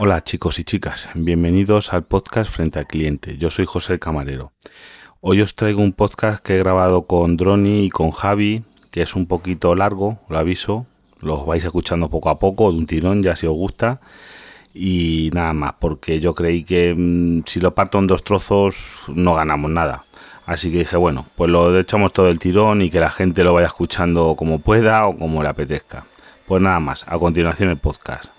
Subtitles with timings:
[0.00, 3.36] Hola chicos y chicas, bienvenidos al podcast Frente al Cliente.
[3.36, 4.52] Yo soy José Camarero.
[5.20, 8.62] Hoy os traigo un podcast que he grabado con Droni y con Javi,
[8.92, 10.86] que es un poquito largo, lo aviso.
[11.20, 14.00] Los vais escuchando poco a poco, de un tirón, ya si os gusta.
[14.72, 18.76] Y nada más, porque yo creí que mm, si lo parto en dos trozos
[19.08, 20.04] no ganamos nada.
[20.46, 23.52] Así que dije, bueno, pues lo echamos todo el tirón y que la gente lo
[23.52, 26.04] vaya escuchando como pueda o como le apetezca.
[26.46, 28.37] Pues nada más, a continuación el podcast.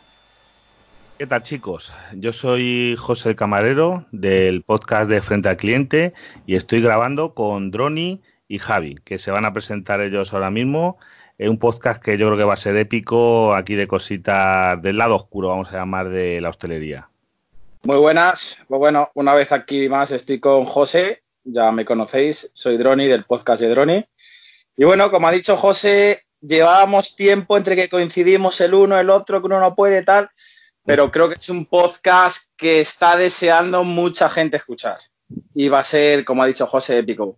[1.20, 1.94] ¿Qué tal chicos?
[2.14, 6.14] Yo soy José Camarero del podcast de Frente al Cliente
[6.48, 10.98] y estoy grabando con Droni y Javi, que se van a presentar ellos ahora mismo.
[11.38, 14.98] Es un podcast que yo creo que va a ser épico aquí de cositas del
[14.98, 17.10] lado oscuro, vamos a llamar, de la hostelería.
[17.84, 18.64] Muy buenas.
[18.70, 23.26] Pues bueno, una vez aquí más estoy con José, ya me conocéis, soy Droni del
[23.26, 24.06] podcast de Droni.
[24.78, 29.42] Y bueno, como ha dicho José, llevábamos tiempo entre que coincidimos el uno, el otro,
[29.42, 30.30] que uno no puede tal
[30.86, 34.98] pero creo que es un podcast que está deseando mucha gente escuchar.
[35.54, 37.38] Y va a ser, como ha dicho José, épico.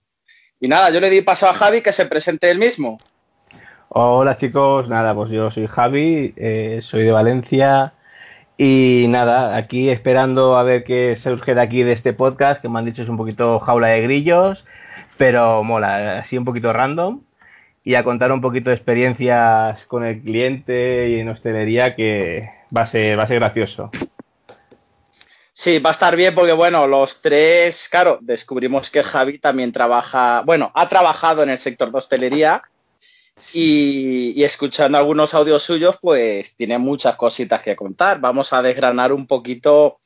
[0.59, 2.99] Y nada, yo le di paso a Javi que se presente él mismo.
[3.89, 7.93] Hola chicos, nada, pues yo soy Javi, eh, soy de Valencia
[8.57, 12.79] y nada, aquí esperando a ver qué surge de aquí de este podcast, que me
[12.79, 14.65] han dicho es un poquito jaula de grillos,
[15.17, 17.21] pero mola, así un poquito random
[17.83, 22.81] y a contar un poquito de experiencias con el cliente y en hostelería que va
[22.81, 23.89] a ser, va a ser gracioso.
[25.53, 30.41] Sí, va a estar bien porque, bueno, los tres, claro, descubrimos que Javi también trabaja,
[30.45, 32.63] bueno, ha trabajado en el sector de hostelería
[33.53, 38.19] y, y, escuchando algunos audios suyos, pues tiene muchas cositas que contar.
[38.19, 39.99] Vamos a desgranar un poquito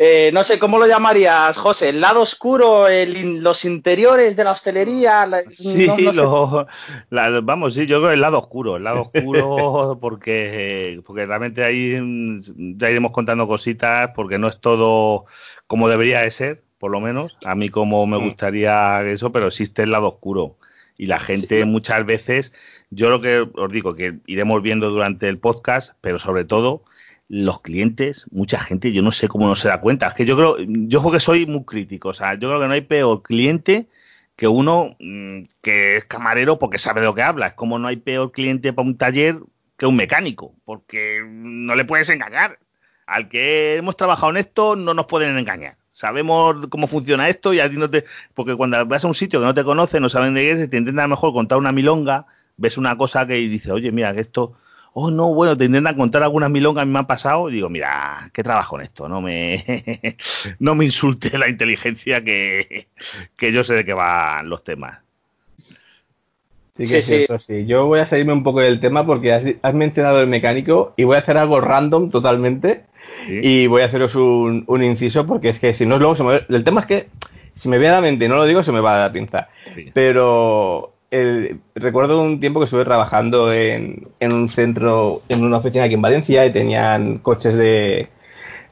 [0.00, 1.88] eh, no sé, ¿cómo lo llamarías, José?
[1.88, 5.28] ¿El lado oscuro, los interiores de la hostelería?
[5.56, 5.88] sí,
[7.42, 11.98] vamos, sí, yo creo el lado oscuro, el lado oscuro porque, porque realmente ahí
[12.76, 15.24] ya iremos contando cositas porque no es todo
[15.66, 18.24] como debería de ser, por lo menos, a mí como me mm.
[18.24, 20.58] gustaría eso, pero existe el lado oscuro
[20.96, 22.52] y la gente muchas veces,
[22.90, 26.84] yo lo que os digo, que iremos viendo durante el podcast, pero sobre todo
[27.28, 30.06] los clientes, mucha gente, yo no sé cómo no se da cuenta.
[30.06, 32.08] Es que yo creo, yo creo que soy muy crítico.
[32.10, 33.88] O sea, yo creo que no hay peor cliente
[34.36, 37.48] que uno mm, que es camarero porque sabe de lo que habla.
[37.48, 39.38] Es como no hay peor cliente para un taller
[39.76, 42.58] que un mecánico, porque no le puedes engañar.
[43.06, 45.78] Al que hemos trabajado en esto, no nos pueden engañar.
[45.92, 48.04] Sabemos cómo funciona esto y a ti no te.
[48.34, 50.70] Porque cuando vas a un sitio que no te conoce, no saben de qué es,
[50.70, 54.54] te intentan mejor contar una milonga, ves una cosa que dice, oye, mira, que esto
[55.00, 58.30] oh no, bueno, te intentan contar algunas milongas que me han pasado, y digo, mira,
[58.32, 59.64] qué trabajo en esto, no me,
[60.58, 62.88] no me insulte la inteligencia que,
[63.36, 64.98] que yo sé de qué van los temas.
[66.76, 67.66] Sí, que sí, sí.
[67.66, 71.16] Yo voy a salirme un poco del tema porque has, mencionado el mecánico y voy
[71.16, 72.84] a hacer algo random totalmente
[73.28, 76.40] y voy a haceros un, un, inciso porque es que si no luego se me...
[76.48, 77.08] El tema es que
[77.54, 79.12] si me viene a la mente y no lo digo se me va a dar
[79.12, 79.48] pinza.
[79.92, 86.02] Pero recuerdo un tiempo que estuve trabajando en, un centro, en una oficina aquí en
[86.02, 88.08] Valencia y tenían coches de,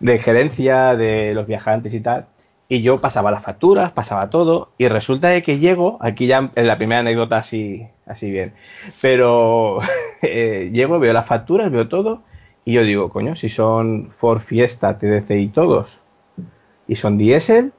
[0.01, 2.27] gerencia de los viajantes y tal.
[2.69, 6.67] Y yo pasaba las facturas, pasaba todo, y resulta de que llego, aquí ya en
[6.67, 8.55] la primera anécdota así, así bien,
[9.01, 9.79] pero
[10.23, 12.25] eh, llego, veo las facturas, veo todo,
[12.65, 16.03] y yo digo, coño, si son Ford Fiesta, TDC y todos,
[16.89, 17.73] y son diésel,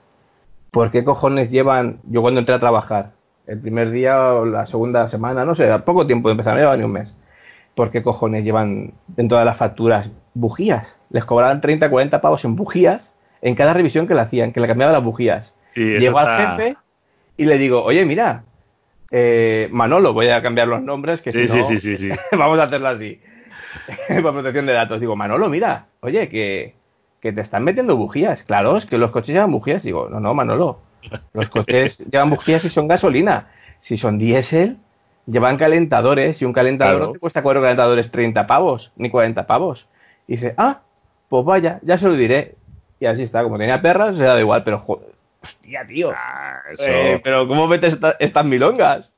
[0.71, 3.16] ¿por qué cojones llevan, yo cuando entré a trabajar,
[3.47, 6.59] el primer día o la segunda semana, no sé, a poco tiempo de empezar, no
[6.59, 7.19] lleva ni un mes.
[7.75, 10.99] ¿Por qué cojones llevan en todas las facturas bujías?
[11.09, 14.67] Les cobraban 30, 40 pavos en bujías en cada revisión que le hacían, que le
[14.67, 15.55] cambiaban las bujías.
[15.75, 16.77] Llego al jefe
[17.37, 18.43] y le digo, oye, mira,
[19.11, 23.21] eh, Manolo, voy a cambiar los nombres, que si no, vamos a hacerlo así,
[24.21, 24.99] por protección de datos.
[24.99, 26.75] Digo, Manolo, mira, oye, que,
[27.21, 28.43] que te están metiendo bujías.
[28.43, 29.83] Claro, es que los coches llevan bujías.
[29.83, 30.79] Digo, no, no, Manolo,
[31.33, 33.49] los coches llevan bujías y son gasolina.
[33.81, 34.77] Si son diésel,
[35.25, 39.87] llevan calentadores y un calentador no te cuesta cuatro calentadores 30 pavos, ni 40 pavos.
[40.27, 40.81] Y dice, ah,
[41.29, 42.55] pues vaya, ya se lo diré.
[42.99, 44.83] Y así está, como tenía perras, se da igual, pero
[45.41, 46.11] hostia, tío.
[46.15, 49.13] Ah, eh, pero ¿cómo metes estas milongas?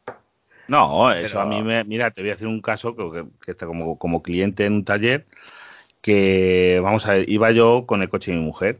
[0.67, 1.83] No, eso a mí me.
[1.83, 5.25] Mira, te voy a hacer un caso que, está como, como cliente en un taller.
[6.01, 8.79] Que vamos a ver, iba yo con el coche de mi mujer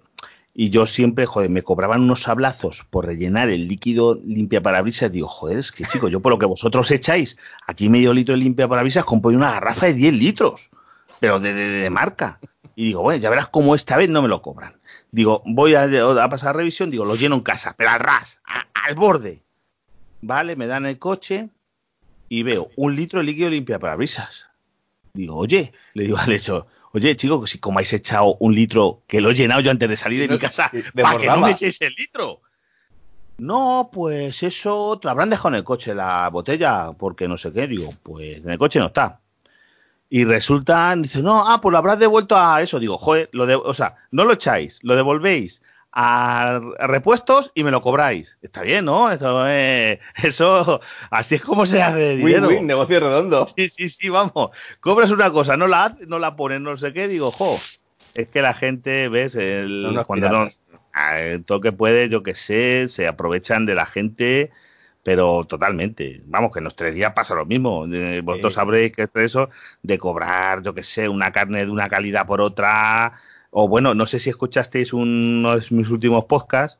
[0.61, 5.09] y yo siempre, joder, me cobraban unos sablazos por rellenar el líquido limpia parabrisas.
[5.09, 8.41] Digo, joder, es que chicos, yo por lo que vosotros echáis, aquí medio litro de
[8.41, 10.69] limpia parabrisas, compro una garrafa de 10 litros,
[11.21, 12.41] pero de, de, marca.
[12.75, 14.73] Y digo, bueno, ya verás cómo esta vez no me lo cobran.
[15.11, 18.41] Digo, voy a, a pasar revisión, digo, lo lleno en casa, pero al ras,
[18.73, 19.41] al borde.
[20.21, 21.47] Vale, me dan el coche
[22.27, 24.47] y veo un litro de líquido limpia parabrisas.
[25.13, 29.21] Digo, oye, le digo al hecho, Oye, chicos, si como habéis echado un litro, que
[29.21, 31.81] lo he llenado yo antes de salir de mi casa, para que no me echéis
[31.81, 32.41] el litro.
[33.38, 37.68] No, pues eso, te habrán dejado en el coche la botella, porque no sé qué,
[37.68, 39.21] digo, pues en el coche no está.
[40.09, 42.80] Y resulta, dice, no, ah, pues lo habrás devuelto a eso.
[42.80, 47.71] Digo, joder, lo de, o sea, no lo echáis, lo devolvéis a, repuestos y me
[47.71, 48.38] lo cobráis.
[48.41, 49.12] Está bien, ¿no?
[49.12, 49.47] Eso,
[50.24, 50.81] eso
[51.12, 52.47] así es como se hace dinero.
[52.47, 53.47] Win, win, negocio redondo.
[53.47, 54.51] Sí, sí, sí, vamos.
[54.80, 57.57] Cobras una cosa, no la no la pones, no sé qué, digo, jo,
[58.15, 60.47] es que la gente, ves, el, cuando no,
[61.45, 64.51] todo que puede, yo que sé, se aprovechan de la gente
[65.03, 66.21] pero totalmente.
[66.25, 67.85] Vamos, que en los tres días pasa lo mismo.
[67.92, 69.50] Eh, vosotros sabréis que es eso
[69.81, 73.13] de cobrar, yo que sé, una carne de una calidad por otra.
[73.51, 76.80] O bueno, no sé si escuchasteis uno de mis últimos podcasts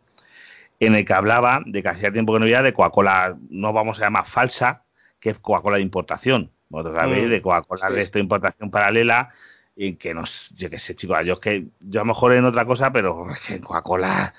[0.80, 4.00] en el que hablaba de que hacía tiempo que no había de Coca-Cola, no vamos
[4.00, 4.83] a llamar falsa,
[5.19, 6.51] que es Coca-Cola de importación.
[6.69, 7.31] Vosotros sabéis, mm.
[7.31, 9.30] de Coca-Cola de esta importación paralela
[9.75, 10.24] y que no,
[10.56, 13.30] yo qué sé, chicos, yo es que yo a lo mejor en otra cosa, pero
[13.31, 14.33] es que en Coca-Cola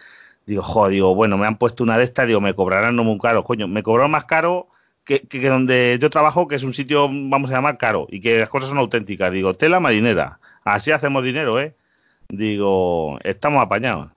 [0.50, 3.18] Digo, joder, digo, bueno, me han puesto una de estas, digo, me cobrarán no muy
[3.18, 4.68] caro, coño, me cobraron más caro
[5.04, 8.38] que, que, donde yo trabajo, que es un sitio, vamos a llamar, caro, y que
[8.38, 9.32] las cosas son auténticas.
[9.32, 11.76] Digo, tela marinera, así hacemos dinero, ¿eh?
[12.30, 14.10] Digo, estamos apañados.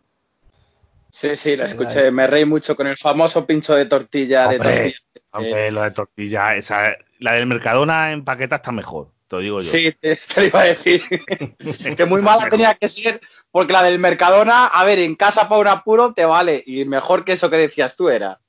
[1.09, 4.47] Sí, sí, la escuché, me reí mucho con el famoso pincho de tortilla.
[4.47, 4.97] de tortilla.
[5.31, 9.63] Hombre, lo de tortilla, esa, la del Mercadona en paqueta está mejor digo yo.
[9.63, 11.03] Sí, te, lo iba a decir.
[11.97, 13.21] que muy mala tenía que ser,
[13.51, 17.23] porque la del Mercadona, a ver, en casa para un apuro te vale, y mejor
[17.25, 18.39] que eso que decías tú era.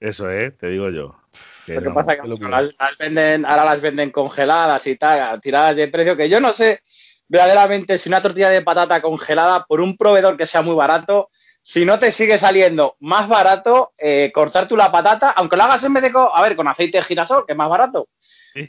[0.00, 0.50] Eso, ¿eh?
[0.50, 1.16] Te digo yo.
[1.66, 6.16] lo que pasa que, las, venden, ahora las venden congeladas y tal, tiradas de precio,
[6.16, 6.80] que yo no sé
[7.32, 11.30] verdaderamente si una tortilla de patata congelada por un proveedor que sea muy barato,
[11.62, 15.82] si no te sigue saliendo más barato eh, cortar tú la patata, aunque lo hagas
[15.84, 18.08] en vez de, a ver, con aceite de girasol, que es más barato,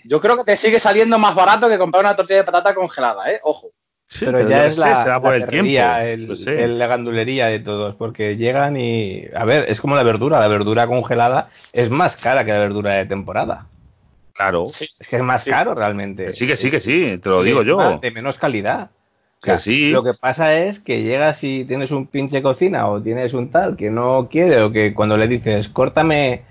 [0.05, 3.29] yo creo que te sigue saliendo más barato que comprar una tortilla de patata congelada,
[3.29, 3.41] ¿eh?
[3.43, 3.71] Ojo.
[4.17, 9.25] pero, ya es la, por el, la gandulería de todos, porque llegan y...
[9.35, 12.93] A ver, es como la verdura, la verdura congelada es más cara que la verdura
[12.93, 13.67] de temporada.
[14.33, 14.63] Claro.
[14.63, 16.33] Es que es más caro realmente.
[16.33, 17.99] sí, que sí, que sí, te lo digo yo.
[17.99, 18.89] de menos calidad.
[19.41, 19.91] que sí.
[19.91, 23.75] Lo que pasa es que llegas y tienes un pinche cocina o tienes un tal
[23.75, 26.43] que no quiere o que cuando le dices, córtame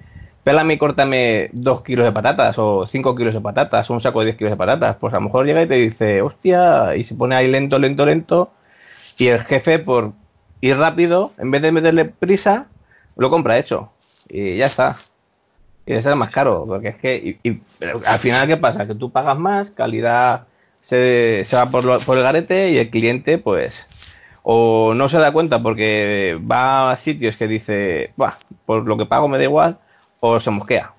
[0.45, 4.21] pélame y córtame dos kilos de patatas o cinco kilos de patatas o un saco
[4.21, 4.97] de 10 kilos de patatas.
[4.97, 8.07] Pues a lo mejor llega y te dice, hostia, y se pone ahí lento, lento,
[8.07, 8.53] lento.
[9.19, 10.13] Y el jefe, por
[10.61, 12.69] ir rápido, en vez de meterle prisa,
[13.17, 13.93] lo compra hecho.
[14.29, 14.97] Y ya está.
[15.85, 17.61] Y de ser más caro, porque es que y,
[18.07, 18.87] al final, ¿qué pasa?
[18.87, 20.47] Que tú pagas más, calidad
[20.81, 23.87] se, se va por, por el garete y el cliente, pues,
[24.43, 28.13] o no se da cuenta porque va a sitios que dice,
[28.67, 29.79] por lo que pago me da igual,
[30.21, 30.93] o se mosquea.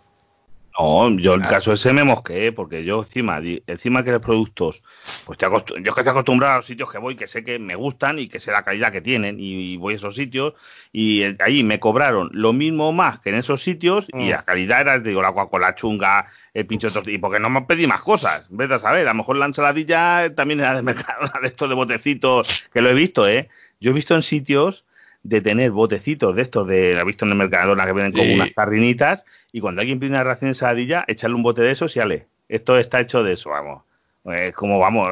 [0.79, 4.81] No, yo el caso ese me mosqueé, porque yo encima, encima que los productos,
[5.25, 7.59] pues te yo es que estoy acostumbrado a los sitios que voy, que sé que
[7.59, 10.53] me gustan y que sé la calidad que tienen, y, voy a esos sitios,
[10.91, 14.29] y ahí me cobraron lo mismo más que en esos sitios, y mm.
[14.29, 17.85] la calidad era, digo, la Coca-Cola chunga, el pincho de y porque no me pedí
[17.85, 21.47] más cosas, ves a saber, a lo mejor la ensaladilla también era de mercado, de
[21.47, 23.49] estos de botecitos, que lo he visto, ¿eh?
[23.79, 24.85] Yo he visto en sitios
[25.23, 28.53] de tener botecitos de estos, de, he visto en el Mercadona que vienen como unas
[28.53, 31.99] tarrinitas, y cuando alguien pide una ración de saladilla, echarle un bote de esos y
[31.99, 32.25] ale.
[32.49, 33.83] Esto está hecho de eso, vamos.
[34.25, 35.09] Es como, vamos,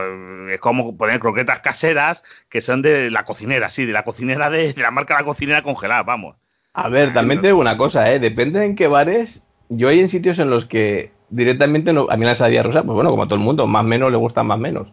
[0.50, 4.74] es como poner croquetas caseras que son de la cocinera, sí, de la cocinera de,
[4.78, 6.36] la marca La Cocinera congelada, vamos.
[6.74, 8.20] A ver, también te digo una cosa, ¿eh?
[8.20, 9.48] Depende en qué bares.
[9.70, 12.96] Yo hay en sitios en los que directamente no, a mí la ensaladilla rusa, pues
[12.96, 14.88] bueno, como a todo el mundo, más menos le gustan más menos.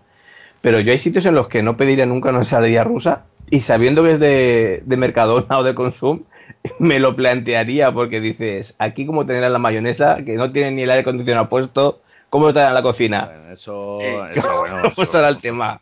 [0.61, 4.03] Pero yo hay sitios en los que no pediría nunca una ensaladilla rusa y sabiendo
[4.03, 6.25] que es de, de Mercadona o de Consum,
[6.79, 10.91] me lo plantearía porque dices, aquí como tener la mayonesa, que no tiene ni el
[10.91, 13.31] aire acondicionado puesto, ¿cómo lo traen a la cocina?
[13.53, 15.81] eso, eso, bueno, ¿Cómo estará el tema?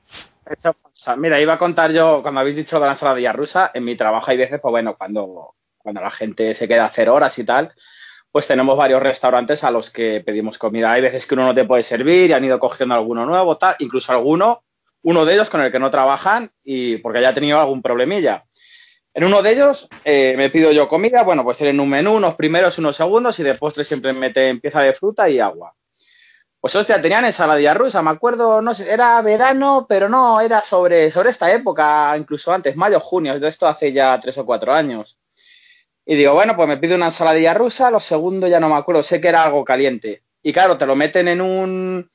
[0.49, 1.16] Eso pasa.
[1.16, 4.30] Mira, iba a contar yo, cuando habéis dicho de la ensaladilla rusa, en mi trabajo
[4.30, 7.73] hay veces, pues bueno, cuando, cuando la gente se queda a hacer horas y tal,
[8.30, 10.92] pues tenemos varios restaurantes a los que pedimos comida.
[10.92, 13.76] Hay veces que uno no te puede servir y han ido cogiendo alguno nuevo, tal,
[13.78, 14.62] incluso alguno
[15.06, 18.44] uno de ellos con el que no trabajan y porque haya tenido algún problemilla.
[19.16, 22.35] En uno de ellos eh, me pido yo comida, bueno, pues tienen un menú, unos
[22.35, 25.75] primeros, unos segundos y de postre siempre meten pieza de fruta y agua.
[26.61, 31.11] Pues hostia, tenían ensaladilla rusa, me acuerdo, no sé, era verano, pero no, era sobre,
[31.11, 35.18] sobre esta época, incluso antes, mayo, junio, de esto hace ya tres o cuatro años.
[36.04, 39.02] Y digo, bueno, pues me pido una ensaladilla rusa, lo segundo ya no me acuerdo,
[39.02, 40.25] sé que era algo caliente.
[40.42, 42.11] Y claro, te lo meten en un,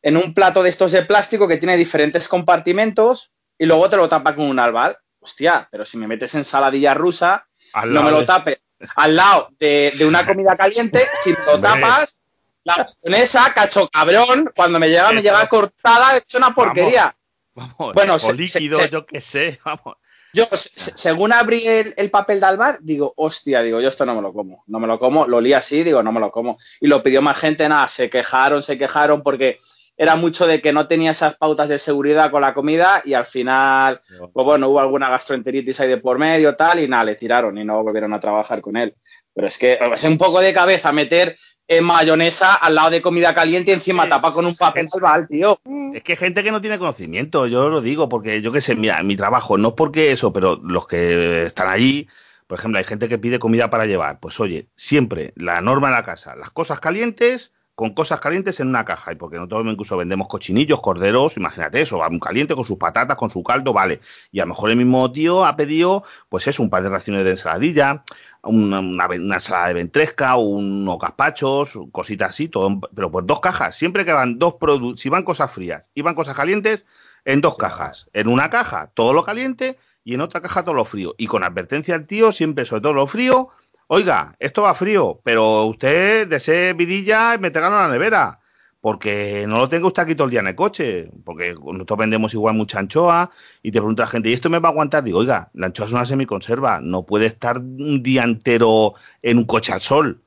[0.00, 4.08] en un plato de estos de plástico que tiene diferentes compartimentos y luego te lo
[4.08, 4.96] tapa con un albal.
[5.28, 7.46] Hostia, pero si me metes ensaladilla rusa,
[7.84, 8.62] no me lo tapes
[8.96, 12.22] al lado de, una comida caliente, si me lo tapas,
[12.64, 17.14] la esa cacho cabrón, cuando me llega, me llega cortada, hecho una porquería.
[17.54, 19.98] Vamos, bueno, o líquido, yo qué sé, vamos.
[20.32, 24.32] Yo, según abrí el, papel de Alvar, digo, hostia, digo, yo esto no me lo
[24.32, 26.56] como, no me lo como, lo li así, digo, no me lo como.
[26.80, 29.58] Y lo pidió más gente, nada, se quejaron, se quejaron porque
[29.98, 33.26] era mucho de que no tenía esas pautas de seguridad con la comida y al
[33.26, 34.00] final,
[34.32, 37.64] pues bueno, hubo alguna gastroenteritis ahí de por medio, tal, y nada, le tiraron y
[37.64, 38.94] no volvieron a trabajar con él.
[39.34, 41.36] Pero es que es un poco de cabeza meter
[41.66, 45.60] en mayonesa al lado de comida caliente y encima tapa con un papel al tío.
[45.92, 48.76] Es que hay gente que no tiene conocimiento, yo lo digo, porque yo qué sé,
[48.76, 52.08] mira, mi trabajo, no es porque eso, pero los que están allí,
[52.46, 54.20] por ejemplo, hay gente que pide comida para llevar.
[54.20, 58.66] Pues oye, siempre la norma en la casa, las cosas calientes con cosas calientes en
[58.66, 59.12] una caja.
[59.12, 63.30] Y porque nosotros incluso vendemos cochinillos, corderos, imagínate eso, un caliente con sus patatas, con
[63.30, 64.00] su caldo, vale.
[64.32, 67.24] Y a lo mejor el mismo tío ha pedido, pues eso, un par de raciones
[67.24, 68.02] de ensaladilla,
[68.42, 69.06] una, una,
[69.36, 73.76] ensalada de ventresca, unos gazpachos, cositas así, todo, pero pues dos cajas.
[73.76, 76.84] Siempre que van dos productos, si van cosas frías y van cosas calientes,
[77.24, 78.08] en dos cajas.
[78.12, 81.14] En una caja todo lo caliente y en otra caja todo lo frío.
[81.16, 83.50] Y con advertencia al tío, siempre sobre todo lo frío,
[83.88, 88.40] oiga, esto va frío, pero usted desee vidilla y me en la nevera,
[88.80, 92.32] porque no lo tenga usted aquí todo el día en el coche, porque nosotros vendemos
[92.34, 93.30] igual mucha anchoa
[93.62, 95.02] y te pregunta la gente, ¿y esto me va a aguantar?
[95.02, 99.44] Digo, oiga, la anchoa es una semiconserva, no puede estar un día entero en un
[99.44, 100.22] coche al sol.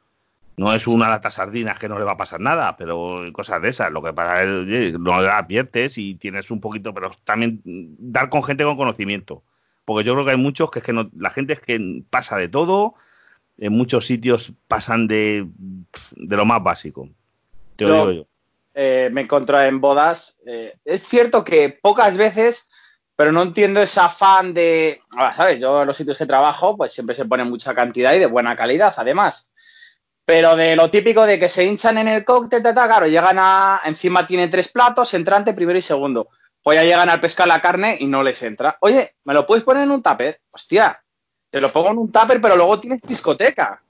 [0.58, 3.70] No es una lata sardinas que no le va a pasar nada, pero cosas de
[3.70, 3.92] esas.
[3.92, 8.44] Lo que para él, no la adviertes y tienes un poquito, pero también dar con
[8.44, 9.44] gente con conocimiento.
[9.86, 12.38] Porque yo creo que hay muchos que es que no, la gente es que pasa
[12.38, 12.96] de todo,
[13.62, 15.48] en muchos sitios pasan de,
[16.16, 17.08] lo más básico.
[17.76, 18.28] Te lo digo yo.
[18.74, 20.40] Eh, me encontré en bodas.
[20.48, 22.70] Eh, es cierto que pocas veces,
[23.16, 25.02] pero no entiendo ese afán de.
[25.36, 25.60] ¿Sabes?
[25.60, 28.56] Yo en los sitios que trabajo, pues siempre se pone mucha cantidad y de buena
[28.56, 29.52] calidad, además.
[30.26, 33.82] Pero de lo típico de que se hinchan en el cóctel, claro, llegan a.
[33.86, 36.30] Encima tienen tres platos, entrante, primero y segundo.
[36.64, 38.78] Pues ya llegan al pescar la carne y no les entra.
[38.82, 40.42] Oye, ¿me lo puedes poner en un tupper?
[40.50, 41.04] Hostia,
[41.52, 43.84] te lo pongo en un tupper, pero luego tienes discoteca.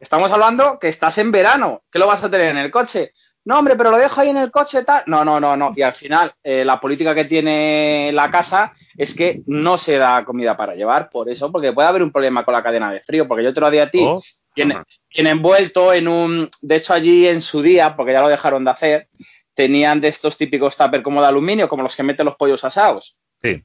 [0.00, 3.12] Estamos hablando que estás en verano, ¿qué lo vas a tener en el coche?
[3.44, 5.02] No, hombre, pero lo dejo ahí en el coche tal.
[5.06, 5.72] No, no, no, no.
[5.76, 10.24] Y al final, eh, la política que tiene la casa es que no se da
[10.24, 13.26] comida para llevar, por eso, porque puede haber un problema con la cadena de frío.
[13.26, 14.20] Porque yo te lo di a ti, oh,
[14.54, 14.76] tiene,
[15.10, 16.48] envuelto en un.
[16.62, 19.08] De hecho, allí en su día, porque ya lo dejaron de hacer,
[19.54, 23.18] tenían de estos típicos tupper como de aluminio, como los que meten los pollos asados.
[23.42, 23.64] Sí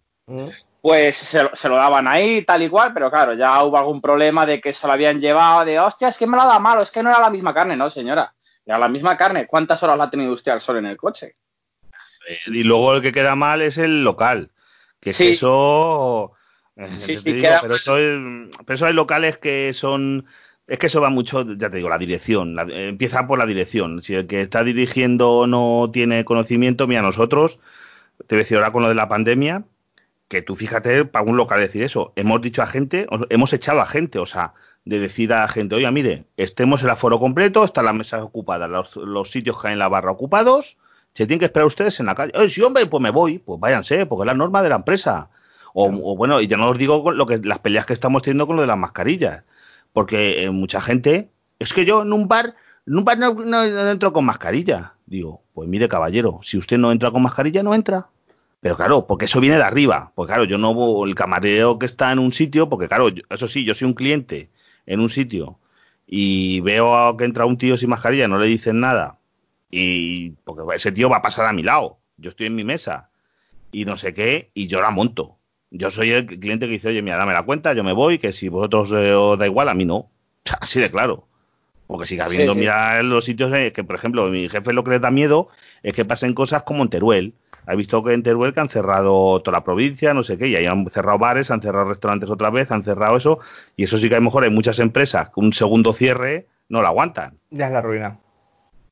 [0.81, 4.61] pues se, lo daban ahí, tal y cual, pero claro, ya hubo algún problema de
[4.61, 7.01] que se lo habían llevado, de hostia, es que me lo da malo, es que
[7.01, 8.33] no era la misma carne, no, señora,
[8.65, 9.47] era la misma carne.
[9.47, 11.33] ¿Cuántas horas la ha tenido usted al sol en el coche?
[12.27, 14.51] Eh, y luego el que queda mal es el local,
[14.99, 15.29] que sí.
[15.29, 16.33] eso.
[16.75, 17.95] Eh, sí, sí, queda pero, eso
[18.65, 20.25] pero eso hay locales que son.
[20.67, 22.57] Es que eso va mucho, ya te digo, la dirección.
[22.69, 24.03] empieza por la dirección.
[24.03, 27.61] Si el que está dirigiendo no tiene conocimiento, mira, nosotros,
[28.27, 29.63] te voy a decir ahora con lo de la pandemia,
[30.27, 32.13] que tú fíjate para un local decir eso.
[32.15, 34.53] Hemos dicho a gente, hemos echado a gente, o sea,
[34.85, 38.69] de decir a la gente, oiga, mire, estemos el aforo completo, están las mesas ocupadas,
[38.95, 40.77] los, sitios que hay en la barra ocupados,
[41.13, 42.31] se tienen que esperar ustedes en la calle.
[42.35, 45.29] Oye, sí, hombre, pues me voy, pues váyanse, porque es la norma de la empresa.
[45.73, 48.55] O, bueno, y ya no os digo lo que las peleas que estamos teniendo con
[48.55, 49.43] lo de las mascarillas,
[49.93, 51.29] porque eh, mucha gente,
[51.59, 52.55] es que yo en un bar,
[52.87, 54.93] en un bar no, no entro con mascarilla.
[55.05, 58.07] Digo, pues mire, caballero, si usted no entra con mascarilla, no entra.
[58.67, 60.11] Pero claro, porque eso viene de arriba.
[60.13, 63.63] Pues claro, yo no el camarero que está en un sitio, porque claro, eso sí,
[63.63, 64.49] yo soy un cliente
[64.85, 65.57] en un sitio
[66.05, 69.19] y veo que entra un tío sin mascarilla, no le dicen nada.
[69.71, 71.99] Y porque ese tío va a pasar a mi lado.
[72.17, 73.09] Yo estoy en mi mesa
[73.71, 75.37] y no sé qué, y yo la monto.
[75.71, 78.33] Yo soy el cliente que dice, oye, mira, dame la cuenta, yo me voy, que
[78.33, 80.09] si vosotros eh, os da igual, a mí no.
[80.59, 81.25] Así de claro.
[81.87, 85.09] Porque sigue habiendo, mira, los sitios que, por ejemplo, mi jefe lo que le da
[85.09, 85.47] miedo
[85.83, 87.33] es que pasen cosas como en Teruel
[87.67, 90.55] ha visto que en Teruel que han cerrado toda la provincia, no sé qué, y
[90.55, 93.39] ahí han cerrado bares, han cerrado restaurantes otra vez, han cerrado eso,
[93.75, 96.81] y eso sí que a lo mejor hay muchas empresas que un segundo cierre no
[96.81, 97.33] lo aguantan.
[97.51, 98.19] Ya es la ruina.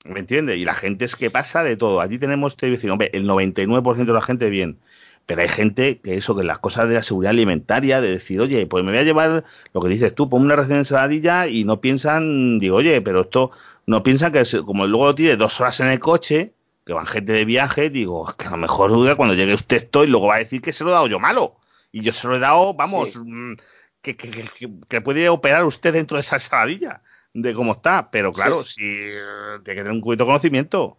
[0.03, 0.58] ¿Me entiendes?
[0.58, 2.01] Y la gente es que pasa de todo.
[2.01, 4.77] Allí tenemos este vecino, hombre, el 99% de la gente bien,
[5.25, 8.67] pero hay gente que eso, que las cosas de la seguridad alimentaria, de decir, oye,
[8.67, 11.63] pues me voy a llevar lo que dices tú, pon una ración de ensaladilla y
[11.63, 13.51] no piensan, digo, oye, pero esto,
[13.88, 16.55] no piensan que como luego lo tiene dos horas en el coche,
[16.86, 20.27] que van gente de viaje, digo, que a lo mejor cuando llegue usted estoy, luego
[20.27, 21.56] va a decir que se lo he dado yo malo.
[21.92, 23.54] Y yo se lo he dado, vamos, mm,
[24.01, 27.01] que, que, puede operar usted dentro de esa saladilla
[27.34, 28.10] de cómo está.
[28.12, 30.98] Pero claro, si tiene que tener un poquito de conocimiento.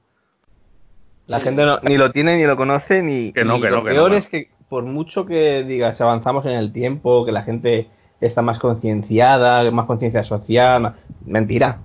[1.27, 3.33] La gente ni lo tiene, ni lo conoce, ni.
[3.33, 7.25] Que no, que lo peor es que, por mucho que digas, avanzamos en el tiempo,
[7.25, 7.89] que la gente
[8.21, 11.81] está más concienciada, más conciencia social, mentira.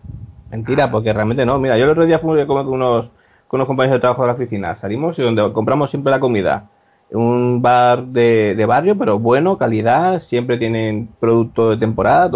[0.50, 0.91] Mentira, ah.
[0.91, 1.60] porque realmente no.
[1.60, 3.12] Mira, yo el otro día fui a comer con unos
[3.51, 4.75] con los compañeros de trabajo de la oficina.
[4.77, 6.70] Salimos y donde compramos siempre la comida.
[7.12, 12.31] Un bar de, de barrio, pero bueno, calidad, siempre tienen producto de temporada.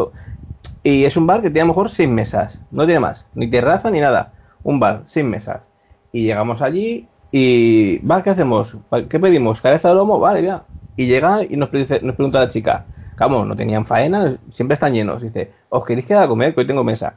[0.84, 3.48] Y es un bar que tiene a lo mejor seis mesas, no tiene más, ni
[3.48, 4.34] terraza ni nada.
[4.62, 5.70] Un bar, seis mesas.
[6.12, 8.78] Y llegamos allí y, va, ¿qué hacemos?
[9.10, 9.62] ¿Qué pedimos?
[9.62, 10.20] ¿Cabeza de lomo?
[10.20, 10.66] Vale, ya.
[10.98, 15.22] Y llega y nos, pregunta la chica, Vamos, no tenían faena, siempre están llenos.
[15.22, 16.54] Dice, ¿os queréis quedar a comer?
[16.54, 17.16] Que hoy tengo mesa.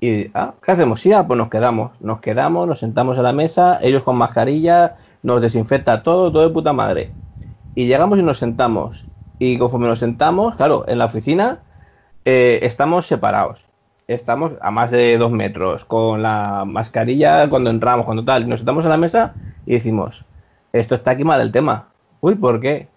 [0.00, 1.00] Y, ah, ¿qué hacemos?
[1.00, 2.00] Sí, ah, pues nos quedamos.
[2.00, 6.52] Nos quedamos, nos sentamos a la mesa, ellos con mascarilla, nos desinfecta todo, todo de
[6.52, 7.12] puta madre.
[7.74, 9.06] Y llegamos y nos sentamos.
[9.38, 11.60] Y conforme nos sentamos, claro, en la oficina
[12.24, 13.66] eh, estamos separados.
[14.08, 18.48] Estamos a más de dos metros, con la mascarilla cuando entramos, cuando tal.
[18.48, 19.34] Nos sentamos a la mesa
[19.64, 20.24] y decimos,
[20.72, 21.88] esto está aquí mal el tema.
[22.20, 22.88] Uy, ¿por qué?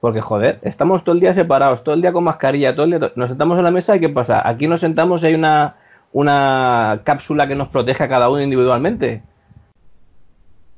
[0.00, 3.12] Porque, joder, estamos todo el día separados, todo el día con mascarilla, todo el día.
[3.16, 4.46] Nos sentamos en la mesa y ¿qué pasa?
[4.48, 5.76] Aquí nos sentamos y hay una,
[6.12, 9.22] una cápsula que nos protege a cada uno individualmente.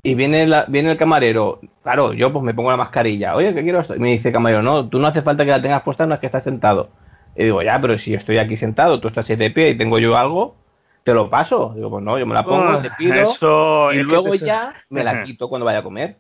[0.03, 1.61] Y viene, la, viene el camarero.
[1.83, 3.35] Claro, yo pues me pongo la mascarilla.
[3.35, 3.95] Oye, ¿qué quiero esto?
[3.95, 6.15] Y me dice el camarero, no, tú no hace falta que la tengas puesta, no
[6.15, 6.91] es que estás sentado.
[7.37, 9.99] Y digo, ya, pero si yo estoy aquí sentado, tú estás de pie y tengo
[9.99, 10.57] yo algo,
[11.05, 11.73] te lo paso.
[11.75, 13.91] Digo, pues no, yo me la pongo, te pido.
[13.93, 16.19] y luego ya me la quito cuando vaya a comer.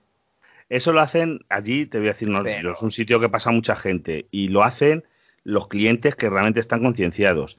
[0.68, 3.74] Eso lo hacen allí, te voy a decir, no, es un sitio que pasa mucha
[3.74, 5.04] gente y lo hacen
[5.42, 7.58] los clientes que realmente están concienciados.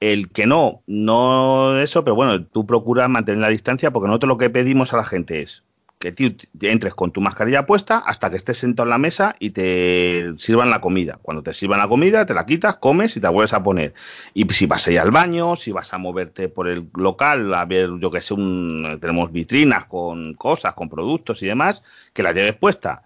[0.00, 4.38] El que no, no eso, pero bueno, tú procuras mantener la distancia porque nosotros lo
[4.38, 5.64] que pedimos a la gente es
[5.98, 9.50] que tú entres con tu mascarilla puesta hasta que estés sentado en la mesa y
[9.50, 11.18] te sirvan la comida.
[11.20, 13.94] Cuando te sirvan la comida, te la quitas, comes y te vuelves a poner.
[14.34, 17.64] Y si vas a ir al baño, si vas a moverte por el local, a
[17.64, 22.32] ver, yo que sé, un, tenemos vitrinas con cosas, con productos y demás, que la
[22.32, 23.02] lleves puesta.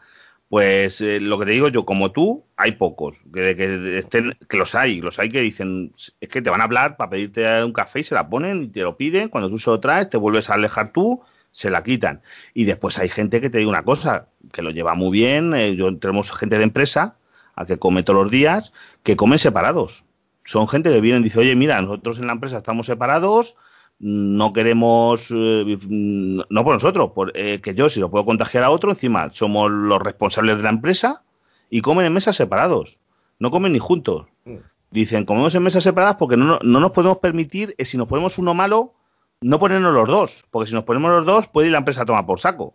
[0.53, 4.59] Pues eh, lo que te digo yo, como tú, hay pocos, que, que, estén, que
[4.59, 7.73] los hay, los hay que dicen, es que te van a hablar para pedirte un
[7.73, 10.19] café y se la ponen y te lo piden, cuando tú se lo traes, te
[10.19, 12.21] vuelves a alejar tú se la quitan.
[12.53, 15.75] Y después hay gente que te digo una cosa, que lo lleva muy bien, eh,
[15.75, 17.17] yo tenemos gente de empresa,
[17.57, 20.05] a que come todos los días, que comen separados.
[20.45, 23.57] Son gente que vienen y dice, oye, mira, nosotros en la empresa estamos separados,
[24.03, 28.71] no queremos, eh, no por nosotros, por, eh, que yo si lo puedo contagiar a
[28.71, 31.23] otro, encima somos los responsables de la empresa
[31.71, 32.99] y comen en mesas separados,
[33.39, 34.27] no comen ni juntos.
[34.45, 34.57] Mm.
[34.91, 38.55] Dicen, comemos en mesas separadas porque no, no nos podemos permitir, si nos ponemos uno
[38.55, 38.93] malo,
[39.41, 42.07] no ponernos los dos, porque si nos ponemos los dos puede ir la empresa a
[42.07, 42.75] tomar por saco.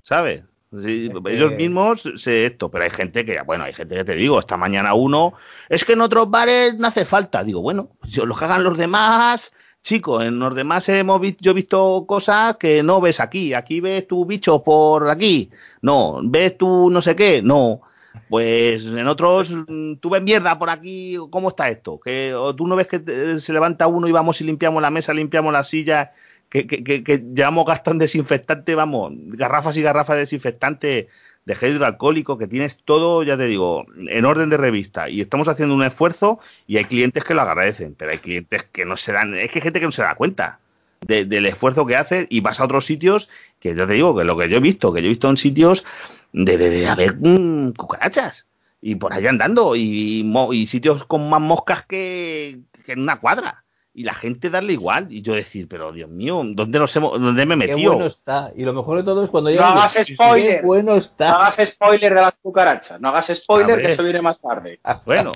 [0.00, 0.42] ¿Sabes?
[0.72, 4.56] Ellos mismos sé esto, pero hay gente que, bueno, hay gente que te digo, esta
[4.56, 5.34] mañana uno,
[5.68, 7.44] es que en otros bares no hace falta.
[7.44, 11.52] Digo, bueno, yo, lo que hagan los demás, chicos, en los demás hemos visto, yo
[11.52, 13.54] he visto cosas que no ves aquí.
[13.54, 15.50] Aquí ves tu bicho por aquí.
[15.82, 17.42] No, ves tu no sé qué.
[17.42, 17.82] No.
[18.28, 19.52] Pues en otros,
[20.00, 22.00] tú ves mierda por aquí, ¿cómo está esto?
[22.00, 25.14] Que o tú no ves que se levanta uno y vamos y limpiamos la mesa,
[25.14, 26.12] limpiamos la silla,
[26.48, 31.08] que, que, que, que llevamos gastando desinfectante, vamos, garrafas y garrafas de desinfectante
[31.44, 35.08] de gel hidroalcohólico, que tienes todo, ya te digo, en orden de revista.
[35.08, 38.84] Y estamos haciendo un esfuerzo y hay clientes que lo agradecen, pero hay clientes que
[38.84, 40.60] no se dan, es que hay gente que no se da cuenta.
[41.00, 44.36] del esfuerzo que hace y vas a otros sitios que yo te digo que lo
[44.36, 45.84] que yo he visto, que yo he visto en sitios
[46.32, 48.46] de, de, haber mm, cucarachas
[48.82, 54.04] y por ahí andando y, y, sitios con más moscas que, en una cuadra y
[54.04, 55.12] la gente darle igual.
[55.12, 58.52] Y yo decir pero Dios mío dónde nos hemos dónde me metió qué bueno está.
[58.56, 60.62] Y lo mejor de todo es cuando llega no hagas spoiler.
[60.64, 61.30] bueno está.
[61.30, 63.00] No hagas spoiler de las cucarachas.
[63.00, 64.80] No hagas spoiler que eso viene más tarde.
[64.84, 65.32] Ah, bueno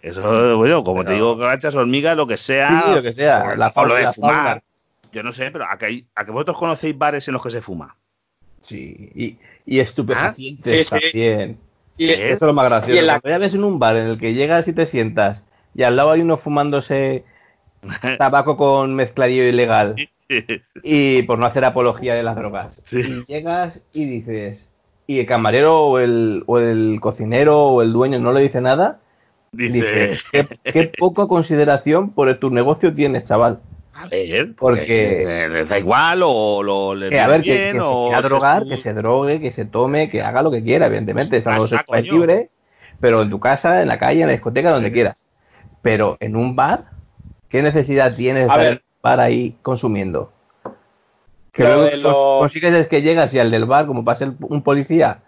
[0.00, 2.82] eso bueno como te digo cucarachas hormigas lo que sea.
[2.86, 4.62] Sí, lo que sea la, fauna, de fumar.
[5.12, 7.62] yo no sé pero a que, a que vosotros conocéis bares en los que se
[7.62, 7.96] fuma
[8.60, 11.58] Sí, y, y estupefacientes también.
[11.98, 13.02] Y Eso es lo más gracioso.
[13.02, 13.20] La...
[13.20, 15.44] Cuando ya ves en un bar en el que llegas y te sientas
[15.74, 17.24] y al lado hay uno fumándose
[18.18, 19.96] tabaco con mezcladillo ilegal
[20.82, 22.82] y por no hacer apología de las drogas.
[22.92, 24.72] Y llegas y dices,
[25.06, 29.00] y el camarero o el, o el cocinero o el dueño no le dice nada,
[29.52, 33.60] dice, ¿qué, qué poca consideración por tu negocio tienes, chaval.
[33.94, 38.22] A ver, porque les da igual o lo les que, a ver, que, se quiera
[38.22, 42.04] drogar, que se drogue, que se tome, que haga lo que quiera, evidentemente, estamos en
[42.04, 42.50] libre,
[43.00, 45.26] pero en tu casa, en la calle, en la discoteca, donde quieras.
[45.82, 46.84] Pero en un bar,
[47.52, 50.32] ¿qué necesidad tienes de estar bar ahí consumiendo?
[51.52, 55.20] Que luego consigues es que llegas y al del bar, como pasa un policía,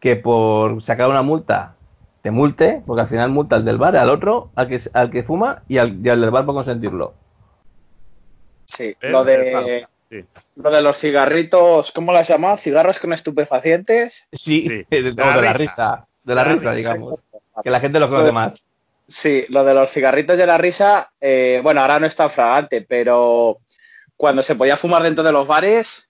[0.00, 1.76] que por sacar una multa
[2.22, 5.22] te multe, porque al final multa al del bar, al otro, al que, al que
[5.22, 7.12] fuma y al, y al del bar por consentirlo.
[8.64, 9.86] Sí, lo de,
[10.56, 12.56] lo de los cigarritos, ¿cómo las llaman?
[12.56, 14.28] ¿Cigarros con estupefacientes?
[14.32, 16.06] Sí, De, la, risa.
[16.24, 17.22] De la, risa, digamos.
[17.62, 18.65] Que la gente lo conoce más.
[19.08, 22.80] Sí, lo de los cigarritos de la risa, eh, bueno, ahora no es tan fragante,
[22.82, 23.60] pero
[24.16, 26.08] cuando se podía fumar dentro de los bares,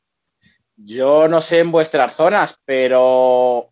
[0.77, 3.71] yo no sé en vuestras zonas, pero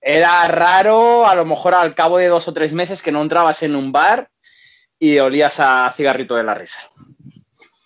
[0.00, 3.62] era raro, a lo mejor al cabo de dos o tres meses, que no entrabas
[3.62, 4.30] en un bar
[4.98, 6.80] y olías a cigarrito de la risa.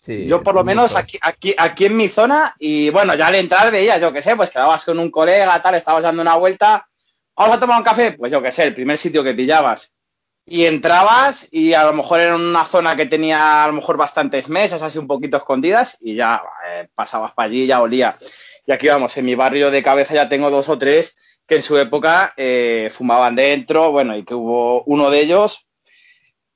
[0.07, 3.71] yo por lo menos aquí, aquí, aquí en mi zona, y bueno, ya al entrar
[3.71, 6.87] veías, yo qué sé, pues quedabas con un colega, tal, estabas dando una vuelta,
[7.35, 9.95] vamos a tomar un café, pues yo qué sé, el primer sitio que pillabas.
[10.55, 14.51] Y entrabas y a lo mejor era una zona que tenía a lo mejor bastantes
[14.51, 18.15] mesas, así un poquito escondidas, y ya eh, pasabas para allí, ya olía.
[18.67, 21.63] Y aquí vamos, en mi barrio de cabeza ya tengo dos o tres que en
[21.63, 25.71] su época eh, fumaban dentro, bueno, y que hubo uno de ellos,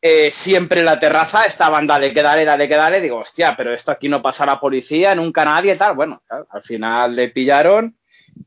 [0.03, 3.73] eh, siempre en la terraza estaban, dale, que dale, dale, que dale, digo, hostia, pero
[3.73, 7.97] esto aquí no pasa la policía, nunca nadie, tal, bueno, al final le pillaron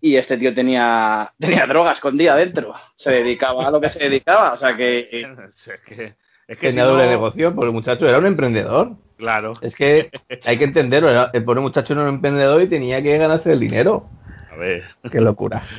[0.02, 4.54] y este tío tenía, tenía droga escondida dentro, se dedicaba a lo que se dedicaba,
[4.54, 5.10] o sea que...
[6.48, 8.96] es que, tenía doble negocio, porque el muchacho era un emprendedor.
[9.18, 9.52] Claro.
[9.62, 10.10] Es que
[10.46, 14.10] hay que entenderlo, el pobre muchacho era un emprendedor y tenía que ganarse el dinero.
[14.52, 14.84] A ver.
[15.10, 15.64] Qué locura.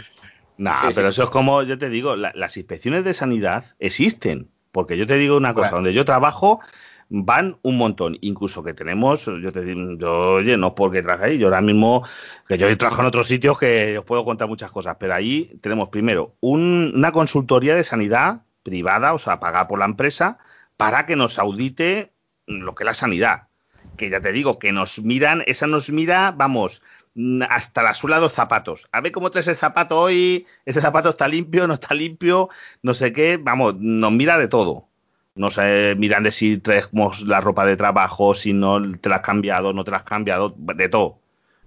[0.61, 4.51] No, pero eso es como, yo te digo, las inspecciones de sanidad existen.
[4.73, 6.61] Porque yo te digo una cosa, donde yo trabajo
[7.11, 11.39] van un montón, incluso que tenemos, yo te digo, yo, oye, no porque traje ahí,
[11.39, 12.07] yo ahora mismo,
[12.49, 15.89] que yo he en otros sitios que os puedo contar muchas cosas, pero ahí tenemos
[15.89, 20.39] primero una consultoría de sanidad privada, o sea, pagada por la empresa,
[20.77, 22.13] para que nos audite
[22.47, 23.49] lo que es la sanidad.
[23.97, 26.81] Que ya te digo, que nos miran, esa nos mira, vamos,
[27.49, 28.89] hasta la suela de los zapatos.
[28.93, 32.49] A ver cómo traes el zapato hoy, ese zapato está limpio, no está limpio,
[32.83, 34.90] no sé qué, vamos, nos mira de todo.
[35.35, 39.23] No sé, miran de si traemos la ropa de trabajo, si no te la has
[39.23, 41.19] cambiado, no te la has cambiado, de todo.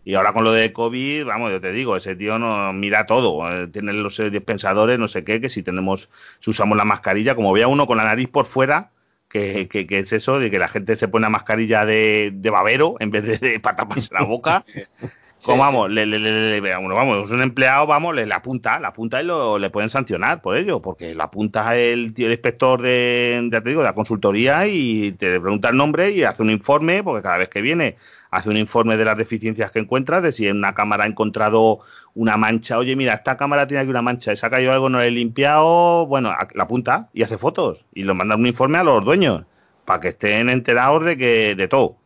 [0.05, 3.49] Y ahora con lo de COVID, vamos, yo te digo, ese tío nos mira todo.
[3.49, 7.53] Eh, tiene los dispensadores, no sé qué, que si tenemos, si usamos la mascarilla, como
[7.53, 8.91] vea uno con la nariz por fuera,
[9.29, 12.95] que, que, es eso, de que la gente se pone una mascarilla de, de babero
[12.99, 14.65] en vez de, de para taparse la boca.
[15.45, 19.57] Como vamos, le, le, le, vamos, un empleado, vamos, le, apunta, la apunta y lo,
[19.59, 23.87] le pueden sancionar por ello, porque la apunta el, el inspector de, te digo, de
[23.87, 27.61] la consultoría y te pregunta el nombre y hace un informe, porque cada vez que
[27.61, 27.97] viene
[28.31, 31.79] hace un informe de las deficiencias que encuentras, de si en una cámara ha encontrado
[32.15, 34.99] una mancha, oye, mira, esta cámara tiene aquí una mancha, se ha caído algo, no
[34.99, 38.83] lo he limpiado, bueno, la apunta y hace fotos y lo manda un informe a
[38.83, 39.43] los dueños,
[39.85, 41.97] para que estén enterados de que de todo.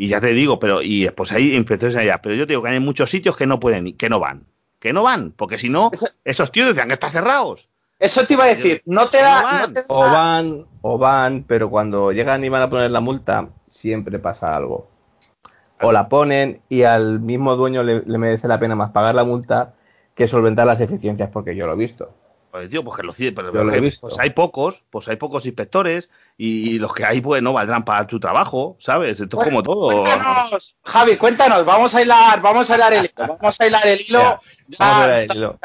[0.00, 2.22] Y ya te digo, pero y después hay inspectores allá.
[2.22, 4.46] Pero yo te digo que hay muchos sitios que no pueden, que no van.
[4.78, 5.90] Que no van, porque si no,
[6.24, 7.68] esos tíos tendrían que estar cerrados.
[7.98, 12.42] Eso te iba a decir, no te da, O van, o van, pero cuando llegan
[12.42, 14.88] y van a poner la multa, siempre pasa algo.
[15.82, 19.74] O la ponen y al mismo dueño le, merece la pena más pagar la multa
[20.14, 22.14] que solventar las eficiencias, porque yo lo he visto.
[22.50, 24.08] Pues tío, pues que pero, lo he visto.
[24.08, 28.06] Pues hay pocos, pues hay pocos inspectores y los que hay pues no valdrán para
[28.06, 29.20] tu trabajo, ¿sabes?
[29.20, 30.02] Esto es como todo.
[30.02, 34.00] Cuéntanos, Javi, cuéntanos, vamos a hilar, vamos a hilar el hilo, vamos a hilar el
[34.00, 34.40] hilo.
[34.78, 35.58] vamos a el hilo.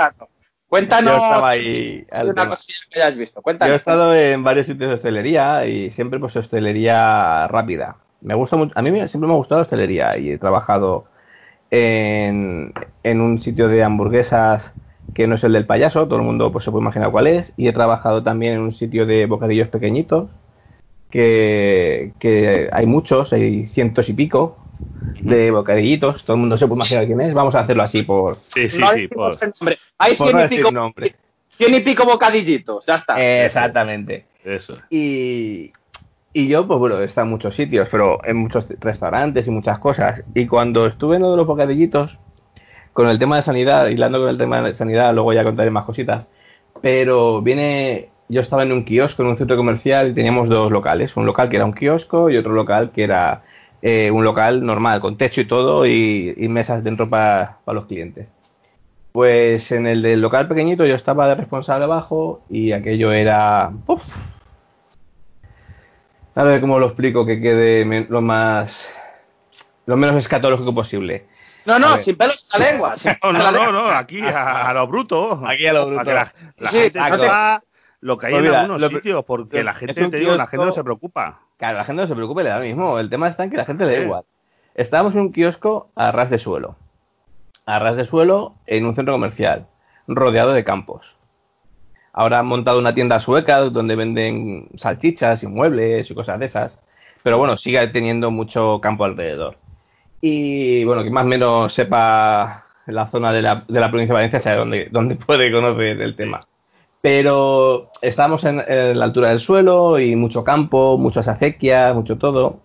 [0.68, 3.42] Cuéntanos yo estaba ahí una cosilla que hayas visto.
[3.42, 3.70] Cuéntanos.
[3.70, 7.98] Yo he estado en varios sitios de hostelería y siempre pues hostelería rápida.
[8.22, 11.06] Me gusta mucho, a mí siempre me ha gustado la hostelería y he trabajado
[11.72, 14.74] en, en un sitio de hamburguesas
[15.16, 17.54] que no es el del payaso, todo el mundo pues se puede imaginar cuál es,
[17.56, 20.30] y he trabajado también en un sitio de bocadillos pequeñitos
[21.10, 24.58] que, hay muchos, hay cientos y pico
[25.22, 28.40] de bocadillitos, todo el mundo se puede imaginar quién es, vamos a hacerlo así por...
[28.48, 29.34] Sí, sí, sí, por...
[29.98, 30.70] Hay cien y, pico,
[31.58, 33.46] cien y pico bocadillitos, ya está.
[33.46, 34.26] Exactamente.
[34.44, 34.78] Eso.
[34.90, 35.72] Y,
[36.34, 39.80] y yo, pues bueno, he estado en muchos sitios, pero en muchos restaurantes y muchas
[39.80, 40.26] cosas.
[40.36, 42.20] Y cuando estuve en uno de los bocadillitos,
[42.96, 45.84] con el tema de sanidad, hilando con el tema de sanidad, luego ya contaré más
[45.84, 46.30] cositas,
[46.82, 51.18] pero viene yo estaba en un kiosco, en un centro comercial, y teníamos dos locales.
[51.18, 53.44] Un local que era un kiosco y otro local que era
[53.82, 58.30] eh, un local normal, con techo y todo, y, mesas dentro para los clientes.
[59.12, 63.74] Pues en el del local pequeñito yo estaba de responsable abajo y aquello era...
[66.38, 68.90] A ver cómo lo explico que quede lo más...
[69.86, 71.26] lo menos escatológico posible.
[71.66, 72.94] No, no, sin pelos en la lengua.
[73.24, 75.42] no, no, no, no, aquí a, lo bruto.
[75.46, 76.04] Aquí a lo bruto.
[76.04, 76.92] La, sí,
[78.02, 80.72] lo que hay pues en algunos sitios, porque la gente, te digo, la gente no
[80.72, 81.42] se preocupa.
[81.58, 83.00] Claro, la gente no se preocupa, le da lo mismo.
[83.00, 84.24] El tema está en que la gente le da igual.
[84.76, 86.76] Estábamos en un kiosco a ras de suelo.
[87.66, 89.68] A ras de suelo en un centro comercial,
[90.08, 91.18] rodeado de campos.
[92.14, 96.80] Ahora han montado una tienda sueca donde venden salchichas y muebles y cosas de esas.
[97.24, 99.58] Pero bueno, sigue teniendo mucho campo alrededor.
[100.28, 104.16] Y bueno, que más o menos sepa la zona de la, de la provincia de
[104.16, 106.48] Valencia, sabe dónde, dónde puede conocer el tema.
[107.00, 112.62] Pero estábamos en, la altura del suelo y mucho campo, muchas acequias, mucho todo.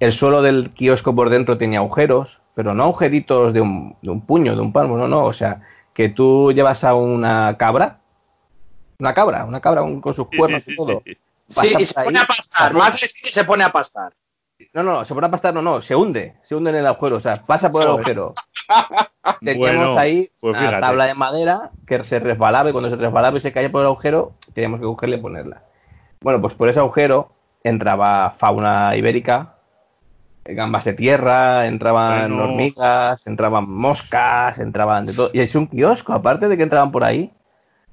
[0.00, 4.22] El suelo del kiosco por dentro tenía agujeros, pero no agujeritos de un, de un
[4.22, 5.24] puño, de un palmo, no, no.
[5.24, 5.60] O sea,
[5.92, 8.00] que tú llevas a una cabra,
[8.98, 11.02] una cabra, una cabra con sus cuernos y todo.
[11.46, 14.14] Sí, y se pone a pastar, más que se pone a pastar.
[14.72, 17.16] No, no, se pone a pastar, no, no, se hunde, se hunde en el agujero,
[17.16, 18.34] o sea, pasa por el agujero.
[19.44, 23.40] Teníamos ahí pues una tabla de madera que se resbalaba y cuando se resbalaba y
[23.40, 25.62] se caía por el agujero, teníamos que cogerle y ponerla.
[26.20, 27.32] Bueno, pues por ese agujero
[27.64, 29.56] entraba fauna ibérica,
[30.44, 35.30] gambas de tierra, entraban hormigas, entraban moscas, entraban de todo.
[35.34, 37.32] Y es un kiosco, aparte de que entraban por ahí,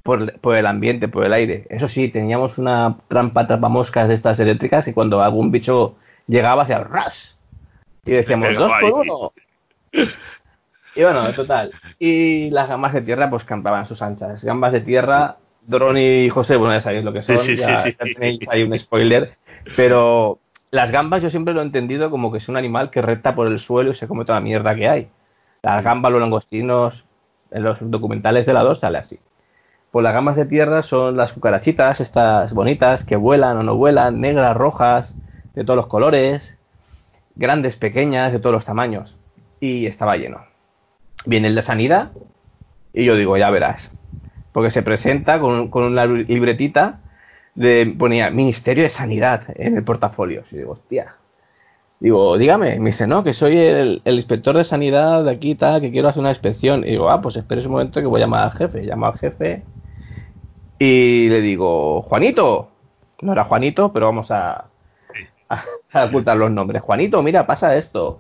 [0.04, 1.66] por, el ambiente, por el aire.
[1.70, 5.96] Eso sí, teníamos una trampa moscas de estas eléctricas y cuando algún bicho
[6.28, 7.38] llegaba hacia ras.
[8.06, 9.32] Y decíamos, dos por uno.
[10.96, 11.72] Y bueno, en total.
[12.00, 14.44] Y las gambas de tierra, pues campaban sus anchas.
[14.44, 17.40] Gambas de tierra, Dron y José, bueno, ya sabéis lo que son.
[17.40, 19.32] Sí, sí, sí, tenéis ahí un spoiler.
[19.76, 20.40] Pero
[20.72, 23.48] las gambas yo siempre lo he entendido como que es un animal que recta por
[23.48, 25.10] el suelo y se come toda la mierda que hay.
[25.62, 27.06] Las gambas, los langostinos,
[27.52, 29.20] en los documentales de la 2 sale así.
[29.92, 34.20] Pues las gambas de tierra son las cucarachitas, estas bonitas, que vuelan o no vuelan,
[34.20, 35.16] negras, rojas,
[35.54, 36.58] de todos los colores,
[37.36, 39.18] grandes, pequeñas, de todos los tamaños.
[39.60, 40.46] Y estaba lleno.
[41.26, 42.12] Viene el de sanidad
[42.94, 43.92] y yo digo, ya verás.
[44.52, 47.02] Porque se presenta con, una libretita
[47.56, 50.44] de, ponía Ministerio de Sanidad en el portafolio.
[50.52, 51.16] Y digo, hostia.
[52.00, 52.80] Digo, dígame.
[52.80, 56.20] Me dice, no, que soy el, inspector de sanidad de aquí, tal, que quiero hacer
[56.20, 56.84] una inspección.
[56.86, 58.84] Y digo, ah, pues espere un momento que voy a llamar al jefe.
[58.84, 59.64] Llamo al jefe
[60.86, 62.70] y le digo, Juanito,
[63.22, 64.66] no era Juanito, pero vamos a,
[66.08, 66.82] ocultar los nombres.
[66.82, 68.20] Juanito, mira, pasa esto.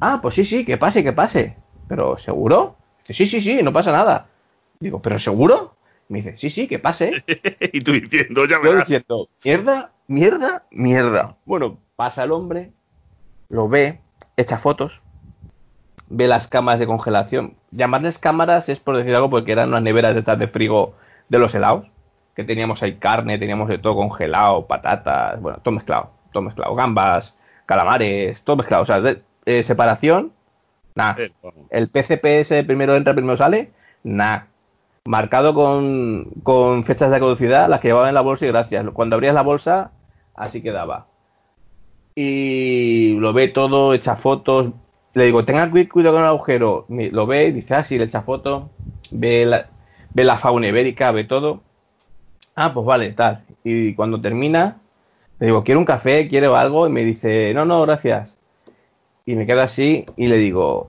[0.00, 1.56] Ah, pues sí, sí, que pase, que pase.
[1.88, 2.76] Pero ¿seguro?
[3.08, 4.26] sí, sí, sí, no pasa nada.
[4.80, 5.74] Digo, ¿pero seguro?
[6.08, 7.24] Me dice, sí, sí, que pase.
[7.72, 11.36] y tú diciendo, ya Yo diciendo, mierda, mierda, mierda.
[11.44, 12.72] Bueno, pasa el hombre,
[13.48, 14.00] lo ve,
[14.36, 15.02] echa fotos,
[16.08, 17.54] ve las cámaras de congelación.
[17.70, 20.94] Llamarles cámaras es por decir algo porque eran unas neveras detrás de frigo
[21.28, 21.86] de los helados,
[22.34, 27.36] que teníamos ahí carne, teníamos de todo congelado, patatas, bueno, todo mezclado, todo mezclado, gambas,
[27.66, 29.02] calamares, todo mezclado, o sea,
[29.46, 30.32] eh, separación,
[30.94, 31.16] nada.
[31.70, 34.48] El PCPS primero entra, primero sale, nada.
[35.04, 38.84] Marcado con, con fechas de caducidad, las que llevaba en la bolsa y gracias.
[38.92, 39.92] Cuando abrías la bolsa,
[40.34, 41.06] así quedaba.
[42.14, 44.72] Y lo ve todo, echa fotos.
[45.14, 46.84] Le digo, tenga cuidado con el agujero.
[46.88, 48.70] Lo ve y dice, ah, sí, le echa foto.
[49.10, 49.68] Ve la,
[50.14, 51.62] ve la fauna ibérica, ve todo.
[52.56, 53.44] Ah, pues vale, tal.
[53.62, 54.78] Y cuando termina,
[55.40, 56.28] le digo, ¿quiero un café?
[56.28, 56.86] ¿Quiero algo?
[56.86, 58.38] Y me dice, no, no, gracias.
[59.24, 60.88] Y me queda así y le digo,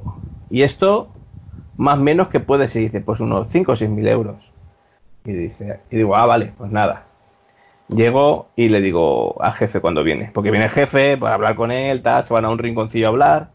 [0.50, 1.12] ¿y esto
[1.78, 2.84] más menos que puede ser?
[2.84, 4.54] Dice, pues unos 5 o 6 mil euros.
[5.26, 7.06] Y, dice, y digo, ah, vale, pues nada.
[7.90, 11.72] Llego y le digo al jefe cuando viene, porque viene el jefe para hablar con
[11.72, 13.52] él, tal, se van a un rinconcillo a hablar.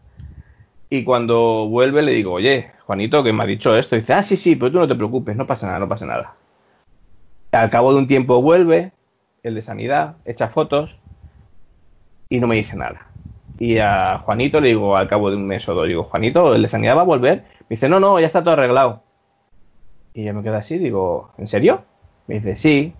[0.89, 3.95] Y cuando vuelve le digo, oye, Juanito, que me ha dicho esto.
[3.95, 6.05] Y dice, ah, sí, sí, pero tú no te preocupes, no pasa nada, no pasa
[6.05, 6.35] nada.
[7.51, 8.91] Al cabo de un tiempo vuelve,
[9.45, 10.99] el de sanidad, echa fotos
[12.29, 13.07] y no me dice nada.
[13.59, 16.63] Y a Juanito le digo, al cabo de un mes o dos, digo, Juanito, el
[16.63, 17.45] de sanidad va a volver.
[17.61, 19.03] Me dice, no, no, ya está todo arreglado.
[20.13, 21.83] Y yo me quedo así, digo, ¿en serio?
[22.27, 22.93] Me dice, sí.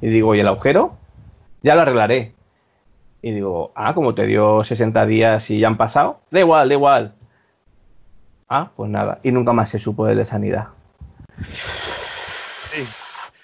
[0.00, 0.96] Y digo, ¿y el agujero?
[1.62, 2.34] Ya lo arreglaré.
[3.22, 6.20] Y digo, ah, como te dio 60 días y ya han pasado.
[6.30, 7.14] Da igual, da igual.
[8.48, 9.18] Ah, pues nada.
[9.22, 10.68] Y nunca más se supo de sanidad.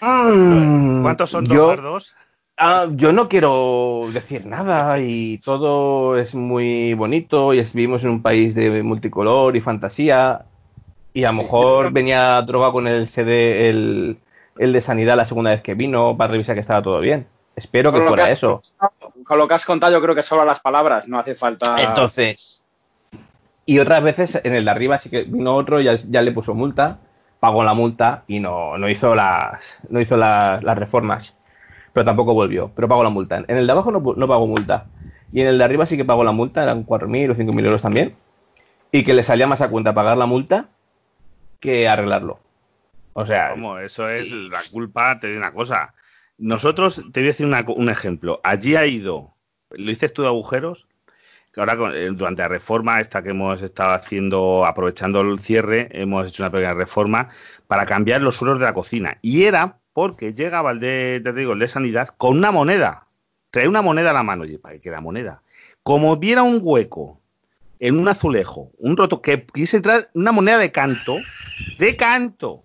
[0.01, 2.15] Mm, ¿Cuántos son dos dos?
[2.59, 8.23] Ah, yo no quiero decir nada y todo es muy bonito y vivimos en un
[8.23, 10.47] país de multicolor y fantasía
[11.13, 14.19] y a lo mejor venía drogado con el CD, el,
[14.57, 17.27] de sanidad la segunda vez que vino para revisar que estaba todo bien.
[17.57, 18.63] Espero que fuera eso.
[19.25, 21.77] Con lo que has contado yo creo que solo las palabras, no hace falta...
[21.83, 22.63] Entonces,
[23.67, 26.55] y otras veces en el de arriba sí que vino otro, ya, ya le puso
[26.55, 26.99] multa,
[27.39, 31.36] pagó la multa y no, no hizo, las, no hizo las reformas.
[31.97, 33.43] Pero tampoco volvió, pero pagó la multa.
[33.49, 34.85] En el de abajo no, no pagó multa.
[35.33, 37.81] Y en el de arriba sí que pagó la multa, eran 4.000 o 5.000 euros
[37.81, 38.15] también.
[38.93, 40.69] Y que le salía más a cuenta pagar la multa
[41.59, 42.39] que arreglarlo.
[43.15, 43.53] O sea.
[43.53, 43.79] ¿Cómo?
[43.79, 45.95] Eso es la culpa, te doy una cosa.
[46.37, 48.43] Nosotros, te voy a decir un ejemplo.
[48.45, 49.35] Allí ha ido,
[49.71, 50.87] lo dices tú de agujeros,
[51.57, 56.43] ahora eh, durante la reforma esta que hemos estado haciendo, aprovechando el cierre, hemos hecho
[56.43, 57.31] una pequeña reforma
[57.67, 59.17] para cambiar los suelos de la cocina.
[59.23, 63.07] Y era porque llegaba el de, te digo, el de sanidad con una moneda.
[63.51, 64.43] Trae una moneda a la mano.
[64.43, 65.41] Oye, ¿para qué la moneda?
[65.83, 67.19] Como viera un hueco
[67.79, 71.17] en un azulejo, un roto, que quise entrar una moneda de canto,
[71.79, 72.63] de canto,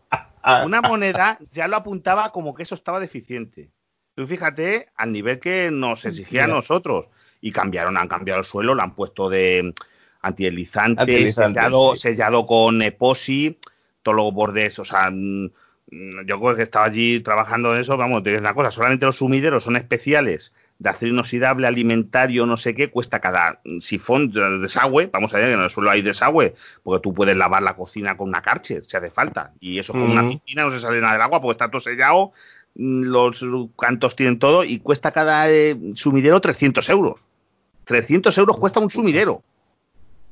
[0.66, 3.70] una moneda, ya lo apuntaba como que eso estaba deficiente.
[4.14, 7.08] Tú fíjate al nivel que nos exigía a nosotros
[7.40, 9.74] y cambiaron, han cambiado el suelo, lo han puesto de
[10.22, 13.58] antideslizante, sellado, sellado con epoxi,
[14.04, 15.50] todos los bordes, o sea, mm,
[15.92, 19.18] yo creo que estaba allí trabajando en eso, vamos, te digo una cosa, solamente los
[19.18, 25.10] sumideros son especiales de acero inoxidable alimentario, no sé qué, cuesta cada sifón de desagüe,
[25.12, 28.16] vamos a ver que en el suelo hay desagüe, porque tú puedes lavar la cocina
[28.18, 31.14] con una carche, si hace falta, y eso con una piscina no se sale nada
[31.14, 32.32] del agua porque está todo sellado,
[32.76, 33.44] mm, los
[33.78, 37.26] cantos tienen todo, y cuesta cada eh, sumidero 300 euros.
[37.86, 39.44] 300 euros cuesta un sumidero.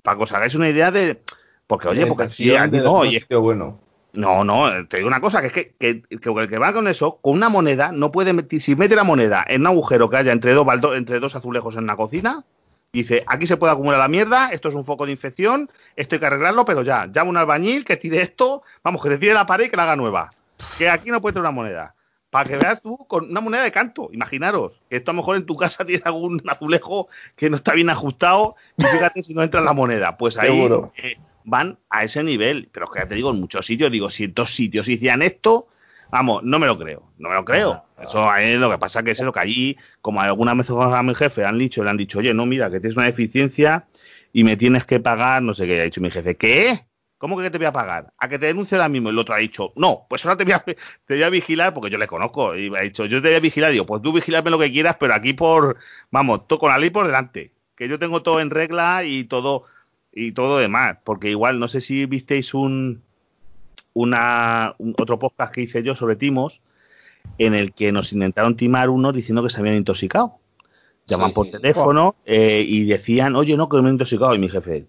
[0.01, 1.19] Para que os hagáis una idea de...
[1.67, 3.79] Porque, oye, porque aquí, no, oye, bueno.
[4.13, 7.19] No, no, te digo una cosa, que es que, que, el que va con eso,
[7.21, 10.31] con una moneda, no puede meter, si mete la moneda en un agujero que haya
[10.31, 12.43] entre dos, entre dos azulejos en la cocina,
[12.91, 16.19] dice, aquí se puede acumular la mierda, esto es un foco de infección, esto hay
[16.19, 19.33] que arreglarlo, pero ya, llama a un albañil que tire esto, vamos, que te tire
[19.33, 20.29] la pared y que la haga nueva.
[20.77, 21.95] Que aquí no puede tener una moneda.
[22.29, 25.37] Para que veas tú con una moneda de canto, imaginaros, que esto a lo mejor
[25.37, 29.43] en tu casa tienes algún azulejo que no está bien ajustado y fíjate si no
[29.43, 30.17] entra la moneda.
[30.17, 30.93] Pues ahí Seguro.
[30.97, 32.69] Eh, van a ese nivel.
[32.71, 35.21] Pero es que ya te digo, en muchos sitios, digo, si en dos sitios hicieran
[35.21, 35.67] esto,
[36.11, 37.83] vamos, no me lo creo, no me lo creo.
[38.01, 41.15] Eso es lo que pasa que es lo que allí, como alguna vez a mi
[41.15, 43.87] jefe han dicho, le han dicho, oye, no, mira, que tienes una deficiencia
[44.31, 46.79] y me tienes que pagar, no sé qué, ha dicho mi jefe, ¿qué?
[47.19, 48.13] ¿Cómo que te voy a pagar?
[48.17, 49.09] A que te denuncie ahora mismo.
[49.09, 50.77] Y el otro ha dicho, no, pues ahora te voy a, te
[51.09, 52.55] voy a vigilar porque yo le conozco.
[52.55, 53.73] Y ha dicho, yo te voy a vigilar.
[53.73, 55.75] Digo, pues tú vigilame lo que quieras, pero aquí por,
[56.11, 57.51] vamos, todo con la ley por delante.
[57.75, 59.65] Que yo tengo todo en regla y todo
[60.13, 63.01] y todo demás, porque igual no sé si visteis un,
[63.93, 66.61] una, otro podcast que hice yo sobre timos,
[67.37, 70.35] en el que nos intentaron timar uno diciendo que se habían intoxicado.
[71.07, 74.35] Llaman por teléfono eh, y decían, oye, no, que me he intoxicado.
[74.35, 74.85] Y mi jefe,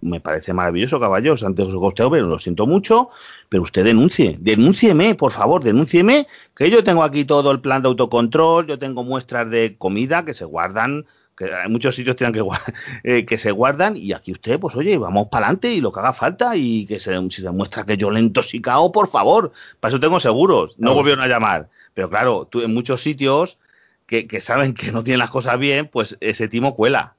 [0.00, 3.10] me parece maravilloso, caballos, antes os costeo, pero lo siento mucho,
[3.48, 7.88] pero usted denuncie, denúncieme, por favor, denúncieme, que yo tengo aquí todo el plan de
[7.88, 12.44] autocontrol, yo tengo muestras de comida que se guardan que hay muchos sitios tienen que,
[13.04, 16.00] eh, que se guardan y aquí usted, pues oye, vamos para adelante y lo que
[16.00, 19.52] haga falta y que se, si se demuestra que yo le he intoxicado, por favor,
[19.80, 21.68] para eso tengo seguros, no volvieron a llamar.
[21.94, 23.58] Pero claro, tú, en muchos sitios
[24.06, 27.14] que, saben que no tienen las cosas bien, pues ese timo cuela.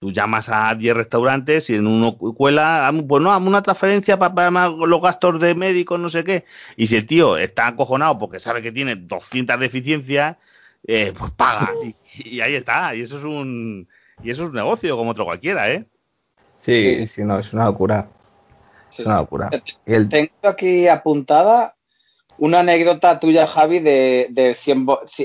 [0.00, 4.68] Tú llamas a 10 restaurantes y en uno cuela, pues no, una transferencia para, para,
[4.68, 6.44] los gastos de médicos, no sé qué.
[6.76, 10.36] Y si el tío está acojonado porque sabe que tiene 200 deficiencias,
[10.86, 11.68] eh, pues paga.
[12.14, 12.94] Y, ahí está.
[12.94, 13.88] Y eso es un
[14.22, 15.84] y eso es un negocio como otro cualquiera, ¿eh?
[16.58, 18.08] Sí, sí, no, es una locura.
[18.90, 19.50] Es una locura.
[19.84, 21.74] Tengo aquí apuntada
[22.38, 24.56] una anécdota tuya, Javi, de, de,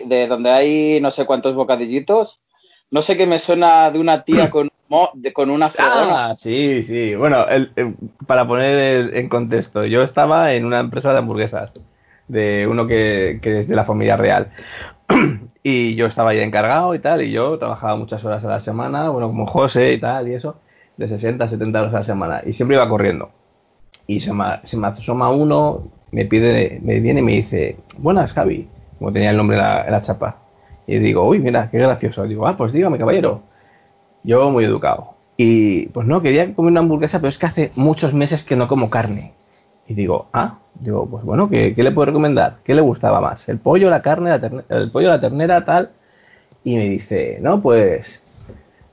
[0.06, 2.41] de donde hay no sé cuántos bocadillitos.
[2.89, 4.69] No sé qué me suena de una tía con,
[5.34, 6.32] con una fregona.
[6.32, 7.15] Ah, sí, sí.
[7.15, 7.45] Bueno,
[8.28, 11.71] para poner en contexto, yo estaba en una empresa de hamburguesas,
[12.28, 14.52] de uno que, que es de la familia real.
[15.63, 19.10] y yo estaba ahí encargado y tal, y yo trabajaba muchas horas a la semana,
[19.10, 20.58] bueno, como José y tal, y eso,
[20.97, 23.30] de 60 a 70 horas a la semana, y siempre iba corriendo.
[24.08, 28.34] Y se me, se me asoma uno, me pide, me viene y me dice, buenas
[28.34, 28.67] Javi,
[29.00, 30.38] como tenía el nombre en la, chapa.
[30.86, 32.24] Y digo, uy, mira, qué gracioso.
[32.24, 33.43] digo, ah, pues dígame, caballero.
[34.24, 35.15] Yo muy educado.
[35.38, 38.67] Y pues no, quería comer una hamburguesa, pero es que hace muchos meses que no
[38.67, 39.34] como carne.
[39.88, 42.58] Y digo, ah, digo, pues bueno, ¿qué, le puedo recomendar?
[42.63, 43.48] ¿Qué le gustaba más?
[43.50, 45.91] ¿El pollo, la carne, la el pollo, la ternera, tal?
[46.63, 48.22] Y me dice, no, pues,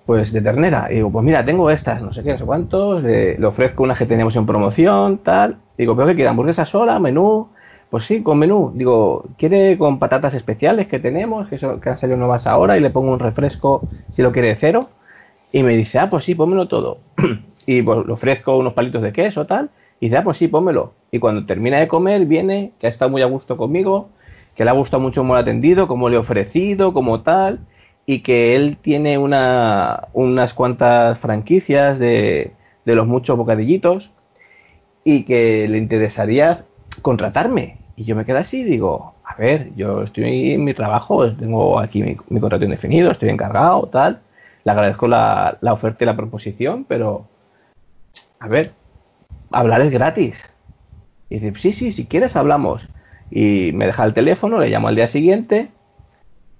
[0.06, 0.88] pues de ternera.
[0.90, 4.06] Digo, pues mira, tengo estas, no sé qué, no sé cuántos, le ofrezco unas que
[4.06, 5.58] tenemos en promoción, tal.
[5.76, 6.28] Digo, ¿pero qué quiere?
[6.28, 7.48] ¿Hamburguesa sola, menú?
[7.90, 8.72] Pues sí, con menú.
[8.74, 12.80] Digo, ¿quiere con patatas especiales que tenemos, que, son, que han salido nuevas ahora, y
[12.80, 14.80] le pongo un refresco si lo quiere de cero?
[15.52, 16.98] Y me dice, ah, pues sí, pónmelo todo.
[17.66, 20.94] y pues le ofrezco unos palitos de queso, tal y dice, ah, pues sí, pónmelo.
[21.10, 24.10] Y cuando termina de comer, viene, que ha estado muy a gusto conmigo,
[24.54, 27.60] que le ha gustado mucho cómo lo atendido, cómo le he ofrecido, como tal,
[28.06, 32.52] y que él tiene una, unas cuantas franquicias de,
[32.84, 34.10] de los muchos bocadillitos
[35.04, 36.64] y que le interesaría
[37.02, 37.78] contratarme.
[37.96, 42.02] Y yo me quedo así digo, a ver, yo estoy en mi trabajo, tengo aquí
[42.02, 44.20] mi, mi contrato indefinido, estoy encargado, tal.
[44.64, 47.26] Le agradezco la, la oferta y la proposición, pero,
[48.40, 48.72] a ver,
[49.50, 50.50] hablar es gratis.
[51.28, 52.88] Y dice, sí, sí, si quieres hablamos.
[53.30, 55.70] Y me deja el teléfono, le llamo al día siguiente.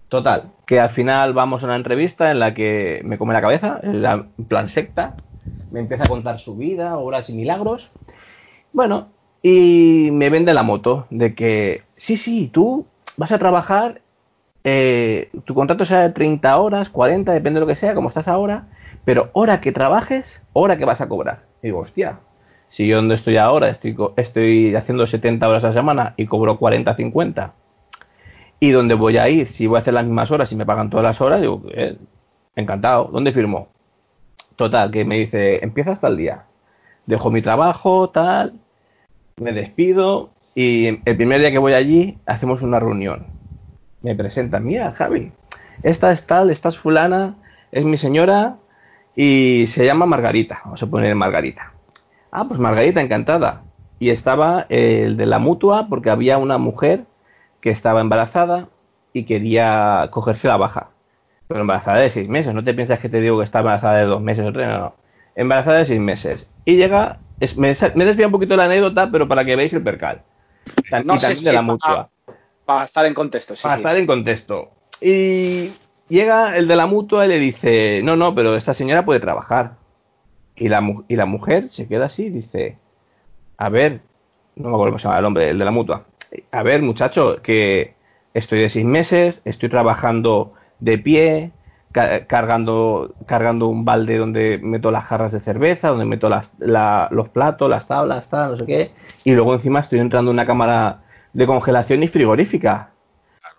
[0.09, 3.81] Total, que al final vamos a una entrevista en la que me come la cabeza,
[3.83, 5.17] en plan secta.
[5.71, 7.93] Me empieza a contar su vida, obras y milagros.
[8.73, 9.09] Bueno,
[9.43, 12.87] y me vende la moto de que, sí, sí, tú
[13.17, 14.01] vas a trabajar,
[14.65, 18.29] eh, tu contrato sea de 30 horas, 40, depende de lo que sea, como estás
[18.29, 18.69] ahora,
[19.05, 21.47] pero hora que trabajes, hora que vas a cobrar.
[21.63, 22.21] Y digo, hostia,
[22.79, 26.61] si yo donde estoy ahora estoy, estoy haciendo 70 horas a la semana y cobro
[26.61, 27.53] 40, 50,
[28.61, 30.89] y donde voy a ir, si voy a hacer las mismas horas y me pagan
[30.89, 31.99] todas las horas, digo, eh,
[32.55, 33.07] encantado.
[33.13, 33.67] ¿Dónde firmo?
[34.55, 36.45] Total, que me dice, empieza hasta el día.
[37.05, 38.61] Dejo mi trabajo, tal,
[39.39, 43.27] me despido y el primer día que voy allí hacemos una reunión.
[44.03, 45.33] Me presenta, mira, Javi,
[45.83, 47.39] esta es tal, esta es fulana,
[47.73, 48.59] es mi señora
[49.17, 50.61] y se llama Margarita.
[50.65, 51.73] Vamos a poner Margarita.
[52.31, 53.63] Ah, pues Margarita, encantada.
[53.99, 57.05] Y estaba el de la mutua porque había una mujer
[57.61, 58.69] que estaba embarazada
[59.13, 60.91] y quería cogerse la baja.
[61.49, 64.05] Pero embarazada de seis meses, no te piensas que te digo que está embarazada de
[64.05, 64.95] dos meses o tres, no, no.
[65.35, 66.49] Embarazada de seis meses.
[66.65, 67.21] Y llega,
[67.57, 70.23] me, me desvía un poquito la anécdota, pero para que veáis el percal.
[71.05, 72.11] no sé si de la mutua.
[72.65, 73.63] Para, estar en contexto, sí.
[73.63, 74.71] Para estar en contexto.
[75.01, 75.71] Y
[76.09, 79.78] llega el de la mutua y le dice, no, no, pero esta señora puede trabajar.
[80.59, 82.79] Y la, y la mujer se queda así y dice,
[83.57, 84.01] a ver,
[84.57, 86.05] no me acuerdo cómo se llama el hombre, el de la mutua.
[86.51, 87.95] A ver, muchacho, que
[88.35, 91.53] estoy de seis meses, estoy trabajando de pie,
[91.93, 97.71] cargando, cargando un balde donde meto las jarras de cerveza, donde meto las, los platos,
[97.71, 98.91] las tablas, tal, no sé qué,
[99.25, 101.03] y luego encima estoy entrando en una cámara
[101.33, 102.93] de congelación y frigorífica.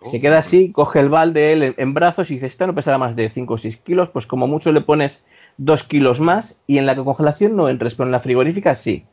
[0.01, 3.17] Se queda así, coge el balde él en, brazos y dice, esta no pesará más
[3.17, 5.25] de 5 o 6 kilos, pues como mucho le pones
[5.59, 9.05] 2 kilos más y en la congelación no entres, pero en la frigorífica sí.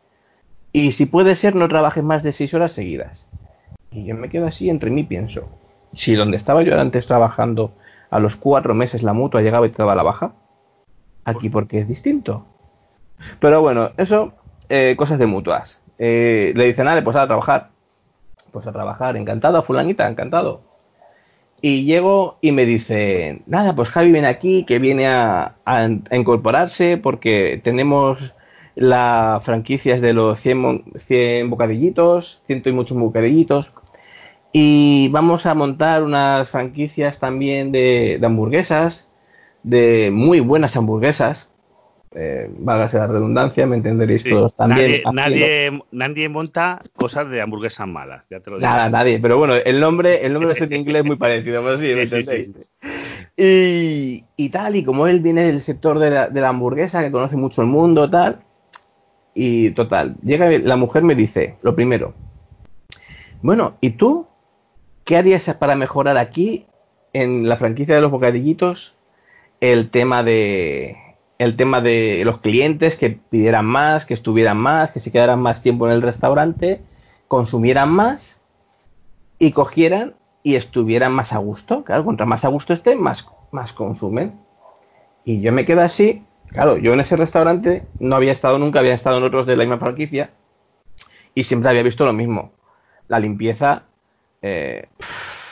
[0.72, 3.28] Y si puede ser, no trabajes más de 6 horas seguidas.
[3.90, 5.48] Y yo me quedo así entre mí pienso,
[5.92, 7.74] si donde estaba yo antes trabajando
[8.10, 10.34] a los cuatro meses la mutua llegaba y te daba la baja,
[11.24, 12.46] aquí porque es distinto.
[13.40, 14.32] Pero bueno, eso,
[14.68, 15.82] eh, cosas de mutuas.
[15.98, 17.70] Eh, le dicen, nada, pues a trabajar.
[18.52, 20.62] Pues a trabajar, encantado, fulanita, encantado.
[21.62, 25.56] Y llego y me dice, nada, pues Javi viene aquí, que viene a,
[26.12, 28.34] incorporarse porque tenemos
[28.74, 33.72] la franquicia de los 100, 100 bocadillitos, ciento y muchos bocadillitos.
[34.52, 39.10] Y vamos a montar unas franquicias también de, hamburguesas,
[39.62, 41.52] de muy buenas hamburguesas.
[42.18, 45.02] Eh, válgase la redundancia, me entenderéis todos también.
[45.12, 48.66] Nadie, nadie, monta cosas de hamburguesas malas, ya te lo digo.
[48.66, 51.94] Nada, nadie, pero bueno, el nombre, el nombre de inglés es muy parecido, pero sí,
[51.94, 52.50] ¿me entendéis?
[53.36, 57.12] Y, y, tal, y como él viene del sector de la, de la hamburguesa, que
[57.12, 58.40] conoce mucho el mundo, tal,
[59.34, 62.14] y total, llega la mujer me dice, lo primero,
[63.42, 64.26] bueno, ¿y tú
[65.06, 66.66] ¿Qué harías para mejorar aquí
[67.12, 68.96] en la franquicia de los bocadillitos
[69.60, 70.96] el tema de
[71.38, 75.62] el tema de los clientes que pidieran más, que estuvieran más, que se quedaran más
[75.62, 76.80] tiempo en el restaurante,
[77.28, 78.40] consumieran más
[79.38, 81.84] y cogieran y estuvieran más a gusto.
[81.84, 84.40] Claro, contra más a gusto estén, más, más consumen.
[85.24, 86.24] Y yo me quedo así.
[86.48, 89.64] Claro, yo en ese restaurante no había estado nunca, había estado en otros de la
[89.64, 90.30] misma franquicia
[91.34, 92.52] y siempre había visto lo mismo.
[93.08, 93.82] La limpieza
[94.40, 94.88] eh,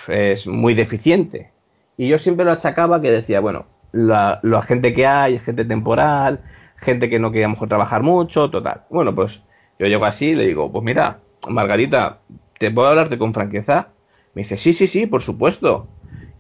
[0.09, 1.53] es muy deficiente.
[1.97, 6.41] Y yo siempre lo achacaba que decía, bueno, la, gente que hay, gente temporal,
[6.77, 8.83] gente que no quería mejor trabajar mucho, total.
[8.91, 9.43] Bueno, pues
[9.79, 12.19] yo llego así y le digo, pues mira, Margarita,
[12.59, 13.89] ¿te puedo hablarte con franqueza?
[14.35, 15.89] Me dice, sí, sí, sí, por supuesto.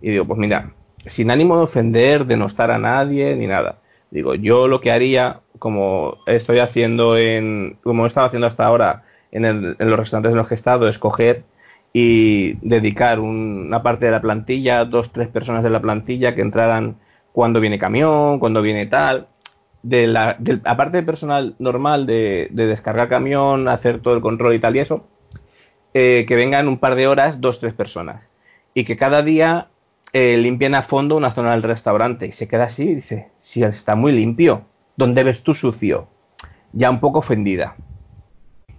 [0.02, 0.72] Y digo, pues mira,
[1.06, 3.78] sin ánimo de ofender, de no estar a nadie, ni nada.
[4.10, 9.04] Digo, yo lo que haría, como estoy haciendo en, como he estado haciendo hasta ahora
[9.32, 11.44] en, en los restaurantes en los que he estado, es coger
[11.92, 16.96] y dedicar una parte de la plantilla, dos, tres personas de la plantilla que entraran
[17.34, 19.26] cuando viene camión, cuando viene tal.
[19.82, 24.76] De la, aparte del personal normal de, descargar camión, hacer todo el control y tal
[24.76, 25.04] y eso,
[25.94, 28.28] eh, que vengan un par de horas, dos, tres personas.
[28.72, 29.68] Y que cada día
[30.12, 32.26] eh, limpien a fondo una zona del restaurante.
[32.28, 34.62] Y se queda así y dice, si está muy limpio,
[34.96, 36.06] ¿dónde ves tú sucio?
[36.72, 37.76] Ya un poco ofendida.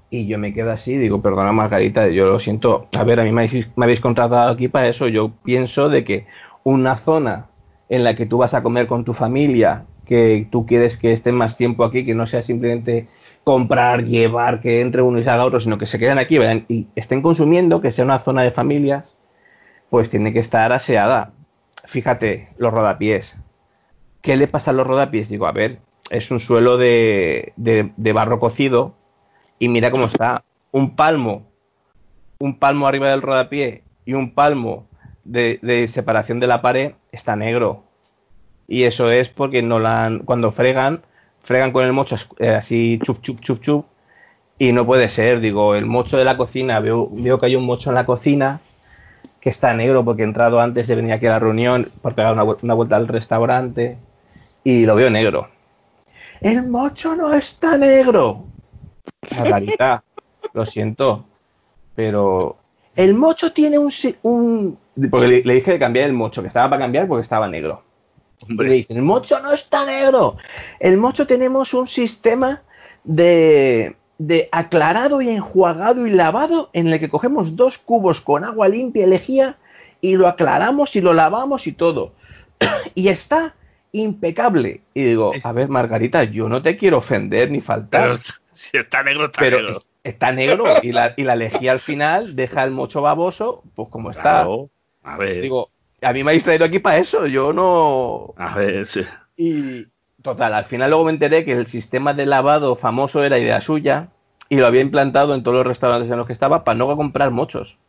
[0.09, 3.33] Y yo me quedo así, digo, perdona Margarita, yo lo siento, a ver, a mí
[3.33, 3.49] me
[3.83, 6.25] habéis, contratado aquí para eso, yo pienso de que
[6.63, 7.49] una zona
[7.89, 11.35] en la que tú vas a comer con tu familia, que tú quieres que estén
[11.35, 13.07] más tiempo aquí, que no sea simplemente
[13.43, 17.21] comprar, llevar, que entre uno y salga otro, sino que se queden aquí y estén
[17.21, 19.17] consumiendo, que sea una zona de familias,
[19.89, 21.33] pues tiene que estar aseada.
[21.83, 23.37] Fíjate, los rodapiés.
[24.21, 25.29] ¿Qué le pasa a los rodapiés?
[25.29, 25.79] Digo, a ver,
[26.09, 28.95] es un suelo de, de barro cocido
[29.59, 30.43] y mira cómo está.
[30.71, 31.47] Un palmo,
[32.39, 34.87] un palmo arriba del rodapié y un palmo
[35.25, 37.83] de, separación de la pared está negro.
[38.67, 41.03] Y eso es porque no la han, cuando fregan,
[41.41, 43.85] fregan con el mocho eh, así chup, chup, chup, chup.
[44.57, 47.65] Y no puede ser, digo, el mocho de la cocina, veo, veo que hay un
[47.65, 48.61] mocho en la cocina
[49.41, 52.33] que está negro porque he entrado antes de venir aquí a la reunión por pegar
[52.33, 53.97] una, una vuelta al restaurante
[54.63, 55.49] y lo veo negro.
[56.41, 58.45] El mocho no está negro.
[59.37, 60.03] Margarita,
[60.53, 61.25] lo siento,
[61.95, 62.57] pero
[62.95, 63.91] el mocho tiene un...
[64.23, 64.79] un
[65.09, 67.83] porque le, dije de cambiar el mocho, que estaba para cambiar porque estaba negro.
[68.47, 70.37] Y me dicen, el mocho no está negro.
[70.79, 72.63] El mocho tenemos un sistema
[73.03, 78.67] de, de aclarado y enjuagado y lavado en el que cogemos dos cubos con agua
[78.67, 79.57] limpia y lejía
[80.01, 82.13] y lo aclaramos y lo lavamos y todo.
[82.95, 83.55] y está
[83.91, 84.81] impecable.
[84.93, 88.19] Y digo, a ver, Margarita, yo no te quiero ofender ni faltar.
[88.53, 89.81] si está negro, está pero negro.
[90.05, 94.11] Está negro y la, y la lejía al final deja el mocho baboso, pues como
[94.11, 94.45] está.
[95.03, 95.41] a ver.
[95.41, 95.71] Digo,
[96.03, 98.35] a mí me habéis traído aquí para eso, yo no.
[98.37, 99.01] A ver, sí.
[99.35, 99.87] Y
[100.21, 104.09] total, al final luego me enteré que el sistema de lavado famoso era idea suya
[104.47, 107.31] y lo había implantado en todos los restaurantes en los que estaba para no comprar
[107.31, 107.79] mochos.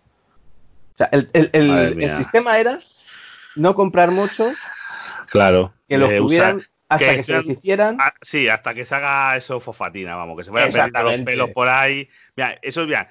[0.94, 2.78] O sea, el, el, el, el sistema era
[3.56, 4.58] no comprar mochos.
[5.28, 5.74] Claro.
[5.86, 7.97] Que los tuvieran hasta que, que se les hicieran.
[8.01, 11.51] Ah, sí, hasta que se haga eso fofatina, vamos, que se vayan perdiendo los pelos
[11.51, 12.09] por ahí.
[12.37, 13.07] Mira, eso es bien.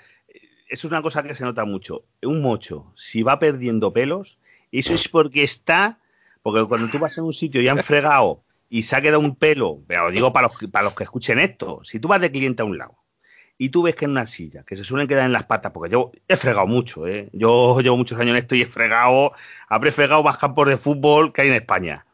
[0.67, 2.05] Eso es una cosa que se nota mucho.
[2.21, 4.39] Un mocho, si va perdiendo pelos,
[4.71, 5.99] eso es porque está.
[6.41, 9.35] Porque cuando tú vas a un sitio y han fregado y se ha quedado un
[9.35, 12.31] pelo, pero lo digo para los, para los que escuchen esto, si tú vas de
[12.31, 12.97] cliente a un lado
[13.57, 15.91] y tú ves que en una silla, que se suelen quedar en las patas, porque
[15.91, 17.29] yo he fregado mucho, ¿eh?
[17.31, 19.33] yo llevo muchos años en esto y he fregado,
[19.69, 22.05] habré fregado más campos de fútbol que hay en España.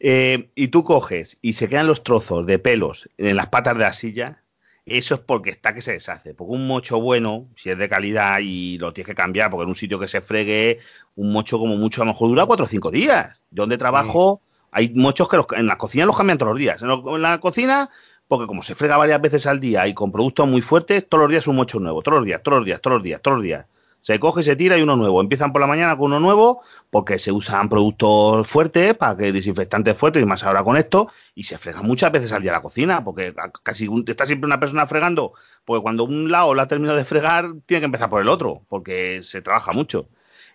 [0.00, 3.84] Eh, y tú coges y se quedan los trozos de pelos en las patas de
[3.84, 4.42] la silla,
[4.88, 6.34] eso es porque está que se deshace.
[6.34, 9.68] Porque un mocho bueno, si es de calidad y lo tienes que cambiar, porque en
[9.68, 10.78] un sitio que se fregue,
[11.14, 13.42] un mocho como mucho a lo mejor dura cuatro o cinco días.
[13.50, 14.50] Yo donde trabajo, sí.
[14.72, 16.80] hay mochos que los, en la cocina los cambian todos los días.
[16.80, 17.90] En, lo, en, la cocina,
[18.28, 21.30] porque como se frega varias veces al día y con productos muy fuertes, todos los
[21.30, 22.02] días un mocho nuevo.
[22.02, 23.66] Todos los días, todos los días, todos los días, todos los días.
[24.02, 25.20] Se coge, se tira y uno nuevo.
[25.20, 29.96] Empiezan por la mañana con uno nuevo porque se usan productos fuertes, para que desinfectantes
[29.96, 33.04] fuertes y más ahora con esto, y se frega muchas veces al día la cocina,
[33.04, 35.34] porque casi está siempre una persona fregando,
[35.64, 38.62] porque cuando un lado la ha terminado de fregar, tiene que empezar por el otro,
[38.68, 40.08] porque se trabaja mucho.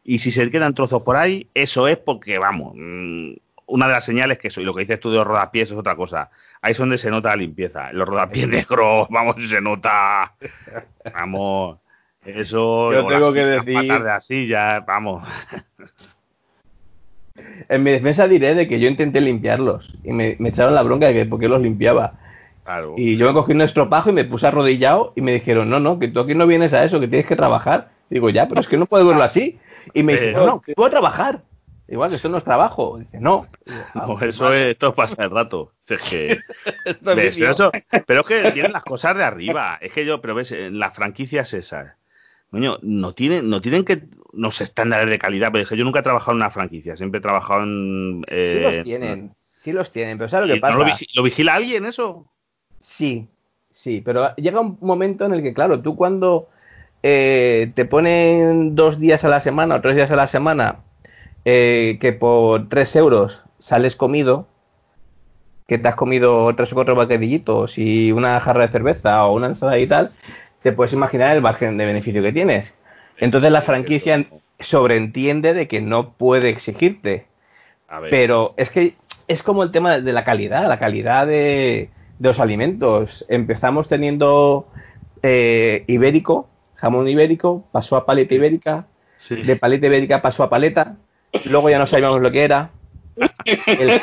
[0.03, 3.33] Y si se quedan trozos por ahí, eso es porque, vamos, mm,
[3.67, 5.77] una de las señales que eso, y lo que dices tú de los rodapiés es
[5.77, 6.31] otra cosa.
[6.61, 7.93] Ahí es donde se nota la limpieza.
[7.93, 10.35] Los rodapiés negros, vamos, se nota.
[11.13, 11.82] Vamos.
[12.25, 12.93] Eso.
[12.93, 13.73] Yo tengo que decir.
[13.73, 15.27] Las patas de la silla, vamos.
[17.67, 21.07] En mi defensa diré de que yo intenté limpiarlos y me, me echaron la bronca
[21.07, 22.13] de que por qué los limpiaba.
[22.63, 22.93] Claro.
[22.95, 25.99] Y yo me cogí un estropajo y me puse arrodillado y me dijeron, no, no,
[25.99, 27.89] que tú aquí no vienes a eso, que tienes que trabajar.
[28.09, 29.59] Digo, ya, pero es que no puedo verlo así.
[29.93, 31.41] Y me dijeron, no, no, puedo trabajar.
[31.87, 32.97] Igual que esto no es trabajo.
[32.97, 33.47] Dice, no.
[33.93, 35.73] no eso es, esto pasa el rato.
[35.87, 36.39] Es que,
[37.15, 37.37] ¿ves?
[37.37, 37.71] Pero, eso,
[38.05, 39.77] pero es que tienen las cosas de arriba.
[39.81, 41.93] Es que yo, pero ves, en las franquicias esas,
[42.53, 46.01] coño, no tienen, no tienen que unos estándares de calidad, pero es que yo nunca
[46.01, 48.23] he trabajado en una franquicia, siempre he trabajado en.
[48.27, 50.73] Eh, sí los tienen, sí los tienen, pero ¿sabes lo que pasa?
[50.73, 52.27] ¿no lo, vigila, ¿Lo vigila alguien eso?
[52.77, 53.27] Sí,
[53.71, 56.47] sí, pero llega un momento en el que, claro, tú cuando
[57.01, 60.81] eh, te ponen dos días a la semana o tres días a la semana
[61.45, 64.45] eh, que por tres euros sales comido,
[65.67, 69.47] que te has comido tres o cuatro bocadillitos y una jarra de cerveza o una
[69.47, 70.11] ensalada y tal,
[70.63, 72.73] te puedes imaginar el margen de beneficio que tienes.
[73.19, 74.25] Entonces la franquicia
[74.59, 77.27] sobreentiende de que no puede exigirte.
[78.09, 78.95] Pero es que
[79.27, 83.25] es como el tema de la calidad, la calidad de, de los alimentos.
[83.29, 84.67] Empezamos teniendo
[85.21, 88.87] eh, ibérico, jamón ibérico, pasó a paleta ibérica,
[89.17, 89.35] sí.
[89.35, 90.95] de paleta ibérica pasó a paleta,
[91.51, 92.71] luego ya no sabíamos lo que era.
[93.45, 94.01] El, el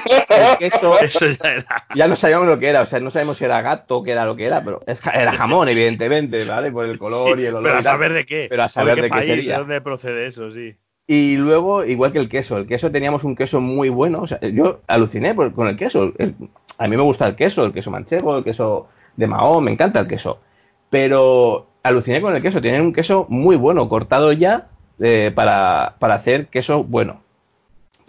[0.59, 0.97] queso
[1.43, 4.13] ya, ya, no sabíamos lo que era, o sea, no sabemos si era gato, qué
[4.13, 6.71] era lo que era, pero es, era jamón, evidentemente, ¿vale?
[6.71, 7.71] Por el color sí, y el olor.
[7.71, 8.47] Pero a saber de qué.
[8.49, 9.53] Pero a saber de, qué, sería.
[9.55, 10.53] ¿De dónde procede eso?
[10.53, 10.77] Sí.
[11.07, 14.39] Y luego, igual que el queso, el queso teníamos un queso muy bueno, o sea,
[14.41, 16.13] yo aluciné por, con el queso.
[16.19, 16.35] El,
[16.79, 20.01] a mí me gusta el queso, el queso manchego, el queso de Mahón, me encanta
[20.01, 20.41] el queso.
[20.89, 24.69] Pero aluciné con el queso, tienen un queso muy bueno, cortado ya
[25.01, 27.23] eh, para, para hacer queso bueno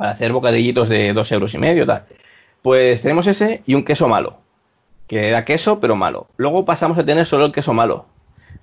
[0.01, 2.05] para hacer bocadillitos de dos euros y medio, tal.
[2.63, 4.39] Pues tenemos ese y un queso malo,
[5.05, 6.25] que era queso pero malo.
[6.37, 8.07] Luego pasamos a tener solo el queso malo.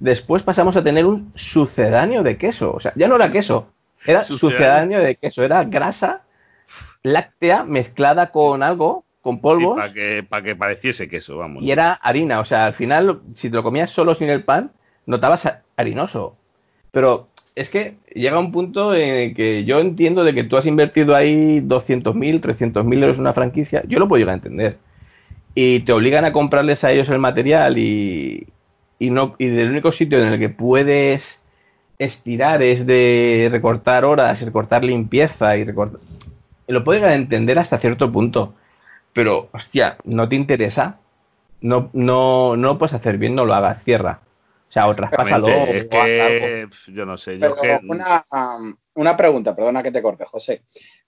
[0.00, 2.72] Después pasamos a tener un sucedáneo de queso.
[2.72, 3.68] O sea, ya no era queso,
[4.04, 5.44] era sucedáneo, sucedáneo de queso.
[5.44, 6.22] Era grasa
[7.04, 9.76] láctea mezclada con algo, con polvos.
[9.76, 11.62] Sí, para que, para que pareciese queso, vamos.
[11.62, 12.40] Y era harina.
[12.40, 14.72] O sea, al final, si te lo comías solo sin el pan,
[15.06, 16.36] notabas harinoso.
[16.90, 17.28] Pero
[17.58, 21.60] es que llega un punto en que yo entiendo de que tú has invertido ahí
[21.60, 24.78] 200.000, 300.000 euros en una franquicia, yo lo puedo llegar a entender.
[25.54, 28.46] Y te obligan a comprarles a ellos el material y,
[29.00, 31.42] y, no, y del único sitio en el que puedes
[31.98, 36.00] estirar es de recortar horas, recortar limpieza y recortar...
[36.68, 38.54] Lo puedo llegar a entender hasta cierto punto,
[39.12, 41.00] pero, hostia, no te interesa,
[41.60, 44.20] no, no, no lo puedes hacer bien, no lo hagas, cierra.
[44.68, 45.48] O sea, o traspásalo.
[45.48, 47.38] Es que, yo no sé.
[47.38, 47.80] Yo Pero que...
[47.88, 50.62] una, um, una, pregunta, perdona que te corte, José.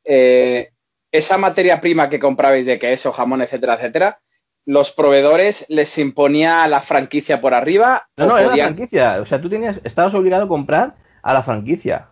[0.05, 0.71] Eh,
[1.13, 4.19] esa materia prima que comprabais de queso, jamón, etcétera, etcétera,
[4.65, 8.09] los proveedores les imponía la franquicia por arriba.
[8.17, 9.21] No, no, era la franquicia.
[9.21, 12.09] O sea, tú tenías, estabas obligado a comprar a la franquicia.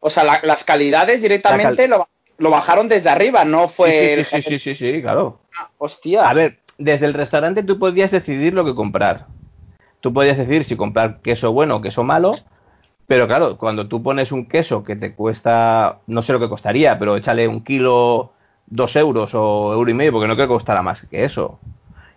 [0.00, 4.24] O sea, las calidades directamente lo, bajaron desde arriba, no fue.
[4.24, 5.42] Sí, sí, sí, sí, claro.
[5.56, 6.28] Ah, hostia.
[6.28, 9.26] A ver, desde el restaurante tú podías decidir lo que comprar.
[10.00, 12.32] Tú podías decidir si comprar queso bueno o queso malo,
[13.06, 16.98] pero claro, cuando tú pones un queso que te cuesta, no sé lo que costaría,
[16.98, 18.32] pero échale un kilo,
[18.66, 21.58] dos euros o euro y medio, porque no creo que costará más que eso.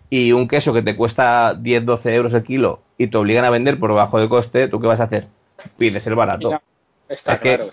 [0.08, 3.50] Y un queso que te cuesta 10, 12 euros el kilo y te obligan a
[3.50, 5.26] vender por bajo de coste, ¿tú qué vas a hacer?
[5.76, 6.60] Pides el barato.
[7.08, 7.66] está claro.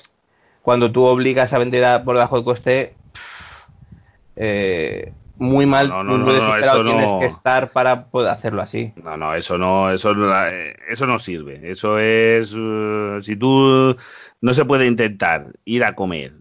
[0.62, 2.96] cuando tú obligas a vender por debajo de coste,
[4.36, 8.94] eh, muy mal no, no, no, tienes que estar para poder hacerlo así.
[9.04, 10.14] No, no, eso no, eso,
[10.88, 11.60] eso no sirve.
[11.64, 13.98] Eso es, uh, si tú
[14.40, 16.34] no se puede intentar ir a comer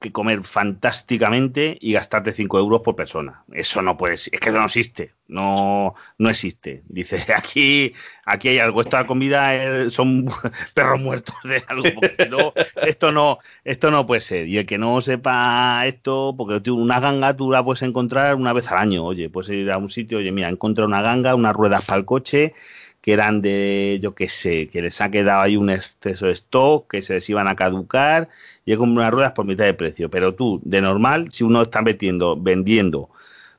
[0.00, 3.44] que comer fantásticamente y gastarte 5 euros por persona.
[3.52, 6.82] Eso no puede, es que no existe, no, no existe.
[6.88, 7.94] Dice, aquí,
[8.24, 10.28] aquí hay algo, esta comida son
[10.74, 12.00] perros muertos de algo,
[12.86, 14.48] esto no, esto no puede ser.
[14.48, 18.70] Y el que no sepa esto, porque una ganga tú la puedes encontrar una vez
[18.72, 21.84] al año, oye, puedes ir a un sitio, oye, mira, encontré una ganga, unas ruedas
[21.84, 22.54] para el coche,
[23.00, 26.90] que eran de, yo qué sé, que les ha quedado ahí un exceso de stock,
[26.90, 28.28] que se les iban a caducar
[28.64, 30.10] y he comprado unas ruedas por mitad de precio.
[30.10, 33.10] Pero tú, de normal, si uno está metiendo, vendiendo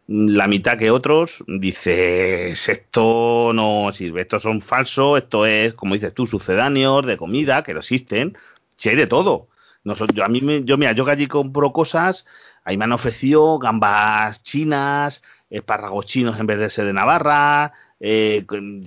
[0.07, 6.13] la mitad que otros, dices, esto no sirve, estos son falsos, esto es, como dices
[6.13, 8.37] tú, sucedáneos de comida, que no existen,
[8.75, 9.47] si hay de todo.
[9.83, 12.25] Nosotros, yo, a mí, yo, mira, yo que allí compro cosas,
[12.63, 17.73] ahí me han ofrecido gambas chinas, espárragos chinos en vez de ser de Navarra,
[18.03, 18.45] eh,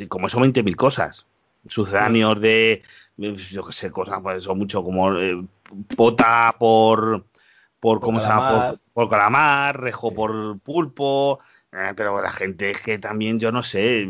[0.09, 1.25] como son 20.000 cosas,
[1.69, 2.83] sucedáneos de,
[3.17, 5.41] yo qué sé, cosas, pues son mucho como eh,
[5.97, 7.25] pota por,
[7.79, 8.75] por, ¿cómo se llama?
[8.93, 11.39] Por, calamar, rejo por pulpo.
[11.73, 14.09] Eh, pero la gente es que también, yo no sé,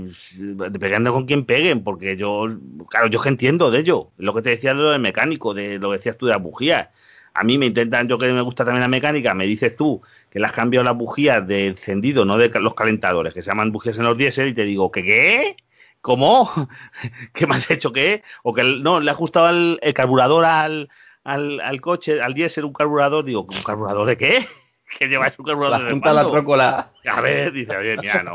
[0.79, 2.47] pegando con quien peguen, porque yo,
[2.91, 4.11] claro, yo que entiendo de ello.
[4.19, 6.43] Lo que te decía de lo del mecánico, de lo que decías tú de las
[6.43, 6.89] bujías.
[7.33, 10.03] A mí me intentan, yo que me gusta también la mecánica, me dices tú
[10.35, 13.71] que le has cambiado las bujías de encendido, no de los calentadores, que se llaman
[13.71, 15.57] bujías en los diésel, y te digo, ¿qué qué?
[16.01, 16.51] ¿Cómo?
[17.33, 18.25] ¿Qué me has hecho qué?
[18.43, 20.91] O que no, le ha ajustado el carburador al,
[21.23, 24.45] al, al coche, al diésel, un carburador, digo, ¿un carburador de qué?
[24.99, 26.91] que lleváis un carburador la junta la trócola.
[27.09, 28.35] A ver, dice, oye, mira, no,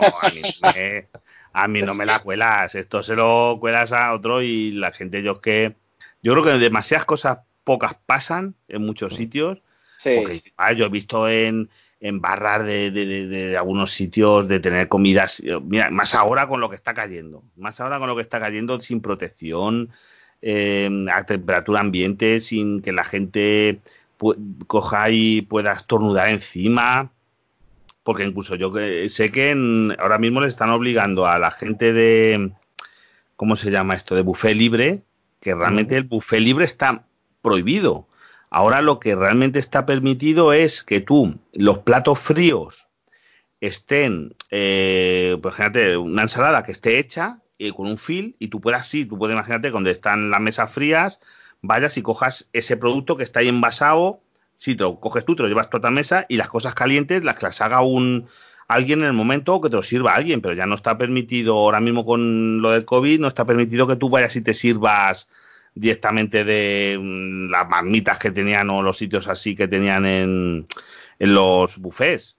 [1.52, 5.22] a mí, no me la cuelas, esto se lo cuelas a otro y la gente,
[5.22, 5.76] yo es que,
[6.24, 9.58] yo creo que demasiadas cosas pocas pasan en muchos sitios.
[9.98, 10.24] Sí.
[10.56, 11.70] Ah, yo he visto en,
[12.02, 16.70] en barras de, de, de, algunos sitios de tener comidas, mira, más ahora con lo
[16.70, 19.90] que está cayendo, más ahora con lo que está cayendo sin protección,
[20.42, 23.82] eh, a temperatura ambiente sin que la gente
[24.68, 27.12] coja y pueda estornudar encima.
[28.04, 28.74] Porque incluso yo
[29.08, 29.52] sé que
[30.00, 32.52] ahora mismo le están obligando a la gente de,
[33.36, 34.16] ¿cómo se llama esto?
[34.16, 35.04] De buffet libre,
[35.42, 37.04] que realmente el buffet libre está
[37.42, 38.08] prohibido.
[38.50, 42.88] Ahora lo que realmente está permitido es que tú, los platos fríos,
[43.62, 45.56] estén, eh, pues
[45.98, 49.34] una ensalada que esté hecha eh, con un fil y tú puedas, sí, tú puedes
[49.34, 51.20] imaginarte donde están las mesas frías,
[51.62, 54.22] vayas y cojas ese producto que está ahí envasado,
[54.58, 57.24] si te lo coges tú, te lo llevas toda la mesa y las cosas calientes
[57.24, 58.28] las que las haga un
[58.68, 61.58] alguien en el momento o que te lo sirva alguien, pero ya no está permitido
[61.58, 65.28] ahora mismo con lo del COVID, no está permitido que tú vayas y te sirvas
[65.76, 70.66] directamente de mm, las marmitas que tenían o los sitios así que tenían en,
[71.20, 72.36] en los buffets.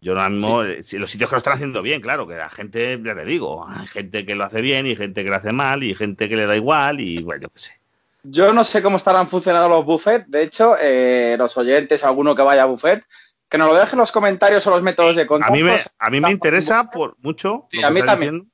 [0.00, 3.00] Yo ahora mismo, eh, los sitios que lo están haciendo bien, claro, que la gente,
[3.02, 5.82] ya te digo, hay gente que lo hace bien y gente que lo hace mal
[5.82, 7.80] y gente que le da igual y bueno, yo qué sé.
[8.22, 12.42] Yo no sé cómo estarán funcionando los buffets, de hecho, eh, los oyentes, alguno que
[12.42, 13.02] vaya a buffet,
[13.48, 15.52] que nos lo dejen en los comentarios o los métodos de contacto.
[15.52, 17.66] A mí me, a mí me interesa por mucho.
[17.70, 18.50] Sí, a mí también.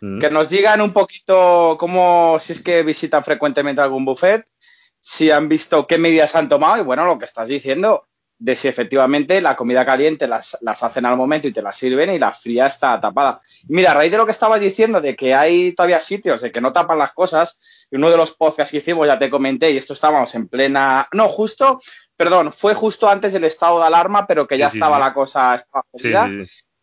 [0.00, 0.18] Mm.
[0.18, 4.46] Que nos digan un poquito cómo, si es que visitan frecuentemente algún buffet,
[5.00, 8.04] si han visto qué medidas han tomado y bueno, lo que estás diciendo,
[8.38, 12.18] de si efectivamente la comida caliente las, hacen al momento y te la sirven y
[12.18, 13.40] la fría está tapada.
[13.66, 16.60] Mira, a raíz de lo que estabas diciendo, de que hay todavía sitios de que
[16.60, 19.76] no tapan las cosas, y uno de los podcasts que hicimos ya te comenté, y
[19.76, 21.08] esto estábamos en plena.
[21.12, 21.80] No, justo,
[22.16, 25.84] perdón, fue justo antes del estado de alarma, pero que ya estaba la cosa estaba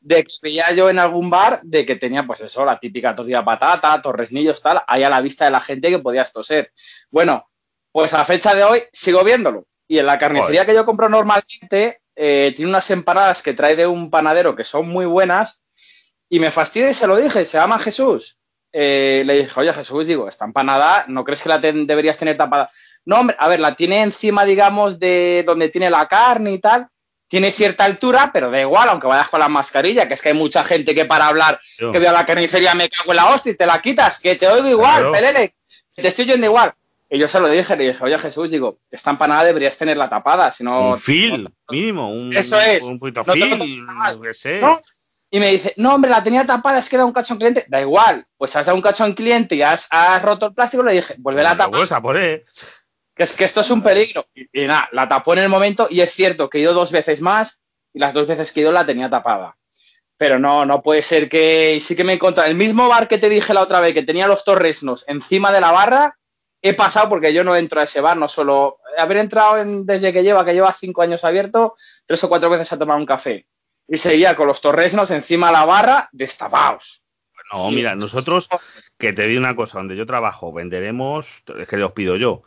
[0.05, 3.43] de que veía yo en algún bar de que tenía, pues eso, la típica tortilla
[3.43, 6.71] patata, torresnillos, tal, ahí a la vista de la gente que podías toser.
[7.09, 7.49] Bueno,
[7.91, 12.01] pues a fecha de hoy sigo viéndolo y en la carnicería que yo compro normalmente,
[12.15, 15.61] eh, tiene unas empanadas que trae de un panadero que son muy buenas.
[16.29, 18.37] Y me fastidia y se lo dije, se llama Jesús.
[18.71, 22.69] Eh, le dije, oye Jesús, digo, esta empanada, ¿no crees que la deberías tener tapada?
[23.05, 26.89] No, hombre, a ver, la tiene encima, digamos, de donde tiene la carne y tal.
[27.35, 30.35] Tiene cierta altura, pero da igual, aunque vayas con la mascarilla, que es que hay
[30.35, 33.57] mucha gente que para hablar, que veo la carnicería me cago en la hostia y
[33.57, 35.53] te la quitas, que te oigo igual, pelele,
[35.93, 36.73] te estoy yendo igual.
[37.09, 40.49] Y yo se lo dije, le dije, oye Jesús, digo, esta empanada deberías tenerla tapada,
[40.49, 40.91] si no...
[40.91, 42.83] Un fil, mínimo, un, eso es.
[42.83, 43.79] un poquito fil,
[44.23, 44.61] que sé.
[45.29, 47.65] Y me dice, no, hombre, la tenía tapada, es que da un cacho en cliente.
[47.67, 49.89] Da igual, pues has dado un cacho en cliente y has,
[50.21, 51.79] roto el plástico, le dije, vuelve la tapa.
[53.15, 54.25] Que es que esto es un peligro.
[54.35, 57.61] Y, nada, la tapó en el momento y es cierto que ido dos veces más
[57.93, 59.57] y las dos veces que ido la tenía tapada.
[60.17, 62.45] Pero no, no puede ser que sí que me encontré.
[62.45, 65.61] El mismo bar que te dije la otra vez, que tenía los torresnos encima de
[65.61, 66.17] la barra,
[66.61, 70.23] he pasado porque yo no entro a ese bar, no solo haber entrado desde que
[70.23, 73.45] lleva, que lleva cinco años abierto, tres o cuatro veces a tomar un café.
[73.87, 77.03] Y seguía con los torresnos encima de la barra, destapados.
[77.53, 78.49] No, mira, nosotros,
[78.97, 81.27] que te di una cosa, donde yo trabajo, venderemos,
[81.59, 82.43] es que os pido yo,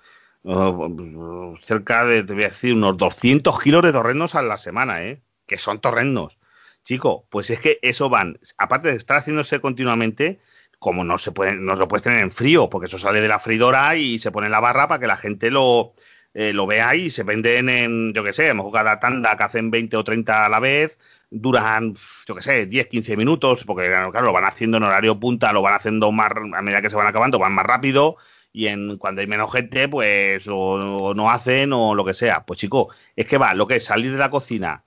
[1.60, 5.22] cerca de, te voy a decir, unos 200 kilos de torrenos a la semana, ¿eh?
[5.46, 6.38] Que son torrenos.
[6.84, 10.40] Chico, pues es que eso van, aparte de estar haciéndose continuamente,
[10.78, 13.40] como no se puede, no lo puedes tener en frío, porque eso sale de la
[13.40, 15.94] freidora y se pone en la barra para que la gente lo,
[16.34, 19.36] eh, lo vea y se venden en, yo qué sé, a lo mejor cada tanda
[19.36, 20.98] que hacen 20 o 30 a la vez,
[21.30, 21.94] duran,
[22.26, 25.62] yo qué sé, 10, 15 minutos, porque claro, lo van haciendo en horario punta, lo
[25.62, 28.16] van haciendo más, a medida que se van acabando, van más rápido,
[28.52, 32.44] y en cuando hay menos gente, pues o, no hacen o lo que sea.
[32.44, 34.82] Pues chico, es que va, lo que es salir de la cocina,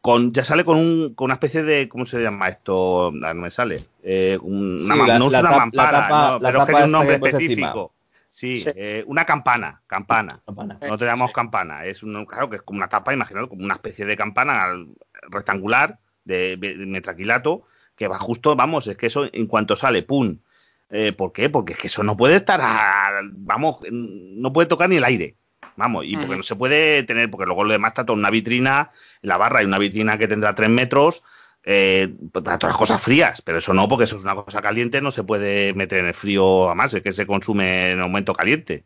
[0.00, 3.08] con, ya sale con, un, con una especie de, ¿cómo se llama esto?
[3.22, 3.76] Ah, no me sale.
[4.02, 7.92] Eh, una, no es una mampara, pero es que tiene un nombre específico.
[8.32, 10.40] Sí, Eh, una campana, campana.
[10.88, 13.74] No te llamamos campana, es un, claro que es como una tapa, imagínate, como una
[13.74, 14.68] especie de campana
[15.28, 16.56] rectangular de,
[16.86, 20.38] metraquilato que va justo, vamos, es que eso en cuanto sale, pum.
[20.94, 21.48] Eh, ¿Por qué?
[21.48, 22.60] Porque es que eso no puede estar,
[23.32, 25.36] vamos, no puede tocar ni el aire.
[25.74, 28.90] Vamos, y porque no se puede tener, porque luego lo demás está toda una vitrina,
[29.22, 31.22] en la barra hay una vitrina que tendrá tres metros,
[31.64, 35.00] eh, para todas las cosas frías, pero eso no, porque eso es una cosa caliente,
[35.00, 38.04] no se puede meter en el frío a más, es que se consume en el
[38.04, 38.84] momento caliente.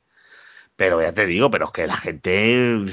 [0.77, 2.87] Pero ya te digo, pero es que la gente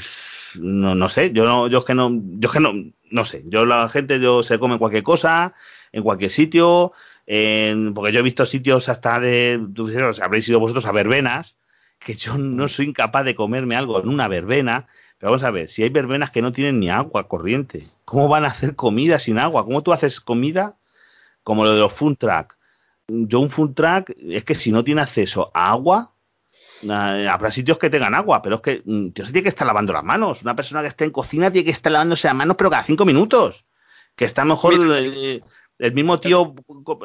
[0.55, 2.73] no, no sé, yo no, yo es que no, yo es que no,
[3.11, 5.53] no sé, yo la gente yo se come cualquier cosa,
[5.91, 6.93] en cualquier sitio,
[7.25, 9.61] en, porque yo he visto sitios hasta de,
[10.21, 11.55] habréis ido vosotros a verbenas,
[11.99, 15.69] que yo no soy incapaz de comerme algo en una verbena, pero vamos a ver,
[15.69, 19.39] si hay verbenas que no tienen ni agua corriente, ¿cómo van a hacer comida sin
[19.39, 19.63] agua?
[19.63, 20.75] ¿Cómo tú haces comida
[21.43, 22.57] como lo de los food track?
[23.07, 26.13] Yo un food track es que si no tiene acceso a agua,
[26.87, 30.03] Habrá sitios que tengan agua, pero es que mm, se tiene que estar lavando las
[30.03, 30.43] manos.
[30.43, 33.05] Una persona que esté en cocina tiene que estar lavándose las manos, pero cada cinco
[33.05, 33.65] minutos.
[34.15, 34.75] Que está mejor
[35.85, 36.55] el, mismo tío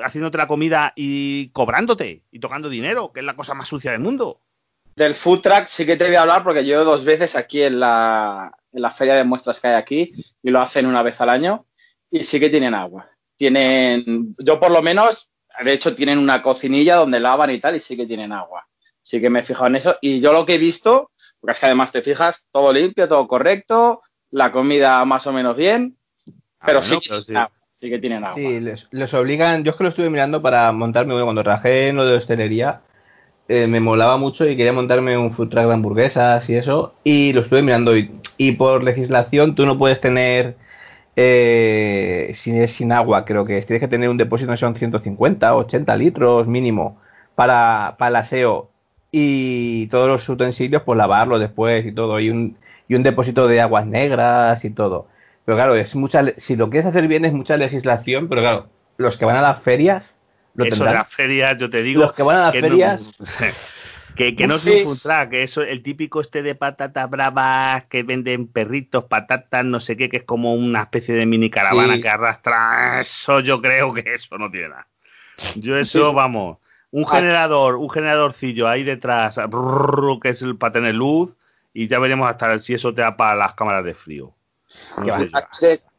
[0.05, 4.01] haciéndote la comida y cobrándote y tocando dinero, que es la cosa más sucia del
[4.01, 4.41] mundo.
[4.97, 7.81] Del food truck sí que te voy a hablar porque yo dos veces aquí en
[7.81, 10.11] la, en la feria de muestras que hay aquí
[10.43, 11.67] y lo hacen una vez al año
[12.11, 13.09] y sí que tienen agua.
[13.37, 15.31] Tienen, yo por lo menos,
[15.65, 18.69] de hecho tienen una cocinilla donde lavan y tal y sí que tienen agua
[19.09, 19.97] sí que me he fijado en eso.
[20.03, 23.27] Y yo lo que he visto, porque es que además te fijas, todo limpio, todo
[23.27, 25.97] correcto, la comida más o menos bien,
[26.61, 26.99] ah, pero, sí.
[27.81, 28.35] Que tienen agua.
[28.35, 32.05] Sí, les, obligan, yo es que lo estuve mirando para montarme, cuando trabajé en lo
[32.05, 32.81] de hostelería,
[33.49, 37.33] eh, me molaba mucho y quería montarme un food truck de hamburguesas y eso, y
[37.33, 37.93] lo estuve mirando.
[37.97, 40.57] Y, por legislación tú no puedes tener,
[41.17, 45.97] eh, si sin agua, creo que tienes que tener un depósito, no son 150, 80
[45.97, 46.99] litros mínimo
[47.35, 48.71] para, para el aseo
[49.11, 52.57] y todos los utensilios, pues lavarlos después y todo, y un,
[52.89, 55.09] y un depósito de aguas negras y todo.
[55.49, 58.69] Pero claro, es mucha, si lo quieres hacer bien es mucha legislación, pero claro,
[58.99, 60.15] los que van a las ferias
[60.55, 62.03] lo Eso de las ferias, yo te digo.
[62.03, 64.13] Los que van a las ferias.
[64.15, 68.03] que, que no es un food que eso, el típico este de patatas bravas que
[68.03, 72.11] venden perritos, patatas, no sé qué, que es como una especie de mini caravana que
[72.11, 73.01] arrastra.
[73.01, 74.87] Eso yo creo que eso no tiene nada.
[75.55, 76.59] Yo eso, vamos
[76.91, 79.37] un generador, un generadorcillo ahí detrás,
[80.23, 81.35] que es el para tener luz,
[81.73, 84.35] y ya veremos hasta si eso te da para las cámaras de frío.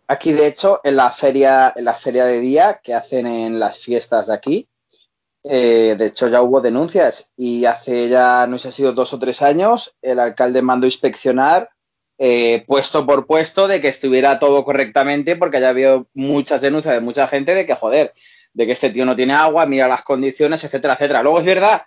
[0.07, 3.77] Aquí, de, hecho, en la feria, en la feria de día que hacen en las
[3.77, 4.69] fiestas de aquí,
[5.43, 9.13] eh, de hecho ya hubo denuncias y hace ya, no sé si ha sido dos
[9.13, 11.69] o tres años, el alcalde mandó inspeccionar
[12.21, 16.99] eh, puesto por puesto de que estuviera todo correctamente porque haya habido muchas denuncias de
[16.99, 18.13] mucha gente de que, joder,
[18.53, 21.23] de que este tío no tiene agua, mira las condiciones, etcétera, etcétera.
[21.23, 21.83] Luego es verdad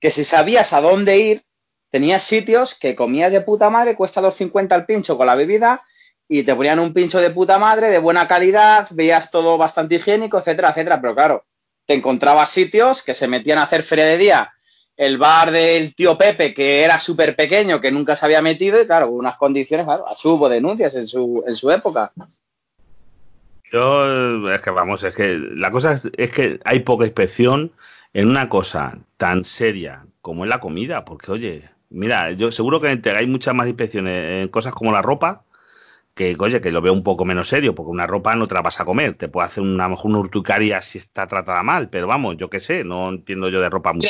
[0.00, 1.44] que si sabías a dónde ir,
[1.88, 5.84] tenías sitios que comías de puta madre, cuesta 2.50 el pincho con la bebida,
[6.28, 10.38] y te ponían un pincho de puta madre, de buena calidad, veías todo bastante higiénico,
[10.38, 11.00] etcétera, etcétera.
[11.00, 11.44] Pero claro,
[11.86, 14.52] te encontrabas sitios que se metían a hacer feria de día
[14.96, 18.86] el bar del tío Pepe, que era súper pequeño, que nunca se había metido, y
[18.86, 22.12] claro, unas condiciones, claro, hubo denuncias en su, en su época.
[23.70, 27.72] Yo, es que vamos, es que la cosa es, que hay poca inspección
[28.14, 33.00] en una cosa tan seria como es la comida, porque oye, mira, yo seguro que
[33.14, 35.42] hay muchas más inspecciones en cosas como la ropa,
[36.16, 38.62] que oye, que lo veo un poco menos serio, porque una ropa no te la
[38.62, 41.62] vas a comer, te puede hacer una, a lo mejor una urticaria si está tratada
[41.62, 44.08] mal, pero vamos, yo qué sé, no entiendo yo de ropa mucho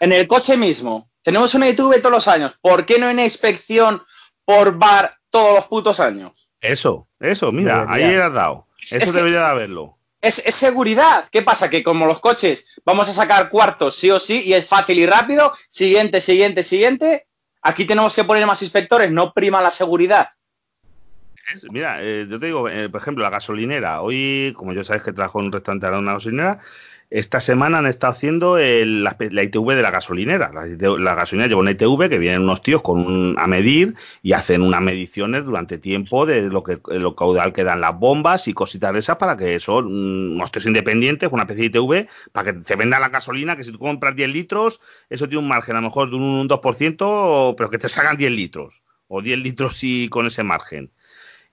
[0.00, 2.56] en el coche mismo, tenemos una ITV todos los años.
[2.60, 4.02] ¿Por qué no hay una inspección
[4.44, 6.52] por bar todos los putos años?
[6.60, 8.66] Eso, eso, mira, ahí has dado.
[8.78, 9.98] Eso debería de haberlo.
[10.20, 11.24] Es, seguridad.
[11.30, 11.70] ¿Qué pasa?
[11.70, 15.06] Que como los coches vamos a sacar cuartos sí o sí y es fácil y
[15.06, 17.26] rápido, siguiente, siguiente, siguiente,
[17.62, 20.28] aquí tenemos que poner más inspectores, no prima la seguridad.
[21.72, 24.00] Mira, eh, yo te digo, eh, por ejemplo, la gasolinera.
[24.02, 26.60] Hoy, como yo sabes que trabajo en un restaurante de una gasolinera,
[27.10, 30.50] esta semana han estado haciendo la, ITV de la gasolinera.
[30.52, 34.80] La, gasolinera lleva una ITV que vienen unos tíos con a medir y hacen unas
[34.80, 38.98] mediciones durante tiempo de lo que lo caudal que dan las bombas y cositas de
[38.98, 43.00] esas para que son unos tíos independientes, una especie de ITV, para que te vendan
[43.00, 46.10] la gasolina, que si tú compras 10 litros, eso tiene un margen a lo mejor
[46.10, 48.82] de un 2%, pero que te sacan 10 litros.
[49.06, 50.90] O 10 litros y con ese margen.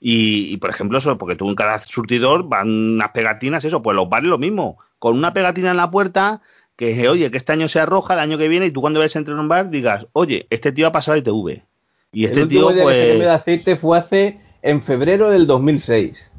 [0.03, 4.09] Y, por ejemplo, eso, porque tú en cada surtidor van unas pegatinas, eso, pues los
[4.09, 6.41] bares lo mismo con una pegatina en la puerta
[6.75, 9.15] que, oye, que este año sea roja, el año que viene, y tú cuando ves
[9.15, 11.63] entre un bar digas, oye, este tío ha pasado ITV.
[12.11, 12.97] Y este el tío, pues...
[12.97, 16.31] que de aceite fue hace en febrero del 2006.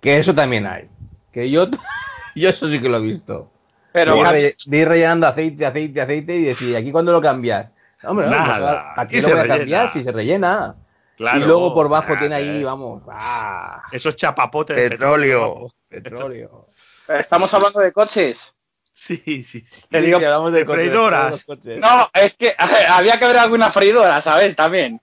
[0.00, 0.84] Que eso también hay.
[1.32, 1.68] Que yo,
[2.34, 3.50] yo eso sí que lo he visto.
[3.92, 7.72] Pero de ir, rellenando aceite, aceite, aceite y decir, ¿aquí cuándo lo cambias?
[8.04, 10.76] Hombre, no, pues, aquí lo voy a cambiar si se rellena.
[11.18, 13.02] Y luego por bajo tiene ahí, vamos.
[13.10, 13.82] ¡ah!
[13.92, 15.72] Eso es chapapote de petróleo.
[15.88, 16.68] Petróleo.
[17.08, 18.54] Estamos hablando de coches.
[18.92, 19.64] Sí, sí, sí.
[19.88, 21.46] Te digo, hablamos de, freidoras.
[21.78, 22.52] no, es que
[22.88, 24.56] había que ver alguna freidora, ¿sabes?
[24.56, 25.00] También.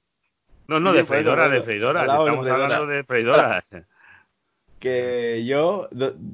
[0.67, 2.03] No, no, de freidoras, de freidoras.
[2.03, 3.65] Estamos hablando de freidoras.
[4.79, 5.87] Que yo,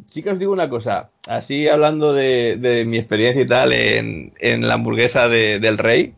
[0.08, 4.74] sí que os digo una cosa, así hablando de, mi experiencia y tal en, la
[4.74, 6.16] hamburguesa del rey,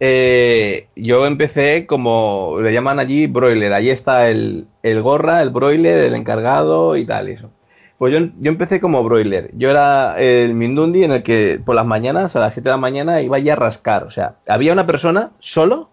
[0.00, 5.98] eh, yo empecé como le llaman allí broiler, allí está el, el gorra, el broiler,
[5.98, 7.50] el encargado y tal, eso.
[7.98, 9.50] Pues yo, empecé como broiler.
[9.54, 12.80] Yo era el Mindundi en el que por las mañanas, a las 7 de la
[12.80, 14.04] mañana, iba ya a rascar.
[14.04, 15.90] O sea, había una persona solo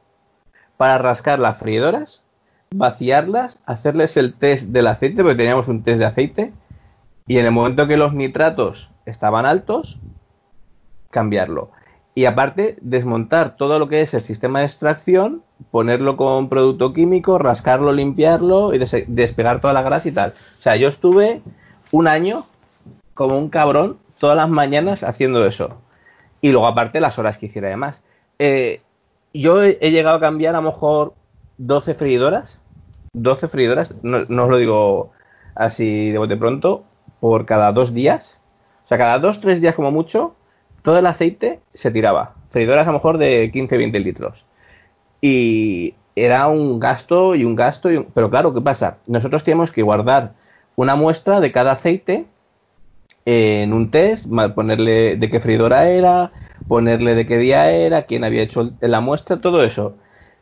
[0.77, 2.25] para rascar las freidoras,
[2.75, 6.53] vaciarlas, hacerles el test del aceite, porque teníamos un test de aceite,
[7.27, 9.99] y en el momento que los nitratos estaban altos,
[11.09, 11.71] cambiarlo.
[12.17, 17.37] Y aparte, desmontar todo lo que es el sistema de extracción, ponerlo con producto químico,
[17.37, 20.29] rascarlo, limpiarlo y despegar toda la grasa y tal.
[20.59, 21.41] O sea, yo estuve
[21.91, 22.47] un año
[23.13, 25.77] como un cabrón todas las mañanas haciendo eso.
[26.39, 28.01] Y luego aparte las horas que hiciera además.
[28.39, 28.81] Eh,
[29.33, 31.13] yo he, llegado a cambiar a lo mejor
[31.57, 32.61] 12 freidoras.
[33.13, 35.11] 12 freidoras, no, os lo digo
[35.55, 36.83] así de bote pronto,
[37.19, 38.41] por cada dos días.
[38.83, 40.34] O sea, cada dos, tres días como mucho,
[40.85, 42.35] todo el aceite se tiraba.
[42.47, 44.45] Freidoras a lo mejor de 15, 20 litros.
[45.19, 47.89] Y era un gasto y un gasto.
[48.13, 48.99] Pero claro, ¿qué pasa?
[49.07, 50.33] Nosotros tenemos que guardar
[50.77, 52.27] una muestra de cada aceite
[53.25, 56.31] en un test, ponerle de qué freidora era,
[56.67, 59.95] ponerle de qué día era, quién había hecho la muestra, todo eso,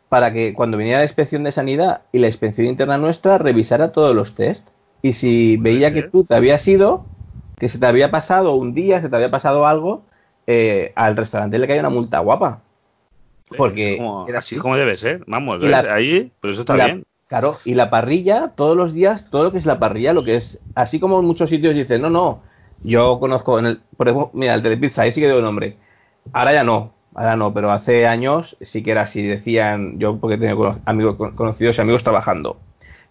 [0.09, 4.13] para que cuando viniera la inspección de sanidad y la inspección interna nuestra revisara todos
[4.13, 4.69] los test.
[5.01, 7.05] Y si veía que tú te habías ido,
[7.57, 10.03] que se te había pasado un día, se te había pasado algo,
[10.47, 12.61] eh, al restaurante le caía una multa guapa.
[13.57, 17.05] Porque era así como debe ser, vamos, ahí, pero eso está bien.
[17.27, 20.35] Claro, y la parrilla, todos los días, todo lo que es la parrilla, lo que
[20.35, 22.43] es, así como en muchos sitios dicen, no, no,
[22.83, 25.77] yo conozco, en el, por ejemplo, mira, el Telepizza, ahí sí que doy nombre.
[26.31, 30.37] Ahora ya no, ahora no, pero hace años sí que era así, decían, yo porque
[30.37, 32.57] tenía amigos conocidos y amigos trabajando,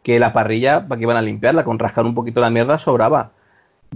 [0.02, 3.32] que la parrilla, para que iban a limpiarla, con rascar un poquito la mierda, sobraba.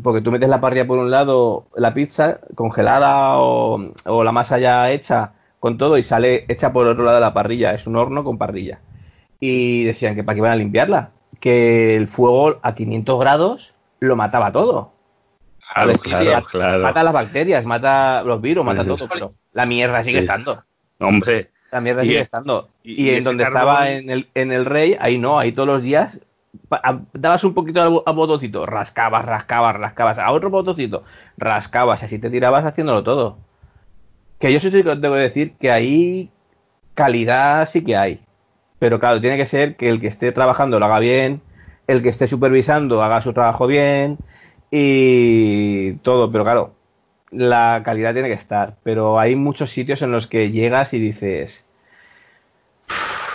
[0.02, 4.58] Porque tú metes la parrilla por un lado, la pizza congelada o, o la masa
[4.58, 7.72] ya hecha con todo y sale hecha por el otro lado de la parrilla.
[7.72, 8.80] Es un horno con parrilla
[9.40, 14.16] y decían que para qué iban a limpiarla, que el fuego a 500 grados lo
[14.16, 14.92] mataba todo.
[16.82, 20.64] Mata las bacterias, mata los virus, mata todo, pero la mierda sigue estando.
[20.98, 21.50] Hombre.
[21.70, 22.68] La mierda sigue estando.
[22.82, 26.20] Y, en donde estaba en el, en el rey, ahí no, ahí todos los días
[27.12, 31.04] dabas un poquito al, botoncito, rascabas, rascabas, rascabas, a otro botoncito,
[31.36, 33.38] rascabas, así te tirabas haciéndolo todo.
[34.38, 36.30] Que yo sí que tengo que decir que ahí
[36.94, 38.20] calidad sí que hay.
[38.78, 41.40] Pero claro, tiene que ser que el que esté trabajando lo haga bien,
[41.86, 44.18] el que esté supervisando haga su trabajo bien
[44.70, 46.30] y todo.
[46.32, 46.74] Pero claro,
[47.30, 51.64] la calidad tiene que estar, pero hay muchos sitios en los que llegas y dices,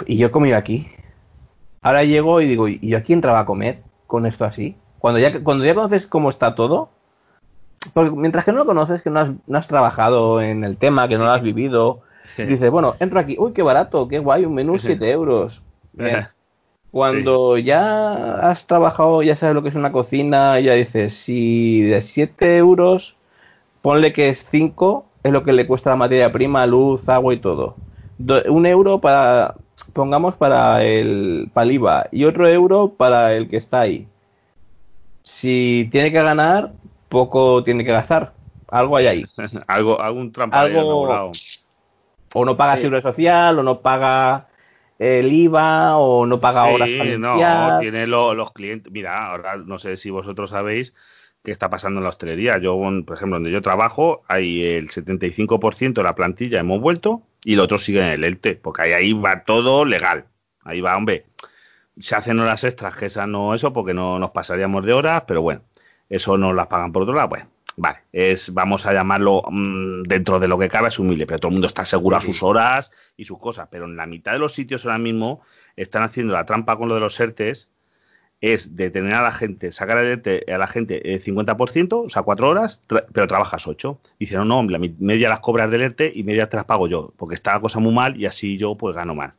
[0.05, 0.89] ¿y yo he comido aquí?
[1.81, 4.75] Ahora llego y digo, ¿y yo a quién entraba a comer con esto así?
[4.99, 6.89] Cuando ya, cuando ya conoces cómo está todo,
[7.93, 11.07] porque mientras que no lo conoces, que no has, no has trabajado en el tema,
[11.07, 12.01] que no lo has vivido,
[12.37, 15.63] dices, bueno, entro aquí, uy, qué barato, qué guay, un menú 7 euros.
[15.93, 16.27] Bien.
[16.91, 22.01] Cuando ya has trabajado, ya sabes lo que es una cocina, ya dices, si de
[22.01, 23.15] 7 euros,
[23.81, 27.37] ponle que es 5, es lo que le cuesta la materia prima, luz, agua y
[27.37, 27.77] todo.
[28.49, 29.55] un euro para,
[29.93, 34.07] pongamos para el, para IVA y otro euro para el que está ahí.
[35.23, 36.73] Si tiene que ganar,
[37.09, 38.33] poco tiene que gastar.
[38.67, 39.25] Algo hay ahí.
[39.67, 41.31] algo, algún trampa algo,
[42.33, 42.89] O no paga sí.
[43.01, 44.47] social, o no paga
[44.97, 48.91] el IVA o no paga horas para No, tiene los clientes.
[48.91, 50.93] Mira, ahora no sé si vosotros sabéis
[51.43, 52.59] qué está pasando en la hostelería.
[52.59, 57.53] Yo, por ejemplo, donde yo trabajo, hay el 75% de la plantilla hemos vuelto y
[57.53, 60.25] el otro sigue en el ELTE, porque ahí, ahí va todo legal.
[60.63, 61.25] Ahí va, hombre.
[61.99, 65.41] Se hacen horas extras, que esa no eso, porque no nos pasaríamos de horas, pero
[65.41, 65.61] bueno,
[66.09, 67.45] eso no las pagan por otro lado, pues
[67.77, 71.49] vale, es, vamos a llamarlo mm, dentro de lo que cabe, es humilde, pero todo
[71.49, 74.39] el mundo está seguro a sus horas y sus cosas, pero en la mitad de
[74.39, 75.41] los sitios ahora mismo
[75.75, 77.69] están haciendo la trampa con lo de los ERTES,
[78.41, 82.23] es detener a la gente, sacar el ERTE a la gente el 50%, o sea,
[82.23, 83.99] cuatro horas, pero trabajas ocho.
[84.19, 87.13] Dicen, no, no, la media las cobras del ERTE y media te las pago yo,
[87.17, 89.33] porque está la cosa muy mal y así yo pues gano más.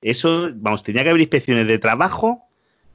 [0.00, 2.44] Eso, vamos, tenía que haber inspecciones de trabajo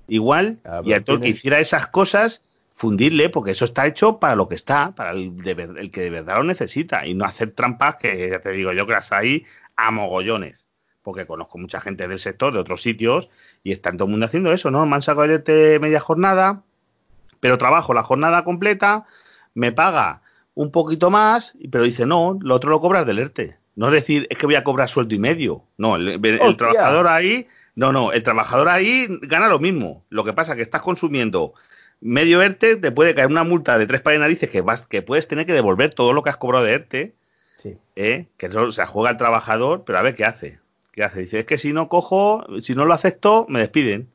[0.07, 2.43] igual y a todo que hiciera esas cosas
[2.73, 6.37] fundirle, porque eso está hecho para lo que está, para el, el, que de verdad
[6.37, 9.45] lo necesita, y no hacer trampas que ya te digo yo que las hay
[9.75, 10.65] a mogollones,
[11.03, 13.29] porque conozco mucha gente del sector, de otros sitios,
[13.63, 14.85] y están todo el mundo haciendo eso, ¿no?
[14.85, 16.63] Me han sacado el ERTE media jornada,
[17.39, 19.05] pero trabajo la jornada completa,
[19.53, 20.21] me paga
[20.53, 23.57] un poquito más, pero dice, no, lo otro lo cobras del ERTE.
[23.75, 25.63] No es decir, es que voy a cobrar sueldo y medio.
[25.77, 30.03] No, el, el trabajador ahí, no, no, el trabajador ahí gana lo mismo.
[30.09, 31.53] Lo que pasa es que estás consumiendo
[32.01, 35.01] medio ERTE, te puede caer una multa de tres pares de narices que, vas, que
[35.01, 37.15] puedes tener que devolver todo lo que has cobrado de ERTE.
[37.55, 37.77] Sí.
[37.95, 38.25] ¿eh?
[38.37, 40.59] Que eso o sea, juega el trabajador, pero a ver qué hace.
[40.91, 41.21] ¿Qué hace?
[41.21, 44.09] Dice, es que si no cojo, si no lo acepto, me despiden.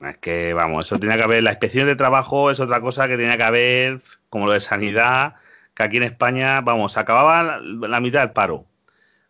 [0.00, 3.16] Es que, vamos, eso tenía que haber, la inspección de trabajo es otra cosa que
[3.16, 5.34] tenía que haber, como lo de sanidad,
[5.74, 8.64] que aquí en España, vamos, acababa la, mitad del paro.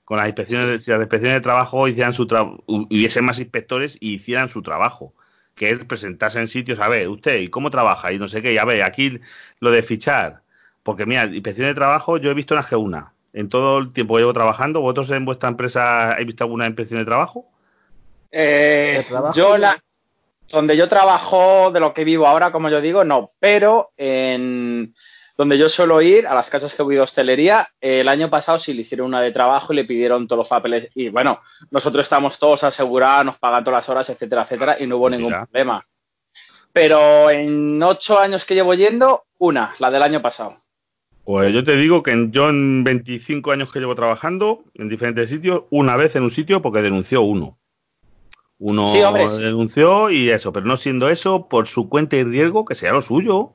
[0.05, 2.25] Con las inspecciones, si las inspecciones de trabajo hicieran su
[2.67, 5.15] hubiesen más inspectores y hicieran su trabajo
[5.59, 8.13] que es presentarse en sitios, a ver, usted, ¿y cómo trabaja?
[8.13, 9.21] Y no sé qué, y a ver, aquí
[9.61, 10.43] lo de fichar,
[10.83, 14.15] porque mira, inspección de trabajo yo he visto en la G1, en todo el tiempo
[14.15, 17.47] que llevo trabajando, ¿vosotros en vuestra empresa habéis visto alguna inspección de trabajo?
[18.33, 19.77] Eh, yo la,
[20.49, 24.93] donde yo trabajo, de lo que vivo ahora, como yo digo, no, pero en
[25.37, 28.75] donde yo suelo ir, a las casas que he oído hostelería, el año pasado sí
[28.75, 30.91] le hicieron una de trabajo y le pidieron todos los papeles.
[30.97, 34.97] Y bueno, nosotros estamos todos asegurados, nos pagan todas las horas, etcétera, etcétera, y no
[34.97, 35.87] hubo ningún problema.
[36.73, 40.57] Pero en ocho años que llevo yendo, una, la del año pasado.
[41.29, 45.65] Pues yo te digo que yo en 25 años que llevo trabajando en diferentes sitios,
[45.69, 47.59] una vez en un sitio porque denunció uno.
[48.59, 48.91] Uno
[49.39, 53.03] denunció y eso, pero no siendo eso, por su cuenta y riesgo, que sea lo
[53.03, 53.53] suyo.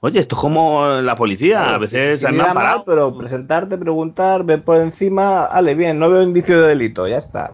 [0.00, 4.78] Oye, esto es como la policía, a veces sí, mal, pero presentarte, preguntar, ver por
[4.78, 7.52] encima, vale, bien, no veo indicio de delito, ya está.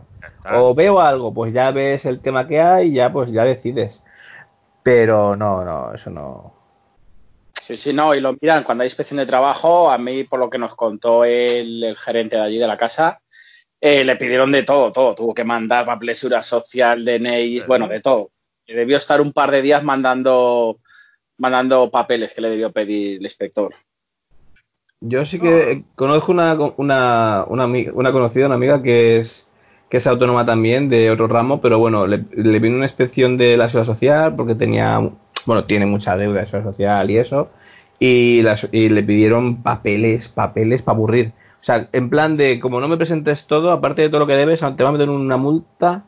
[0.51, 4.07] O veo algo, pues ya ves el tema que hay y ya pues ya decides.
[4.83, 6.60] Pero no, no, eso no.
[7.61, 10.49] Sí, sí, no, y lo miran cuando hay inspección de trabajo, a mí por lo
[10.49, 13.21] que nos contó el, gerente de allí de la casa,
[13.81, 18.31] eh, le pidieron de todo, todo, tuvo que mandar papelesura social, DNI, bueno, de todo.
[18.67, 20.79] Debió estar un par de días mandando
[21.41, 23.75] mandando papeles que le debió pedir el inspector.
[25.01, 29.49] Yo sí que conozco una, una, una, conocida, una amiga que es
[29.89, 33.69] que es autónoma también de otro ramo, pero bueno, le, vino una inspección de la
[33.69, 35.11] seguridad social porque tenía,
[35.47, 37.51] bueno, tiene mucha deuda de seguridad social y eso,
[37.99, 41.33] y, y le pidieron papeles, papeles para aburrir.
[41.61, 44.37] O sea, en plan de, como no me presentes todo, aparte de todo lo que
[44.37, 46.05] debes, te va a meter una multa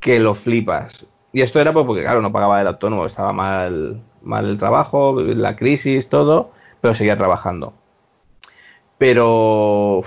[0.00, 1.06] que lo flipas.
[1.32, 5.20] Y esto era pues porque, claro, no pagaba el autónomo, estaba mal, mal el trabajo,
[5.20, 7.72] la crisis, todo, pero seguía trabajando.
[8.98, 10.02] Pero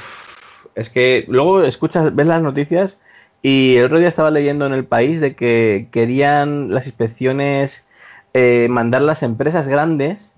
[0.76, 3.00] es que luego escuchas, ves las noticias
[3.42, 7.86] y el otro día estaba leyendo en el país de que querían las inspecciones
[8.34, 10.36] eh, mandar las empresas grandes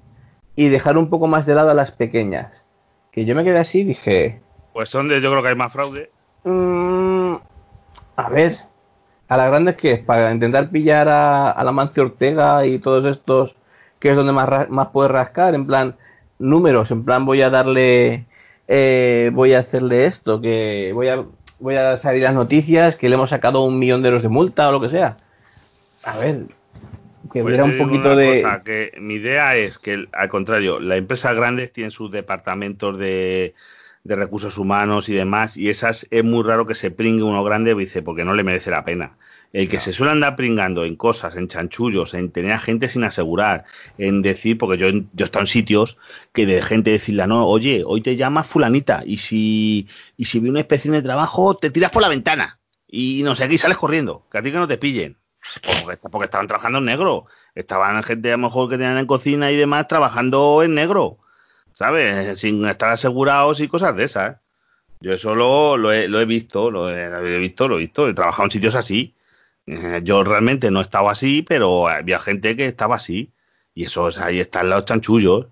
[0.56, 2.66] y dejar un poco más de lado a las pequeñas.
[3.12, 4.42] Que yo me quedé así y dije...
[4.74, 6.12] Pues donde yo creo que hay más fraude.
[6.44, 7.36] Mm,
[8.16, 8.56] a ver,
[9.28, 13.06] a las grandes que es para intentar pillar a, a la Mancio Ortega y todos
[13.06, 13.56] estos
[14.00, 15.96] que es donde más, más puedes rascar, en plan,
[16.38, 18.26] números, en plan voy a darle,
[18.68, 21.24] eh, voy a hacerle esto, que voy a,
[21.60, 24.70] voy a salir las noticias, que le hemos sacado un millón de euros de multa
[24.70, 25.18] o lo que sea.
[26.04, 26.46] A ver,
[27.32, 28.42] que Pues hubiera un poquito una de...
[28.42, 33.56] cosa, que mi idea es que, al contrario, las empresas grandes tienen sus departamentos de,
[34.04, 37.76] de recursos humanos y demás, y esas es muy raro que se pringue uno grande,
[37.76, 39.18] dice, porque no le merece la pena.
[39.52, 43.04] El que se suele andar pringando en cosas, en chanchullos, en tener a gente sin
[43.04, 43.64] asegurar,
[43.98, 45.98] en decir, porque yo, yo he estado en sitios
[46.34, 50.50] que de gente decirle, no, oye, hoy te llama fulanita, y si, y si vi
[50.50, 54.28] una inspección de trabajo, te tiras por la ventana, y no sé y sales corriendo,
[54.32, 55.18] que a ti que no te pillen.
[55.84, 57.26] Porque, porque estaban trabajando en negro.
[57.56, 61.20] Estaban gente a lo mejor que tenían en cocina y demás trabajando en negro.
[61.74, 62.40] ¿Sabes?
[62.40, 64.38] Sin estar asegurados y cosas de esas.
[65.02, 68.08] Yo eso lo, lo he, lo he visto, lo he, visto, lo he visto.
[68.08, 69.16] He trabajado en sitios así.
[69.68, 73.34] Eh, Yo realmente no estaba así, pero había gente que estaba así.
[73.74, 75.48] Y eso, ahí están los chanchullos.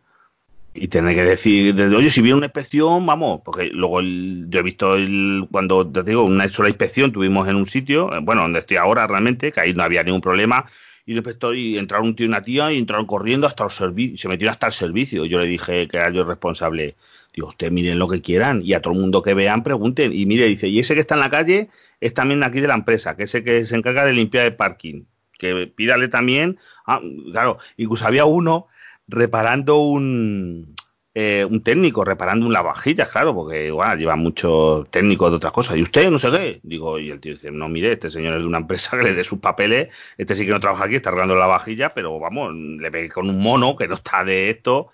[0.76, 4.60] Y tener que decir, de- oye, si viene una inspección, vamos, porque luego el- yo
[4.60, 8.42] he visto el, cuando te digo, una sola inspección tuvimos en un sitio, eh, bueno,
[8.42, 10.66] donde estoy ahora realmente, que ahí no había ningún problema,
[11.06, 11.24] y el
[11.58, 14.52] y entraron un tío y una tía, y entraron corriendo hasta los servicios, se metieron
[14.52, 15.26] hasta el servicio.
[15.26, 16.96] Yo le dije que era yo el responsable.
[17.36, 20.14] Digo, ustedes miren lo que quieran, y a todo el mundo que vean pregunten.
[20.14, 21.70] Y mire, dice, y ese que está en la calle
[22.00, 25.04] es también aquí de la empresa, que ese que se encarga de limpiar el parking.
[25.38, 26.58] Que pídale también,
[26.88, 27.02] ah,
[27.32, 28.68] claro, incluso había uno
[29.08, 30.76] reparando un,
[31.16, 35.78] eh, un técnico, reparando un lavavajillas, claro, porque igual lleva muchos técnicos de otras cosas.
[35.78, 36.60] ¿Y usted no sé qué?
[36.64, 39.14] Digo, y el tío dice, no, mire, este señor es de una empresa que le
[39.14, 42.54] dé sus papeles, este sí que no trabaja aquí, está arreglando la vajilla, pero vamos,
[42.54, 44.90] le ve con un mono que no está de esto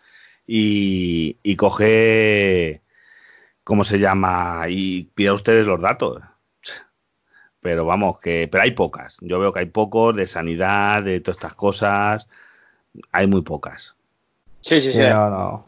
[0.47, 2.82] y, y coge,
[3.64, 4.66] ¿cómo se llama?
[4.70, 6.22] Y pide a ustedes los datos.
[7.62, 9.18] Pero vamos, que pero hay pocas.
[9.22, 12.28] Yo veo que hay pocos de sanidad, de todas estas cosas.
[13.12, 13.95] Hay muy pocas.
[14.62, 15.01] Sí, sí, sí.
[15.01, 15.66] No, no.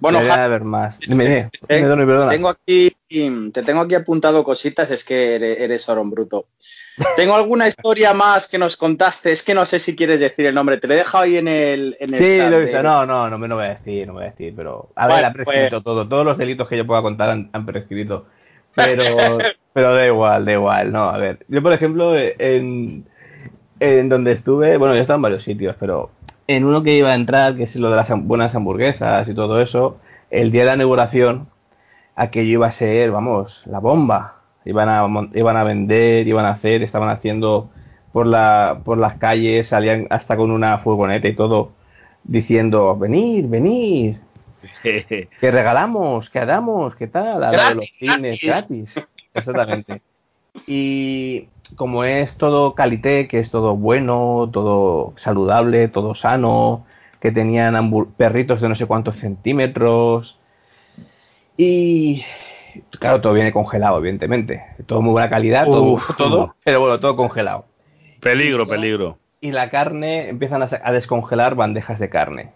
[0.00, 0.98] Bueno, Debería haber más.
[0.98, 2.30] Dime, dime, Eh, dime, perdona.
[2.32, 6.46] tengo aquí, te tengo aquí apuntado cositas, es que eres, eres Orón Bruto.
[7.16, 10.54] Tengo alguna historia más que nos contaste, es que no sé si quieres decir el
[10.56, 12.66] nombre, te lo he dejado ahí en el, en el Sí, chat lo he de-
[12.66, 12.82] visto.
[12.82, 14.90] No, no, no me lo voy a decir, no voy a decir, pero.
[14.96, 16.08] A ver, ha prescrito pues- todo.
[16.08, 18.26] Todos los delitos que yo pueda contar han, han prescrito.
[18.74, 19.04] Pero,
[19.74, 20.92] pero da igual, da igual.
[20.92, 21.44] No, a ver.
[21.46, 23.04] Yo, por ejemplo, en,
[23.80, 26.10] en donde estuve, bueno, yo he estado en varios sitios, pero
[26.46, 29.60] en uno que iba a entrar, que es lo de las buenas hamburguesas y todo
[29.60, 29.98] eso,
[30.30, 31.48] el día de la inauguración,
[32.16, 34.38] aquello iba a ser, vamos, la bomba.
[34.64, 37.70] Iban a, iban a vender, iban a hacer, estaban haciendo
[38.12, 41.72] por, la, por las calles, salían hasta con una furgoneta y todo,
[42.22, 44.16] diciendo, venid, venid,
[44.82, 48.94] que regalamos, que damos, que tal, a lo de los Gratis, cines, gratis.
[49.34, 50.02] Exactamente.
[50.66, 56.84] Y como es todo calité, que es todo bueno, todo saludable, todo sano,
[57.20, 57.74] que tenían
[58.16, 60.38] perritos de no sé cuántos centímetros.
[61.56, 62.24] Y
[62.98, 64.64] claro, todo viene congelado, evidentemente.
[64.86, 66.16] Todo muy buena calidad, todo, Uf.
[66.16, 67.66] todo, pero bueno, todo congelado.
[68.20, 69.18] Peligro, peligro.
[69.40, 72.52] Y la carne, empiezan a, a descongelar bandejas de carne.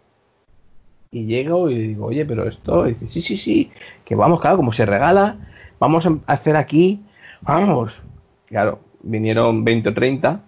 [1.10, 3.72] Y llego y digo, oye, pero esto, y dice, sí, sí, sí,
[4.04, 5.38] que vamos, claro, como se regala,
[5.78, 7.02] vamos a hacer aquí,
[7.42, 8.02] vamos.
[8.46, 10.40] Claro, vinieron 20 o 30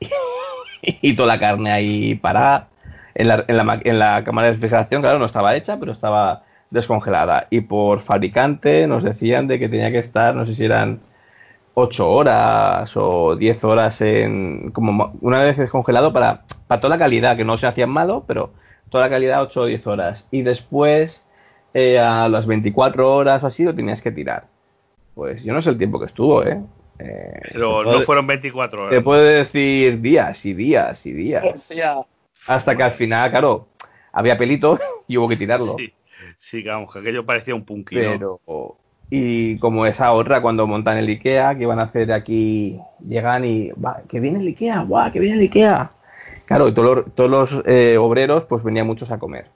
[0.82, 2.68] y toda la carne ahí parada.
[3.14, 6.42] En la, en, la, en la cámara de refrigeración, claro, no estaba hecha, pero estaba
[6.70, 7.48] descongelada.
[7.50, 11.00] Y por fabricante nos decían de que tenía que estar, no sé si eran
[11.74, 17.36] 8 horas o 10 horas en como una vez descongelado para, para toda la calidad,
[17.36, 18.52] que no se hacían malo, pero
[18.88, 20.28] toda la calidad 8 o 10 horas.
[20.30, 21.26] Y después
[21.74, 24.48] eh, a las 24 horas así lo tenías que tirar.
[25.14, 26.62] Pues yo no sé el tiempo que estuvo, ¿eh?
[27.00, 29.04] Eh, Pero te no fueron 24 te horas.
[29.04, 31.44] puedo decir días y días y días.
[31.44, 31.94] Hostia.
[32.46, 33.68] Hasta que al final, claro,
[34.12, 34.78] había pelito
[35.08, 35.76] y hubo que tirarlo.
[35.78, 35.92] Sí,
[36.36, 37.96] sí, que vamos, que aquello parecía un punky.
[37.96, 38.40] ¿no?
[38.46, 38.76] Pero.
[39.12, 43.70] Y como esa otra, cuando montan el IKEA, que iban a hacer aquí, llegan y.
[43.72, 45.90] Va, que viene el IKEA, guau, que viene el IKEA.
[46.44, 49.46] Claro, y todos los, todos los eh, obreros, pues venían muchos a comer.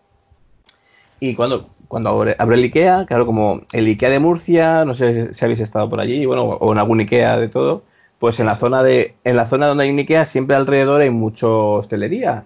[1.25, 5.33] Y cuando, cuando abre, abre el IKEA, claro, como el IKEA de Murcia, no sé
[5.33, 7.83] si habéis estado por allí, bueno, o en algún IKEA de todo,
[8.19, 11.11] pues en la zona de, en la zona donde hay un IKEA, siempre alrededor hay
[11.11, 12.45] mucho hostelería.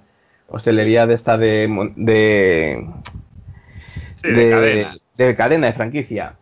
[0.49, 2.89] Hostelería de esta de, de
[4.23, 4.99] Sí, de cadena.
[5.17, 6.37] de cadena, de franquicia.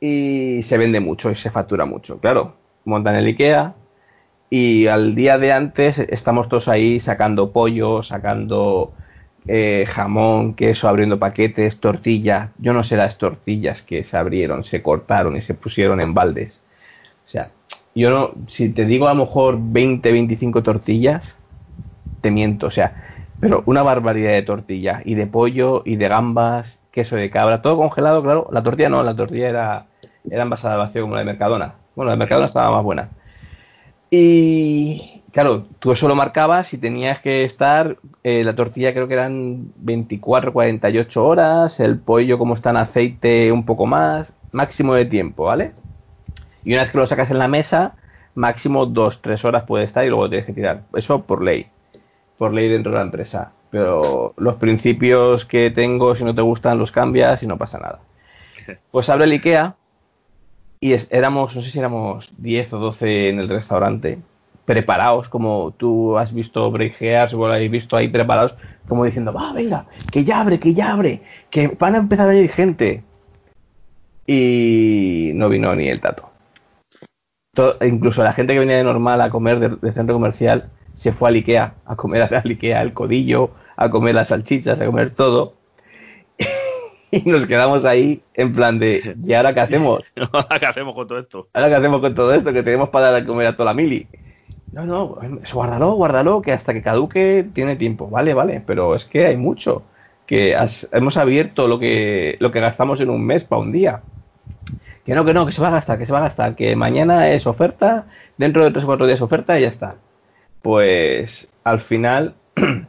[0.00, 2.20] Y se vende mucho y se factura mucho.
[2.20, 3.74] Claro, montan el IKEA
[4.50, 8.94] y al día de antes estamos todos ahí sacando pollo, sacando
[9.46, 12.52] eh, jamón, queso, abriendo paquetes, tortilla.
[12.58, 16.60] Yo no sé las tortillas que se abrieron, se cortaron y se pusieron en baldes.
[17.26, 17.50] O sea,
[17.94, 21.38] yo no, si te digo a lo mejor 20, 25 tortillas,
[22.20, 22.66] te miento.
[22.66, 22.94] O sea,
[23.40, 27.76] pero una barbaridad de tortilla, y de pollo, y de gambas, queso de cabra, todo
[27.76, 28.48] congelado, claro.
[28.52, 29.86] La tortilla no, la tortilla era,
[30.28, 31.74] era envasada vacío como la de Mercadona.
[31.94, 33.10] Bueno, la de Mercadona estaba más buena.
[34.10, 39.14] Y claro, tú eso lo marcabas y tenías que estar, eh, la tortilla creo que
[39.14, 45.04] eran 24, 48 horas, el pollo como está en aceite un poco más, máximo de
[45.04, 45.74] tiempo, ¿vale?
[46.64, 47.94] Y una vez que lo sacas en la mesa,
[48.34, 50.82] máximo 2, 3 horas puede estar y luego tienes que tirar.
[50.92, 51.68] Eso por ley,
[52.36, 53.52] por ley dentro de la empresa.
[53.70, 58.00] Pero los principios que tengo, si no te gustan, los cambias y no pasa nada.
[58.90, 59.76] Pues abre el IKEA
[60.80, 64.18] y éramos, no sé si éramos 10 o 12 en el restaurante,
[64.68, 68.54] preparados, como tú has visto breakheads o lo habéis visto ahí preparados,
[68.86, 72.34] como diciendo, va, venga, que ya abre, que ya abre, que van a empezar a
[72.34, 73.02] ir gente.
[74.26, 76.30] Y no vino ni el tato.
[77.80, 81.36] incluso la gente que venía de normal a comer de, centro comercial se fue al
[81.36, 85.54] Ikea a comer al Ikea el codillo, a comer las salchichas, a comer todo.
[87.10, 90.02] y nos quedamos ahí en plan de, ¿y ahora qué hacemos?
[90.32, 91.48] ¿Ahora qué hacemos con todo esto?
[91.54, 92.52] ¿Ahora qué hacemos con todo esto?
[92.52, 94.06] Que tenemos para dar a comer a toda la mili.
[94.70, 95.16] No, no,
[95.52, 98.08] guárdalo, guárdalo, que hasta que caduque tiene tiempo.
[98.08, 99.82] Vale, vale, pero es que hay mucho.
[100.26, 100.56] Que
[100.92, 104.02] hemos abierto lo que, lo que gastamos en un mes para un día.
[105.06, 106.54] Que no, que no, que se va a gastar, que se va a gastar.
[106.54, 109.96] Que mañana es oferta, dentro de tres o cuatro días oferta y ya está.
[110.60, 112.34] Pues al final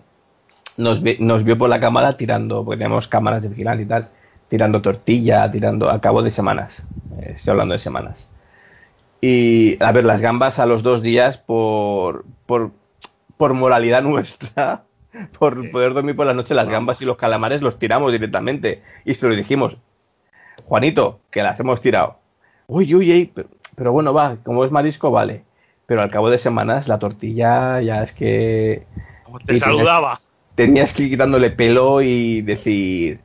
[0.77, 4.09] nos, vio por la cámara tirando, porque teníamos cámaras de vigilancia y tal,
[4.49, 6.83] tirando tortilla, tirando a cabo de semanas.
[7.21, 8.28] Eh, estoy hablando de semanas.
[9.21, 12.71] Y a ver, las gambas a los dos días por, por,
[13.37, 14.83] por moralidad nuestra,
[15.37, 18.81] por poder dormir por la noche, las gambas y los calamares los tiramos directamente.
[19.05, 19.77] Y se lo dijimos,
[20.65, 22.19] Juanito, que las hemos tirado.
[22.67, 23.33] Uy, uy, uy,
[23.75, 25.43] pero, bueno, va, como es marisco, vale.
[25.85, 28.85] Pero al cabo de semanas la tortilla ya es que...
[29.45, 30.21] te saludaba
[30.59, 33.21] tenías que ir quitándole pelo y decir.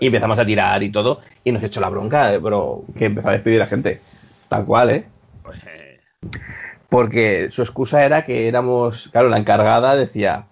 [0.00, 1.20] Y empezamos a tirar y todo.
[1.44, 4.00] Y nos echó la bronca, eh, pero que empezó a despedir a gente.
[4.48, 5.04] Tal cual, ¿eh?
[5.66, 6.00] Eh.
[6.88, 9.08] Porque su excusa era que éramos.
[9.12, 10.46] Claro, la encargada decía.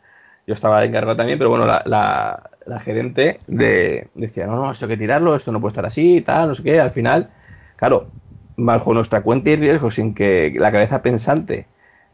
[0.46, 4.90] Yo estaba encargado también, pero bueno, la, la, gerente de, decía: no, no, esto hay
[4.90, 6.80] que tirarlo, esto no puede estar así, tal, no sé qué.
[6.80, 7.28] Al final,
[7.76, 8.08] claro,
[8.56, 11.66] bajo nuestra cuenta y riesgo, sin que la cabeza pensante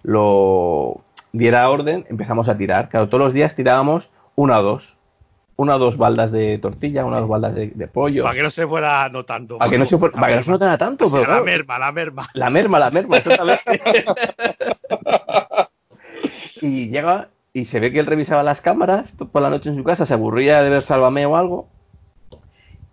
[0.03, 2.89] lo diera orden, empezamos a tirar.
[2.89, 4.99] Claro, todos los días tirábamos una o dos.
[5.57, 8.25] Una o dos baldas de tortilla, una o dos baldas de, pollo.
[8.25, 9.59] Para que no se fuera notando.
[9.59, 11.11] Para que no se, fuera, para que no se notara tanto.
[11.11, 12.31] Pero la merma, la merma.
[12.35, 13.17] La merma, la merma,
[16.61, 19.85] y llega y se ve que él revisaba las cámaras por la noche en su
[19.85, 21.69] casa, se aburría de ver Sálvame o algo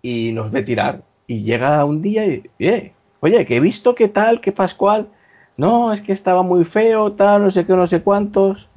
[0.02, 1.02] y nos ve tirar.
[1.26, 5.08] Y llega un día y, eh, oye, que he visto que tal, que Pascual
[5.56, 8.70] no, es que estaba muy feo, tal, no sé qué, no sé cuántos.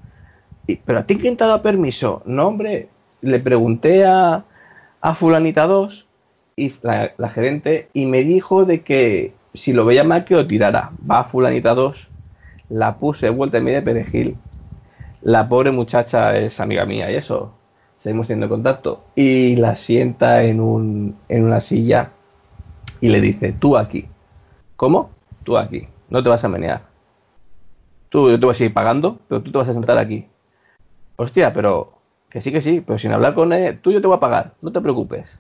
[0.68, 2.22] Y, pero a ti quién te ha dado permiso?
[2.26, 2.90] No, hombre,
[3.26, 4.46] le pregunté a,
[5.02, 6.08] a fulanita 2
[6.56, 10.92] y la, gerente y me dijo de que si lo veía mal que lo tirara.
[11.10, 12.10] Va a fulanita 2,
[12.70, 14.38] la puse vuelta en medio de perejil.
[15.22, 17.54] La pobre muchacha es amiga mía y eso,
[17.98, 19.04] seguimos teniendo contacto.
[19.16, 22.12] Y la sienta en, un, en una silla
[23.02, 24.08] y le dice, tú aquí.
[24.76, 25.10] ¿Cómo?
[25.44, 26.82] Tú aquí no te vas a menear.
[28.10, 30.28] Tú, yo te voy a seguir pagando, pero tú te vas a sentar aquí.
[31.16, 31.95] Hostia, pero
[32.36, 34.56] que sí, que sí, pero sin hablar con él, tú yo te voy a pagar,
[34.62, 35.40] no te preocupes.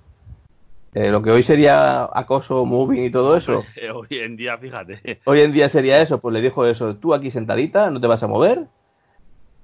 [0.93, 3.65] Eh, lo que hoy sería acoso, moving y todo eso.
[3.93, 5.19] Hoy en día, fíjate.
[5.25, 8.23] Hoy en día sería eso, pues le dijo eso, tú aquí sentadita, no te vas
[8.23, 8.67] a mover,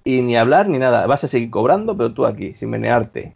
[0.03, 3.33] y ni hablar ni nada, vas a seguir cobrando, pero tú aquí, sin menearte.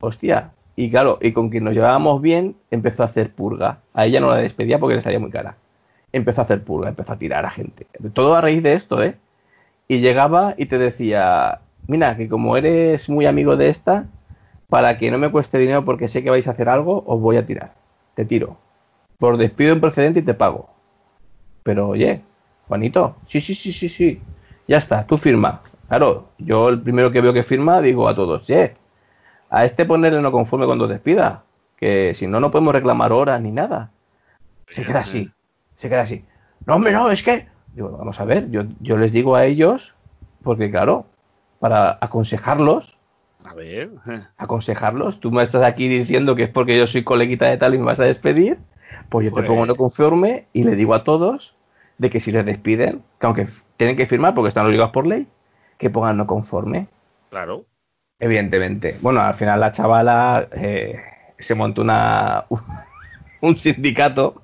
[0.00, 3.82] Hostia, y claro, y con quien nos llevábamos bien, empezó a hacer purga.
[3.92, 5.58] A ella no la despedía porque le salía muy cara
[6.12, 7.86] empezó a hacer purga, empezó a tirar a gente.
[8.14, 9.18] Todo a raíz de esto, ¿eh?
[9.86, 14.06] Y llegaba y te decía, mira, que como eres muy amigo de esta,
[14.68, 17.36] para que no me cueste dinero porque sé que vais a hacer algo, os voy
[17.36, 17.74] a tirar.
[18.14, 18.56] Te tiro.
[19.18, 20.70] Por despido en precedente y te pago.
[21.64, 22.22] Pero oye,
[22.68, 24.22] Juanito, sí, sí, sí, sí, sí.
[24.68, 25.60] Ya está, tú firma.
[25.88, 28.54] Claro, yo el primero que veo que firma digo a todos, sí,
[29.50, 31.42] a este ponerle no conforme cuando despida,
[31.76, 33.90] que si no, no podemos reclamar horas ni nada.
[34.68, 35.32] Se queda así
[35.78, 36.24] se queda así.
[36.66, 37.46] No, hombre, no, es que.
[37.72, 39.94] Digo, vamos a ver, yo, yo les digo a ellos,
[40.42, 41.06] porque claro,
[41.58, 42.98] para aconsejarlos.
[43.44, 43.90] A ver.
[44.36, 45.20] Aconsejarlos.
[45.20, 47.84] Tú me estás aquí diciendo que es porque yo soy coleguita de tal y me
[47.84, 48.58] vas a despedir.
[49.08, 51.56] Pues yo te pongo no pues conforme y le digo a todos
[51.98, 55.26] de que si les despiden, que aunque tienen que firmar porque están obligados por ley,
[55.78, 56.88] que pongan no conforme.
[57.30, 57.64] Claro.
[58.18, 58.96] Evidentemente.
[59.00, 60.96] Bueno, al final la chavala eh,
[61.38, 62.46] se montó una
[63.40, 64.42] un sindicato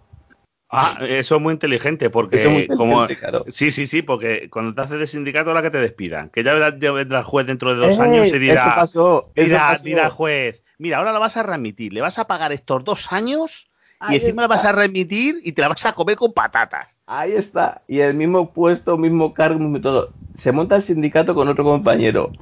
[0.77, 3.07] Ah, eso es muy inteligente, porque eso muy como
[3.49, 6.55] sí, sí, sí, porque cuando te haces de sindicato ahora que te despidan, que ya
[6.55, 10.99] vendrá el juez dentro de dos años y dirá, eso pasó, dirá, dirá juez, mira,
[10.99, 13.71] ahora la vas a remitir, le vas a pagar estos dos años
[14.11, 16.89] y encima la vas a remitir y te la vas a comer con patatas.
[17.07, 20.13] Ahí está, y el mismo puesto, mismo cargo, mismo todo.
[20.35, 22.33] Se monta el sindicato con otro compañero,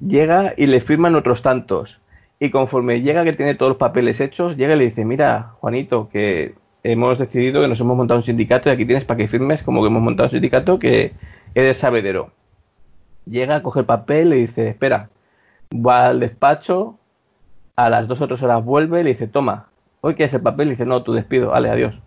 [0.00, 2.00] llega y le firman otros tantos.
[2.42, 6.08] Y conforme llega que tiene todos los papeles hechos, llega y le dice, mira, Juanito,
[6.08, 9.62] que hemos decidido que nos hemos montado un sindicato y aquí tienes para que firmes
[9.62, 11.12] como que hemos montado un sindicato que
[11.54, 12.32] eres sabedero.
[13.26, 15.10] Llega, coge el papel, le dice, espera,
[15.72, 16.98] va al despacho,
[17.76, 19.68] a las dos o tres horas vuelve, le dice, toma,
[20.00, 22.02] hoy que es el papel, le dice, no, tú despido, vale, adiós.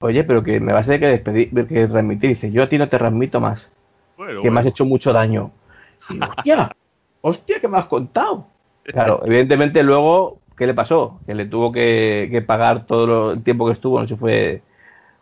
[0.00, 2.78] Oye, pero que me vas a tener que despedir, que remitir, dice, yo a ti
[2.78, 3.70] no te remito más,
[4.42, 5.52] que me has hecho mucho daño.
[6.08, 6.70] Y hostia,
[7.20, 8.46] hostia, que me has contado.
[8.82, 11.18] Claro, evidentemente luego ¿Qué le pasó?
[11.26, 14.60] Que le tuvo que, pagar todo el tiempo que estuvo, no sé si fue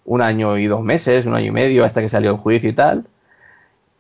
[0.05, 2.73] un año y dos meses, un año y medio, hasta que salió el juicio y
[2.73, 3.07] tal.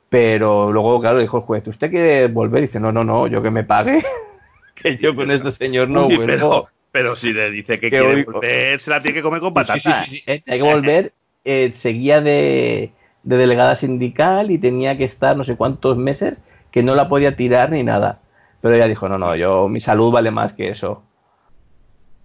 [0.08, 2.64] Pero luego, claro, dijo el juez, ¿usted quiere volver?
[2.64, 4.02] Y dice, no, no, no, yo que me pague,
[4.74, 6.70] que yo con este señor no vuelvo.
[6.90, 10.06] Pero, si le dice que, quiere volver, se la tiene que comer con patatas.
[10.06, 11.12] Sí, sí, sí, hay que volver.
[11.44, 12.90] Eh, seguía de,
[13.22, 16.40] de delegada sindical y tenía que estar no sé cuántos meses
[16.72, 18.22] que no la podía tirar ni nada.
[18.60, 21.04] Pero ella dijo, no, no, yo mi salud vale más que eso.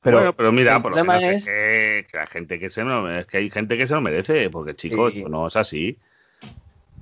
[0.04, 1.46] Pero, bueno, pero mira, por lo menos es...
[1.46, 2.84] que, la gente que se
[3.18, 5.98] es que hay gente que se lo merece, porque chicos, no es así.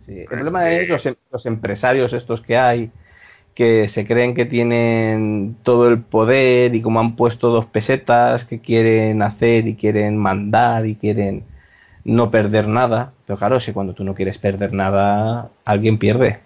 [0.07, 2.91] el problema es los, em, los, empresarios estos que hay,
[3.55, 8.59] que se creen que tienen todo el poder y como han puesto dos pesetas que
[8.59, 11.43] quieren hacer y quieren mandar y quieren
[12.03, 13.13] no perder nada.
[13.25, 16.39] Pero claro, si cuando tú no quieres perder nada, alguien pierde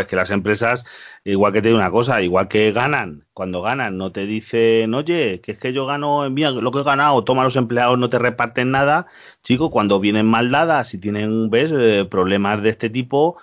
[0.00, 0.84] es que las empresas,
[1.24, 5.40] igual que te digo una cosa, igual que ganan, cuando ganan no te dicen, oye,
[5.40, 8.18] que es que yo gano, mira, lo que he ganado, toma los empleados, no te
[8.18, 9.06] reparten nada.
[9.42, 13.36] Chico, cuando vienen mal dadas y tienen, ves, eh, problemas de este tipo,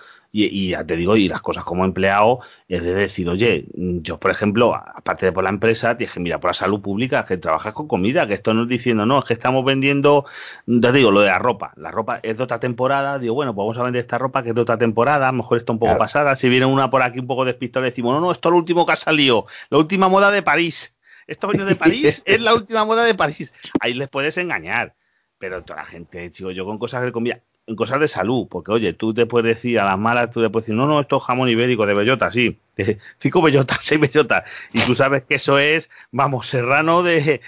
[0.46, 4.30] y, ya te digo, y las cosas como empleado, es de decir, oye, yo, por
[4.30, 7.72] ejemplo, aparte de por la empresa, tienes que mirar por la salud pública, que trabajas
[7.72, 10.26] con comida, que esto no es diciendo, no, es que estamos vendiendo,
[10.66, 11.72] te digo, lo de la ropa.
[11.76, 14.50] La ropa es de otra temporada, digo, bueno, pues vamos a vender esta ropa que
[14.50, 16.36] es de otra temporada, a lo mejor está un poco pasada.
[16.36, 18.86] Si viene una por aquí un poco despistada, decimos, no, no, esto es lo último
[18.86, 20.94] que ha salido, la última moda de París.
[21.26, 23.52] Esto viene de París, es la última moda de París.
[23.80, 24.94] Ahí les puedes engañar.
[25.38, 28.72] Pero toda la gente, chico, yo con cosas de comida en cosas de salud, porque
[28.72, 31.18] oye, tú te puedes decir a las malas, tú te puedes decir, no, no, esto
[31.18, 32.58] es jamón ibérico de bellota, sí,
[33.18, 37.42] cinco bellotas, seis bellotas, y tú sabes que eso es, vamos, serrano de,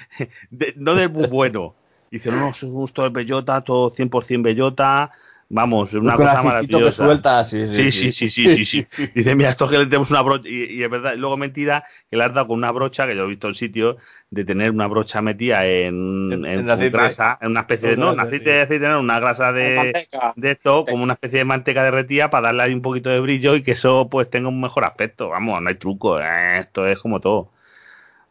[0.76, 1.74] no del muy bueno.
[2.10, 5.12] Y dice, no, no, es gusto de bellota, todo 100% bellota,
[5.52, 7.06] Vamos, una cosa maravillosa.
[7.06, 8.86] suelta, sí, sí, sí, sí, sí, sí,
[9.16, 12.16] Dice, mira, esto es que le tenemos una brocha, y, es verdad, luego mentira que
[12.16, 13.97] le has dado con una brocha, que yo he visto en sitio,
[14.31, 18.51] de tener una brocha metida en, en, grasa, en una especie de, no, un aceite
[18.51, 20.06] de aceite, una grasa de,
[20.36, 23.56] de esto, como una especie de manteca derretida para darle ahí un poquito de brillo
[23.56, 25.31] y que eso pues tenga un mejor aspecto.
[25.31, 27.51] Vamos, no hay truco, eh, esto es como todo.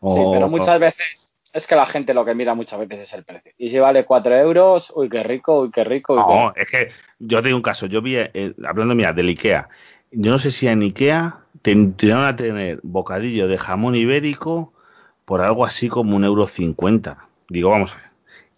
[0.02, 3.24] sí, pero muchas veces es que la gente lo que mira muchas veces es el
[3.24, 3.52] precio.
[3.58, 6.16] Y si vale 4 euros, uy, qué rico, uy, qué rico.
[6.16, 6.90] no, es que
[7.20, 7.86] yo tengo un caso.
[7.86, 9.70] Yo vi, eh, hablando mira, del Ikea.
[10.12, 14.74] Yo no sé si en Ikea tendrían a tener bocadillo de jamón ibérico
[15.26, 17.28] por algo así como un euro cincuenta.
[17.50, 18.06] Digo, vamos a ver.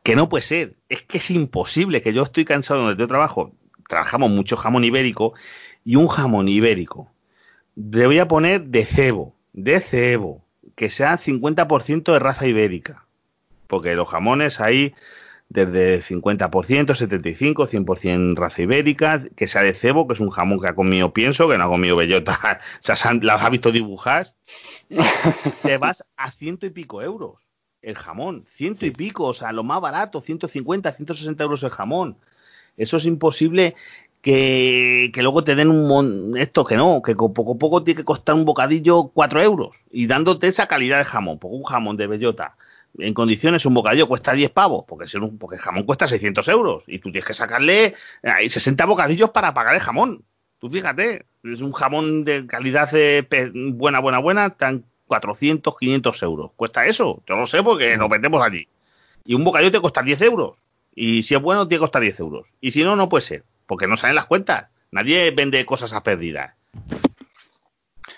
[0.04, 0.76] Que no puede ser.
[0.90, 2.02] Es que es imposible.
[2.02, 3.52] Que yo estoy cansado donde yo trabajo.
[3.88, 5.34] Trabajamos mucho jamón ibérico.
[5.84, 7.12] Y un jamón ibérico.
[7.76, 9.36] Le voy a poner de cebo.
[9.54, 10.44] De cebo
[10.76, 13.06] que sea 50% de raza ibérica.
[13.68, 14.94] Porque los jamones hay
[15.50, 20.70] desde 50%, 75, 100% raza ibérica, que sea de cebo, que es un jamón que
[20.70, 24.28] ha comido pienso, que no ha comido bellota, o sea, las ha visto dibujar,
[25.64, 27.52] te vas a ciento y pico euros
[27.82, 32.18] el jamón, ciento y pico, o sea, lo más barato, 150, 160 euros el jamón.
[32.78, 33.76] Eso es imposible
[34.22, 38.36] que, luego te den un esto que no, que poco a poco tiene que costar
[38.36, 42.56] un bocadillo 4 euros y dándote esa calidad de jamón, porque un jamón de bellota
[42.98, 45.06] en condiciones un bocadillo cuesta 10 pavos, porque,
[45.40, 49.76] porque el jamón cuesta 600 euros y tú tienes que sacarle 60 bocadillos para pagar
[49.76, 50.24] el jamón.
[50.60, 52.90] Tú fíjate, es un jamón de calidad
[53.54, 56.52] buena, buena, buena, están 400, 500 euros.
[56.56, 57.24] ¿Cuesta eso?
[57.26, 58.68] Yo no sé porque nos vendemos allí.
[59.26, 60.58] Y un bocadillo te cuesta 10 euros.
[60.94, 62.48] Y si es bueno, te cuesta 10 euros.
[62.60, 64.66] Y si no, no puede ser porque no salen las cuentas.
[64.92, 66.56] Nadie vende cosas a pérdidas.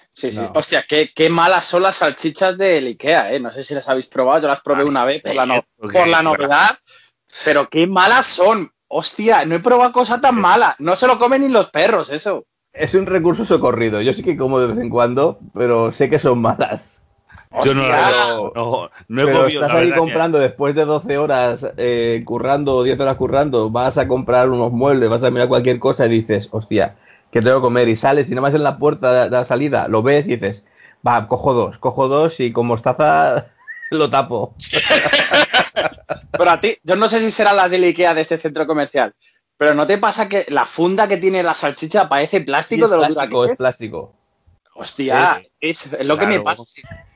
[0.10, 0.42] Sí, sí.
[0.56, 3.40] Hostia, qué, malas son las salchichas del Ikea, ¿eh?
[3.40, 6.08] No sé si las habéis probado, yo las probé ah, una vez por la, por
[6.08, 6.72] la novedad,
[7.46, 8.72] pero qué malas son.
[8.88, 10.76] Hostia, no he probado cosa tan mala.
[10.80, 12.48] No se lo comen ni los perros, eso.
[12.72, 14.02] Es un recurso socorrido.
[14.02, 16.93] Yo sí que como de vez en cuando, pero sé que son malas.
[17.66, 17.84] Yo no,
[18.56, 23.16] no, no, he Pero estás ahí comprando después de 12 horas eh, currando, 10 horas
[23.16, 26.96] currando, vas a comprar unos muebles, vas a mirar cualquier cosa y dices, hostia,
[27.32, 29.88] que tengo que comer y sales y nada más en la puerta de la salida
[29.88, 30.64] lo ves y dices,
[31.06, 33.46] va, cojo dos, cojo dos y con mostaza
[33.92, 34.56] lo tapo.
[36.32, 39.14] pero a ti, yo no sé si serán las de Ikea de este centro comercial,
[39.58, 43.08] pero ¿no te pasa que la funda que tiene la salchicha parece plástico de lo
[43.08, 44.16] plástico, es plástico.
[44.76, 46.64] Hostia, es, lo que me pasa.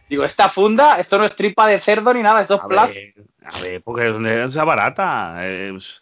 [0.10, 3.22] Digo, esta funda, esto no es tripa de cerdo ni nada, esto es plástico.
[3.44, 4.08] a ver, porque
[4.46, 5.46] es barata.
[5.48, 6.00] Es,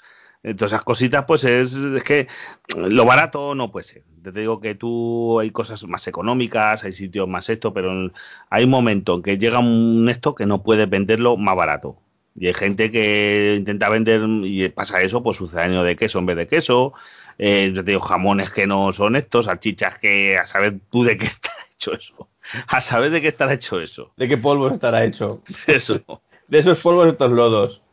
[0.53, 2.27] todas esas cositas, pues es, es, que
[2.75, 4.03] lo barato no puede ser.
[4.21, 8.11] Te digo que tú hay cosas más económicas, hay sitios más esto, pero
[8.49, 11.97] hay un momento en que llega un esto que no puedes venderlo más barato.
[12.35, 16.37] Y hay gente que intenta vender y pasa eso, pues sucedáneo de queso en vez
[16.37, 16.93] de queso.
[17.37, 21.25] Eh, te digo, jamones que no son estos, salchichas que a saber tú de qué
[21.25, 22.29] está hecho eso.
[22.67, 24.11] A saber de qué estará hecho eso.
[24.17, 25.41] ¿De qué polvo estará hecho?
[25.67, 26.01] Eso.
[26.47, 27.83] de esos polvos, estos lodos.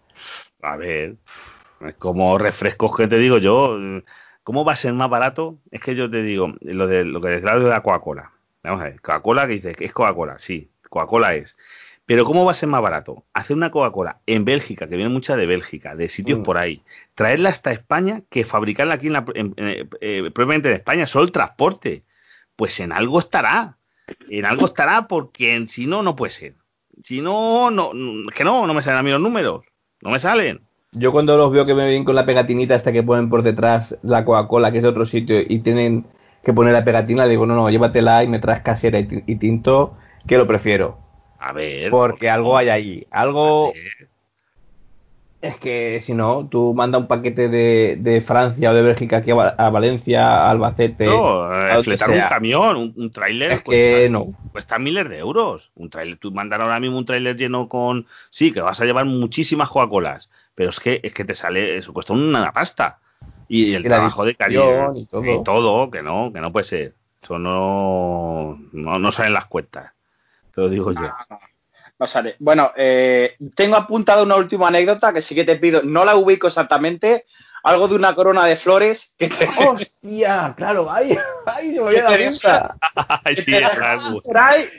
[0.63, 1.17] A ver,
[1.99, 3.77] como refrescos que te digo yo,
[4.45, 5.59] ¿cómo va a ser más barato?
[5.71, 8.33] Es que yo te digo, lo de lo que decía de la Coca-Cola.
[8.63, 11.57] Vamos a ver, Coca-Cola que dices que es Coca-Cola, sí, Coca-Cola es.
[12.07, 13.25] Pero ¿cómo va a ser más barato?
[13.33, 16.43] Hacer una Coca-Cola en Bélgica, que viene mucha de Bélgica, de sitios mm.
[16.43, 16.83] por ahí,
[17.15, 22.05] traerla hasta España, que fabricarla aquí en la, eh, propiamente en España, solo el transporte.
[22.57, 23.79] Pues en algo estará.
[24.31, 26.55] En algo estará porque si no, no puede ser.
[27.03, 27.93] Si no, no,
[28.35, 29.65] que no, no me salen a mí los números.
[30.01, 30.61] No me salen.
[30.93, 33.99] Yo cuando los veo que me vienen con la pegatinita hasta que ponen por detrás
[34.03, 36.05] la Coca-Cola, que es de otro sitio, y tienen
[36.45, 39.95] que poner la pegatina, digo, no, no, llévatela y me traes casera y, tinto,
[40.27, 40.99] que lo prefiero.
[41.39, 41.91] A ver.
[41.91, 43.07] Porque algo hay ahí.
[43.11, 43.73] Algo.
[45.43, 49.71] Es que si no, tú manda un paquete de, Francia o de Bélgica aquí a,
[49.71, 51.07] Valencia, a Albacete.
[51.07, 53.53] No, eh, fletar un camión, un, un tráiler.
[53.53, 54.33] Es que no.
[54.53, 55.73] Cuesta miles de euros.
[55.75, 58.07] Un tráiler, tú mandas ahora mismo un tráiler lleno con.
[58.31, 61.93] Sí, que vas a llevar muchísimas Coca-Colas pero es que, es que te sale, eso
[61.93, 62.99] cuesta una pasta.
[63.49, 65.91] Y, el trabajo de calidad y todo.
[65.91, 66.95] que no, que no puede ser.
[67.23, 69.93] Eso no, no, no salen las cuentas.
[70.55, 71.11] Te lo digo yo.
[72.03, 72.35] No sale.
[72.41, 76.49] Bueno, eh, tengo apuntado una última anécdota que sí que te pido, no la ubico
[76.49, 77.25] exactamente,
[77.63, 79.49] algo de una corona de flores que te...
[79.69, 80.53] ¡Hostia!
[80.57, 81.17] Claro, ¡ay!
[81.47, 81.77] ¡Ay!
[81.77, 82.17] Se me había dado
[83.25, 83.53] Ay, sí,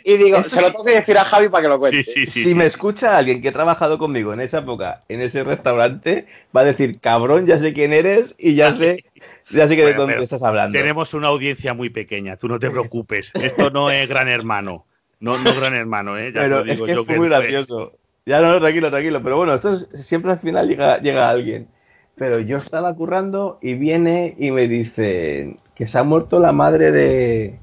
[0.03, 2.03] y digo, se lo tengo que decir a Javi para que lo cuente.
[2.03, 5.45] Sí, sí, si me escucha alguien que ha trabajado conmigo en esa época, en ese
[5.45, 9.05] restaurante, va a decir, cabrón, ya sé quién eres y ya sé...
[9.49, 10.77] Ya sé que de dónde estás hablando.
[10.77, 13.31] Tenemos una audiencia muy pequeña, tú no te preocupes.
[13.35, 14.85] Esto no es gran hermano.
[15.23, 16.33] No, no gran hermano, ¿eh?
[16.33, 17.93] Ya pero digo es que yo fue muy gracioso.
[18.25, 19.23] Ya no, tranquilo, tranquilo.
[19.23, 21.69] Pero bueno, esto siempre al final llega, llega alguien.
[22.15, 26.91] Pero yo estaba currando y viene y me dice que se ha muerto la madre
[26.91, 27.57] de,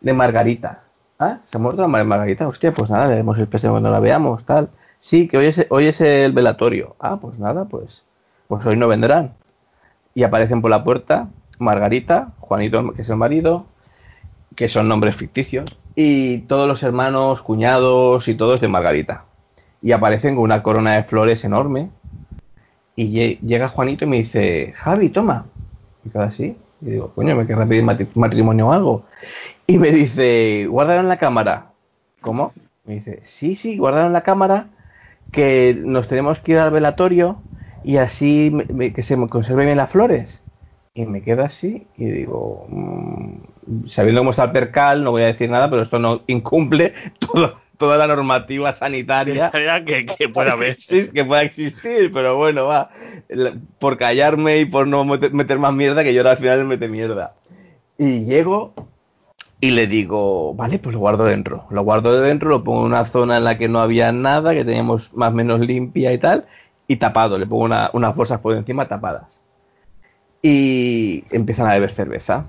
[0.00, 0.84] de Margarita.
[1.18, 1.40] ¿Ah?
[1.42, 2.46] ¿Se ha muerto la madre de Margarita?
[2.46, 4.70] Hostia, pues nada, le demos el pese cuando la veamos, tal.
[5.00, 6.94] Sí, que hoy es, hoy es el velatorio.
[7.00, 8.06] Ah, pues nada, pues,
[8.46, 9.34] pues hoy no vendrán.
[10.14, 11.28] Y aparecen por la puerta
[11.58, 13.66] Margarita, Juanito, que es el marido,
[14.54, 19.26] que son nombres ficticios, y todos los hermanos, cuñados y todos de Margarita.
[19.82, 21.90] Y aparecen con una corona de flores enorme.
[22.96, 25.44] Y llega Juanito y me dice, Javi, toma.
[26.02, 26.56] Y queda así.
[26.80, 29.04] Y digo, coño, me querrá pedir matrimonio o algo.
[29.66, 31.72] Y me dice, guárdalo en la cámara.
[32.22, 32.52] ¿Cómo?
[32.86, 34.68] Me dice, sí, sí, guárdalo en la cámara,
[35.32, 37.42] que nos tenemos que ir al velatorio
[37.84, 38.52] y así
[38.94, 40.42] que se me conserven bien las flores.
[41.00, 45.26] Y me quedo así y digo, mm, sabiendo cómo está el percal, no voy a
[45.26, 46.92] decir nada, pero esto no incumple
[47.78, 49.50] toda la normativa sanitaria
[49.86, 50.76] que, que pueda haber.
[50.76, 52.90] que pueda existir, pero bueno, va,
[53.78, 57.34] por callarme y por no meter más mierda, que yo al final me mete mierda.
[57.96, 58.74] Y llego
[59.62, 61.66] y le digo, vale, pues lo guardo dentro.
[61.70, 64.66] Lo guardo dentro, lo pongo en una zona en la que no había nada, que
[64.66, 66.44] teníamos más o menos limpia y tal,
[66.86, 67.38] y tapado.
[67.38, 69.42] Le pongo unas bolsas por encima tapadas
[70.42, 72.46] y empiezan a beber cerveza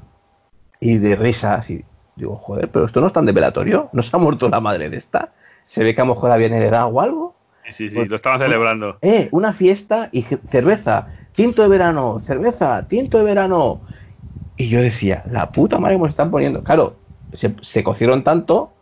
[0.80, 1.86] y de risas y
[2.16, 4.90] digo, joder, pero esto no es tan de velatorio, ¿no se ha muerto la madre
[4.90, 5.34] de esta?
[5.66, 7.36] ¿Se ve que a lo mejor habían heredado o algo?
[7.70, 8.98] Sí, sí, lo estaban celebrando.
[9.02, 13.82] Eh, una fiesta y cerveza, tinto de verano, cerveza, tinto de verano.
[14.58, 16.64] Y yo decía, la puta madre que me están poniendo.
[16.64, 16.98] Claro,
[17.32, 18.74] se, cocieron tanto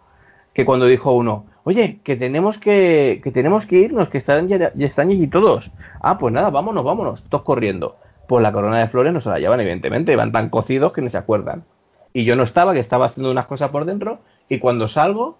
[0.54, 4.72] que cuando dijo uno, oye, que tenemos que, que tenemos que irnos, que están ya,
[4.74, 5.72] ya están allí todos.
[6.02, 7.98] Ah, pues nada, vámonos, vámonos, todos corriendo
[8.30, 11.10] pues la corona de flores no se la llevan, evidentemente, van tan cocidos que ni
[11.10, 11.66] se acuerdan.
[12.14, 15.40] Y yo no estaba, que estaba haciendo unas cosas por dentro, y cuando salgo,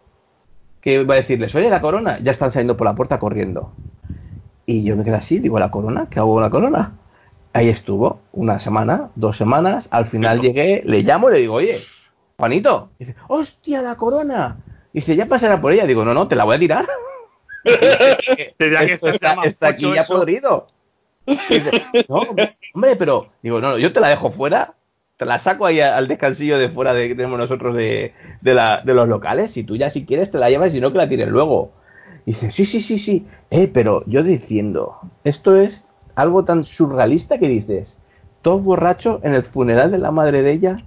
[0.82, 3.74] que va a decirles, oye, la corona, ya están saliendo por la puerta corriendo.
[4.66, 6.08] Y yo me quedé así, digo, ¿la corona?
[6.10, 6.94] ¿Qué hago con la corona?
[7.54, 11.80] Ahí estuvo, una semana, dos semanas, al final llegué, le llamo y le digo, oye,
[12.40, 14.58] Juanito, y dice, hostia, la corona.
[14.94, 15.86] Dice, ya pasará por ella.
[15.86, 16.88] Digo, no, no, te la voy a tirar.
[19.44, 20.68] está, aquí ya podrido.
[21.50, 21.72] Dice,
[22.10, 22.22] no,
[22.74, 24.76] hombre, pero digo, no, yo te la dejo fuera,
[25.18, 29.52] te la saco ahí al descansillo de fuera de, que tenemos nosotros de, los locales.
[29.52, 31.72] Si tú ya si quieres te la llevas y si no que la tires luego.
[32.26, 33.28] dice, sí, sí, sí, sí.
[33.52, 35.86] Eh, pero yo diciendo, esto es
[36.16, 38.00] algo tan surrealista que dices,
[38.42, 40.78] todo borracho en el funeral de la madre de ella.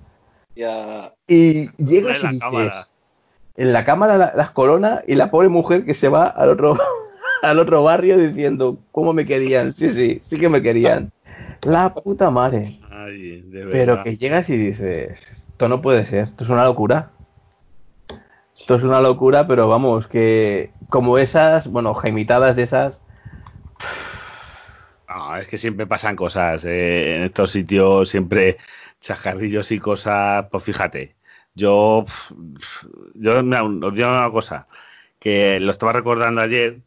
[1.26, 2.94] Y llegas y dices,
[3.56, 6.76] en la cámara las coronas y la pobre mujer que se va al otro,
[7.42, 9.72] al otro barrio diciendo, ¿cómo me querían?
[9.72, 11.12] Sí, sí, sí que me querían.
[11.62, 12.80] La puta madre.
[13.70, 17.10] Pero que llegas y dices, esto no puede ser, esto es una locura.
[18.56, 23.02] Esto es una locura, pero vamos, que como esas, bueno, jaimitadas de esas.
[25.08, 28.58] No, es que siempre pasan cosas eh, en estos sitios, siempre
[29.00, 31.16] chajarrillos y cosas, pues fíjate,
[31.54, 32.04] yo,
[33.14, 34.68] yo os digo una cosa,
[35.18, 36.80] que lo estaba recordando ayer,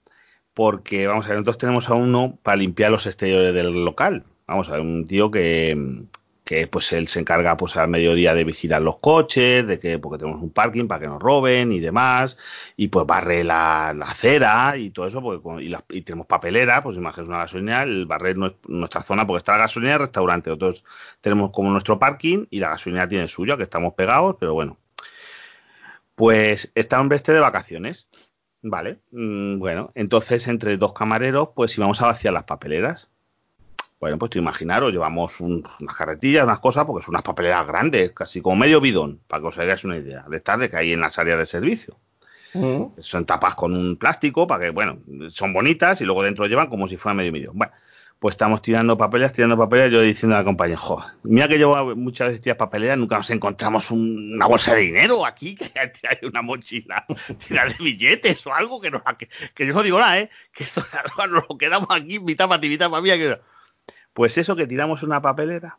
[0.55, 4.23] porque, vamos a ver, nosotros tenemos a uno para limpiar los exteriores del local.
[4.47, 6.07] Vamos a ver, un tío que,
[6.45, 10.19] que pues él se encarga pues al mediodía de vigilar los coches, de que porque
[10.19, 12.37] tenemos un parking para que nos roben y demás,
[12.77, 17.39] y pues barre la, acera y todo eso, porque, y, tenemos papelera, pues imagínate una
[17.39, 20.85] gasolina, el barrer nuestra zona, porque está la gasolina y el restaurante, nosotros
[21.19, 24.77] tenemos como nuestro parking y la gasolina tiene suyo, que estamos pegados, pero bueno.
[26.15, 28.07] Pues está un este de vacaciones,
[28.67, 28.99] ¿vale?
[29.11, 33.09] Mm, bueno, entonces entre dos camareros, pues íbamos a vaciar las papeleras
[33.99, 38.41] bueno, pues te imaginaros, llevamos unas carretillas, unas cosas, porque son unas papeleras grandes, casi
[38.41, 40.99] como medio bidón, para que os hagáis una idea, de estar de que hay en
[40.99, 41.97] las áreas de servicio.
[42.53, 42.99] Mm.
[42.99, 46.87] Son tapas con un plástico para que, bueno, son bonitas y luego dentro llevan como
[46.87, 47.57] si fuera medio bidón.
[47.57, 47.73] Bueno,
[48.25, 51.95] pues estamos tirando papeles, tirando papeles, yo diciendo a la compañía, joder, mira que llevo
[51.95, 56.41] muchas veces tiras papeleras, nunca nos encontramos una bolsa de dinero aquí, que hay una
[56.41, 57.05] mochila,
[57.37, 59.03] tirar de billetes o algo que, no,
[59.53, 60.31] que, yo no digo nada, ¿eh?
[60.51, 60.83] Que esto
[61.29, 63.39] nos lo quedamos aquí, mitad para ti, mitad para mí, que
[64.13, 65.77] pues eso que tiramos una papelera,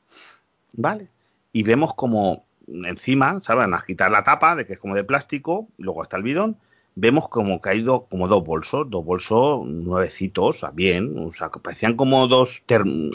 [0.72, 1.08] ¿vale?
[1.52, 3.74] Y vemos como encima, ¿saben?
[3.74, 6.58] A quitar la tapa, de que es como de plástico, luego está el bidón,
[6.96, 12.26] vemos como caído como dos bolsos, dos bolsos nuevecitos, bien, o sea, que parecían como
[12.26, 12.62] dos,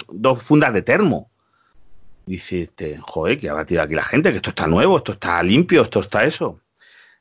[0.09, 1.29] dos fundas de termo.
[2.25, 5.41] Dice, este, joder, que habrá tirado aquí la gente, que esto está nuevo, esto está
[5.43, 6.61] limpio, esto está eso.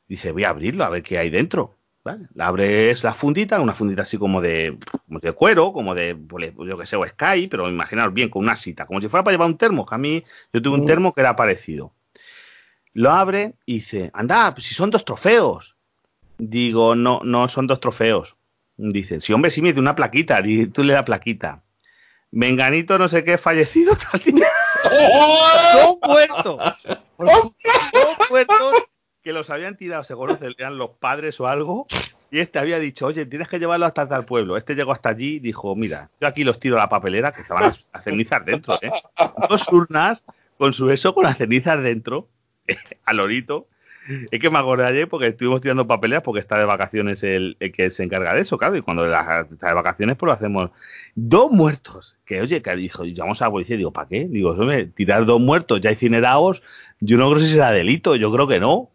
[0.07, 1.75] Dice, voy a abrirlo a ver qué hay dentro.
[2.03, 2.27] ¿vale?
[2.35, 4.77] La abres la fundita, una fundita así como de,
[5.07, 8.55] de cuero, como de, pues, yo que sé, o Sky, pero imaginaos bien, con una
[8.55, 10.23] cita, como si fuera para llevar un termo, que a mí
[10.53, 10.87] yo tuve un mm.
[10.87, 11.93] termo que era parecido.
[12.93, 15.75] Lo abre y dice, anda, si son dos trofeos.
[16.43, 18.35] Digo, no, no son dos trofeos.
[18.75, 21.61] Dice, si hombre, sí me de una plaquita, y tú le das plaquita.
[22.31, 23.93] Menganito no sé qué fallecido.
[24.91, 25.47] ¡Oh!
[25.71, 26.81] Son muertos.
[26.81, 27.53] Son
[28.31, 28.87] muertos
[29.21, 31.85] que los habían tirado, se conoce, eran los padres o algo,
[32.31, 34.57] y este había dicho, oye, tienes que llevarlo hasta tal pueblo.
[34.57, 37.41] Este llegó hasta allí y dijo, mira, yo aquí los tiro a la papelera, que
[37.41, 38.89] estaban las, cenizas dentro, ¿eh?
[39.47, 40.23] Dos urnas
[40.57, 42.29] con su eso, con las cenizas dentro,
[43.05, 43.67] al orito.
[44.31, 47.89] Es que me acordé ayer porque estuvimos tirando papeleras porque está de vacaciones el, que
[47.91, 50.71] se encarga de eso, claro, y cuando está de vacaciones pues lo hacemos.
[51.15, 54.27] Dos muertos, que oye, que dijo, llamamos a la policía, digo, ¿para qué?
[54.29, 54.55] Digo,
[54.95, 56.61] tirar dos muertos ya incinerados
[57.03, 58.91] yo no creo si será delito, yo creo que no.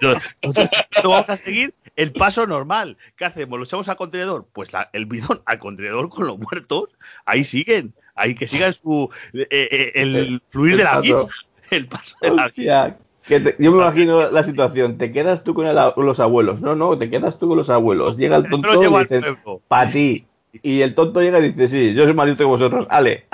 [1.02, 2.98] vamos a seguir el paso normal.
[3.16, 3.58] ¿Qué hacemos?
[3.58, 4.46] ¿Lo echamos al contenedor?
[4.52, 6.90] Pues el bidón al contenedor con los muertos,
[7.24, 7.94] ahí siguen.
[8.14, 11.24] Ahí que sigan su, eh, eh, el fluir de la vida.
[11.70, 12.98] El paso de la vida.
[13.28, 17.38] Yo me imagino la situación, te quedas tú con, los abuelos, no, no, te quedas
[17.38, 19.20] tú con los abuelos, llega el tonto y dice,
[19.68, 20.26] para ti,
[20.62, 23.26] y el tonto llega y dice, sí, yo soy más listo que vosotros, ale,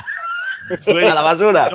[0.86, 1.70] a la basura.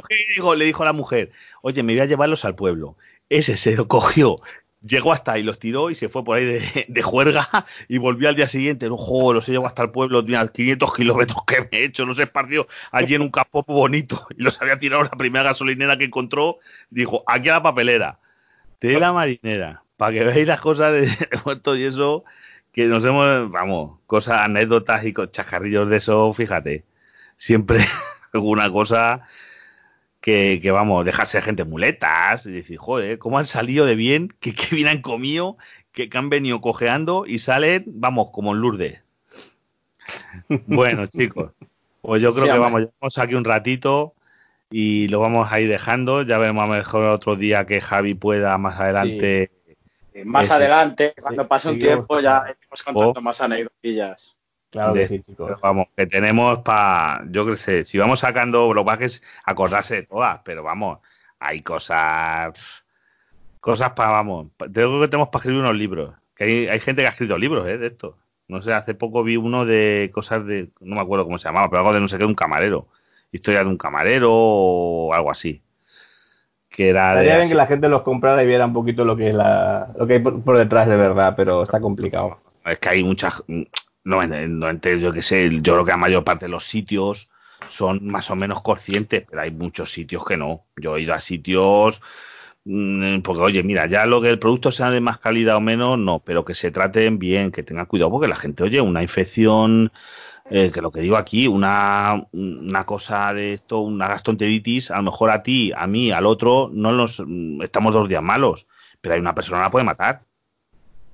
[0.55, 1.31] le dijo a la mujer,
[1.61, 2.95] oye, me voy a llevarlos al pueblo.
[3.29, 4.37] Ese se lo cogió,
[4.81, 8.35] llegó hasta ahí, los tiró y se fue por ahí de, juerga y volvió al
[8.35, 8.87] día siguiente.
[8.87, 12.19] Ojo, los he llevado hasta el pueblo, tenía 500 kilómetros que me he hecho, los
[12.19, 16.05] he esparcido allí en un campo bonito y los había tirado la primera gasolinera que
[16.05, 16.59] encontró.
[16.89, 18.19] Dijo, aquí a la papelera,
[18.81, 21.09] la marinera, para que veáis las cosas de
[21.45, 22.23] muerto y eso,
[22.71, 26.85] que nos hemos, vamos, cosas, anécdotas y chacarrillos de eso, fíjate,
[27.35, 27.85] siempre
[28.33, 29.27] alguna cosa
[30.27, 34.33] que, vamos, dejarse gente muletas y decir, joder, ¿cómo han salido de bien?
[34.41, 35.57] Que, que bien han comido,
[35.93, 39.01] que, han venido cojeando y salen, vamos, como en Lourdes.
[40.65, 41.53] Bueno, chicos,
[42.01, 44.15] pues yo creo que vamos, llevamos aquí un ratito
[44.69, 46.23] y lo vamos a ir dejando.
[46.23, 49.51] Ya veremos a lo mejor otro día que Javi pueda más adelante.
[50.25, 54.39] Más adelante, cuando pase un tiempo, ya iremos contando más anécdotas.
[54.69, 55.59] Claro que sí, chicos.
[55.61, 60.63] Vamos, que tenemos para, yo qué sé, si vamos sacando bloques, acordarse de todas, pero
[60.63, 60.99] vamos,
[61.39, 62.53] hay cosas,
[63.59, 66.13] cosas para, vamos, creo que tenemos para escribir unos libros.
[66.35, 67.77] Que hay, gente que ha escrito libros ¿eh?
[67.77, 68.17] de esto.
[68.47, 70.69] No sé, hace poco vi uno de cosas de.
[70.79, 72.87] No me acuerdo cómo se llamaba, pero algo de no sé qué, un camarero.
[73.31, 75.61] Historia de un camarero o algo así.
[76.69, 79.29] Que era Estaría bien que la gente los comprara y viera un poquito lo que
[79.29, 82.39] es la, lo que hay por, detrás de verdad, pero está complicado.
[82.65, 83.43] Es que hay muchas.
[84.07, 87.29] No, no, yo qué sé, yo creo que la mayor parte de los sitios
[87.67, 90.65] son más o menos conscientes, pero hay muchos sitios que no.
[90.77, 92.01] Yo he ido a sitios
[92.69, 95.97] Mm, porque oye, mira, ya lo que el producto sea de más calidad o menos,
[95.97, 99.93] no, pero que se traten bien, que tengan cuidado, porque la gente, oye, una infección,
[100.49, 105.03] eh, que lo que digo aquí, una, una cosa de esto, una gastroenteritis, a lo
[105.03, 108.67] mejor a ti, a mí, al otro, no nos mm, estamos dos días malos,
[108.99, 110.23] pero hay una persona que la puede matar.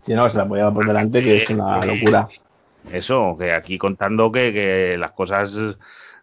[0.02, 2.28] Si no, se la puede llevar por delante, que es una locura.
[2.92, 5.78] Eso, que aquí contando que, que las cosas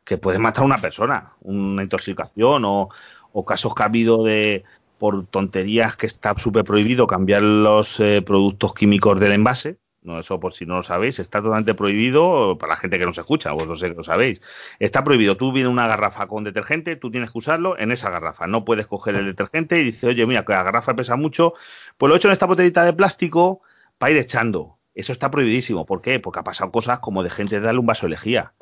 [0.05, 2.89] que pueden matar a una persona, una intoxicación o,
[3.33, 4.65] o casos que ha habido de,
[4.99, 9.79] por tonterías que está súper prohibido cambiar los eh, productos químicos del envase.
[10.03, 13.13] No, eso por si no lo sabéis, está totalmente prohibido para la gente que no
[13.13, 14.41] se escucha, vos no sé que lo sabéis.
[14.79, 15.37] Está prohibido.
[15.37, 18.47] Tú vienes una garrafa con detergente, tú tienes que usarlo en esa garrafa.
[18.47, 21.53] No puedes coger el detergente y dices, oye, mira, que la garrafa pesa mucho,
[21.99, 23.61] pues lo he hecho en esta botellita de plástico
[23.99, 24.80] para ir echando.
[24.95, 25.87] Eso está prohibidísimo.
[25.87, 26.21] ¿Por qué?
[26.21, 28.53] Porque ha pasado cosas como de gente darle un vaso de lejía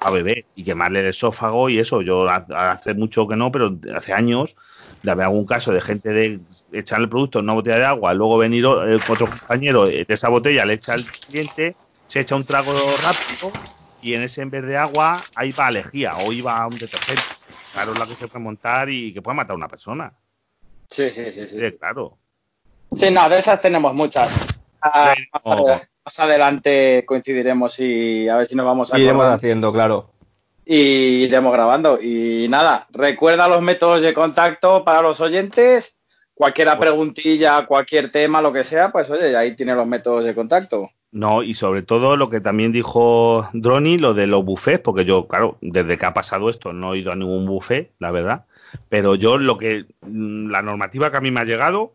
[0.00, 2.02] a beber y quemarle el esófago y eso.
[2.02, 4.56] Yo hace mucho que no, pero hace años
[5.02, 6.40] de algún caso de gente de
[6.72, 10.28] echar el producto en una botella de agua, luego venir eh, otro compañero de esa
[10.28, 11.76] botella, le echa al cliente,
[12.08, 13.52] se echa un trago rápido
[14.00, 17.22] y en ese en vez de agua ahí va lejía o iba un detergente.
[17.72, 20.12] Claro, es la que se puede montar y que puede matar a una persona.
[20.88, 21.72] Sí, sí, sí, sí.
[21.78, 22.18] claro.
[22.90, 24.57] Sí, no, de esas tenemos muchas.
[24.82, 25.14] Ah,
[26.04, 28.98] más, adelante coincidiremos y a ver si nos vamos a.
[28.98, 30.10] Iremos haciendo, claro
[30.68, 31.98] y iremos grabando.
[32.00, 35.96] Y nada, recuerda los métodos de contacto para los oyentes.
[36.34, 40.88] Cualquier preguntilla, cualquier tema, lo que sea, pues oye, ahí tiene los métodos de contacto.
[41.10, 45.26] No, y sobre todo lo que también dijo Droni, lo de los buffets, porque yo,
[45.26, 48.44] claro, desde que ha pasado esto no he ido a ningún buffet, la verdad.
[48.90, 51.94] Pero yo lo que, mm, la normativa que a mí me ha llegado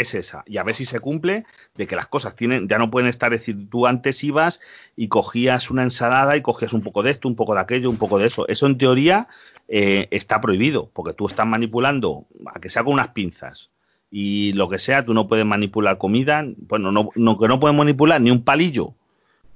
[0.00, 0.42] es esa.
[0.46, 1.44] Y a ver si se cumple
[1.74, 4.60] de que las cosas tienen, ya no pueden estar, es decir, tú antes ibas
[4.96, 7.98] y cogías una ensalada y cogías un poco de esto, un poco de aquello, un
[7.98, 8.46] poco de eso.
[8.48, 9.28] Eso en teoría
[9.68, 13.70] eh, está prohibido, porque tú estás manipulando, a que sea con unas pinzas
[14.10, 17.76] y lo que sea, tú no puedes manipular comida, bueno, no, no que no puedes
[17.76, 18.94] manipular ni un palillo.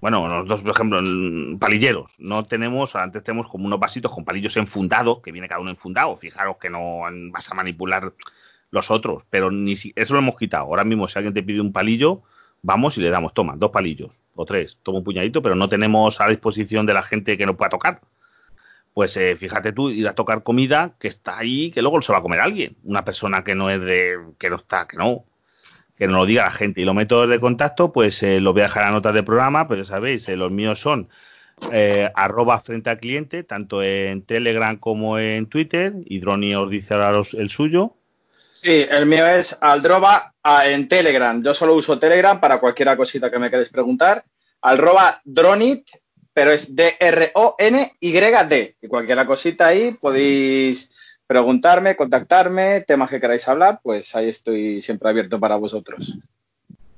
[0.03, 1.01] Bueno, nosotros, por ejemplo,
[1.61, 5.71] palilleros, no tenemos, antes tenemos como unos vasitos con palillos enfundados, que viene cada uno
[5.71, 6.17] enfundado.
[6.17, 8.13] Fijaros que no vas a manipular
[8.73, 10.65] los otros, pero ni si, eso lo hemos quitado.
[10.65, 12.23] Ahora mismo, si alguien te pide un palillo,
[12.63, 16.21] vamos y le damos, toma, dos palillos o tres, toma un puñadito, pero no tenemos
[16.21, 18.01] a disposición de la gente que no pueda tocar.
[18.95, 22.19] Pues eh, fíjate tú, ir a tocar comida que está ahí, que luego se va
[22.19, 22.77] a comer alguien.
[22.83, 25.25] Una persona que no es de, que no está, que no,
[25.97, 26.81] que no lo diga la gente.
[26.81, 29.69] Y los métodos de contacto, pues eh, los voy a dejar a notas del programa,
[29.69, 31.09] pero sabéis, eh, los míos son
[32.15, 37.21] arroba frente al cliente, tanto en Telegram como en Twitter, y Droni os dice ahora
[37.35, 37.97] el suyo.
[38.53, 40.35] Sí, el mío es Aldroba
[40.65, 41.43] en Telegram.
[41.43, 44.25] Yo solo uso Telegram para cualquier cosita que me queréis preguntar.
[44.61, 45.89] Aldroba Dronit,
[46.33, 48.77] pero es D-R-O-N-Y-D.
[48.81, 55.09] Y cualquier cosita ahí podéis preguntarme, contactarme, temas que queráis hablar, pues ahí estoy siempre
[55.09, 56.19] abierto para vosotros.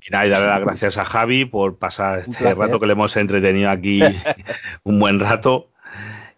[0.07, 3.17] Y nada, y darle las gracias a Javi por pasar este rato que le hemos
[3.17, 4.01] entretenido aquí
[4.83, 5.71] un buen rato.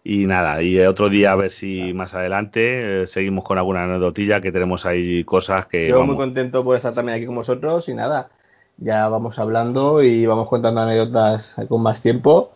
[0.09, 4.39] Y nada, y otro día a ver si más adelante eh, seguimos con alguna anecdotilla
[4.39, 5.89] que tenemos ahí cosas que...
[5.89, 8.29] Yo muy contento por estar también aquí con vosotros y nada,
[8.77, 12.53] ya vamos hablando y vamos contando anécdotas con más tiempo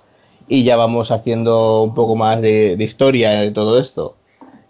[0.47, 4.15] y ya vamos haciendo un poco más de, historia de todo esto.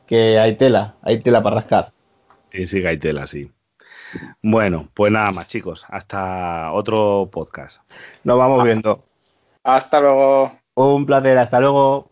[0.07, 1.91] Que hay tela, hay tela para rascar.
[2.51, 3.51] Sí, sí, hay tela, sí.
[4.41, 5.85] Bueno, pues nada más, chicos.
[5.87, 7.81] Hasta otro podcast.
[8.23, 9.03] Nos vamos viendo.
[9.63, 10.51] Hasta luego.
[10.73, 12.10] Un placer, hasta luego.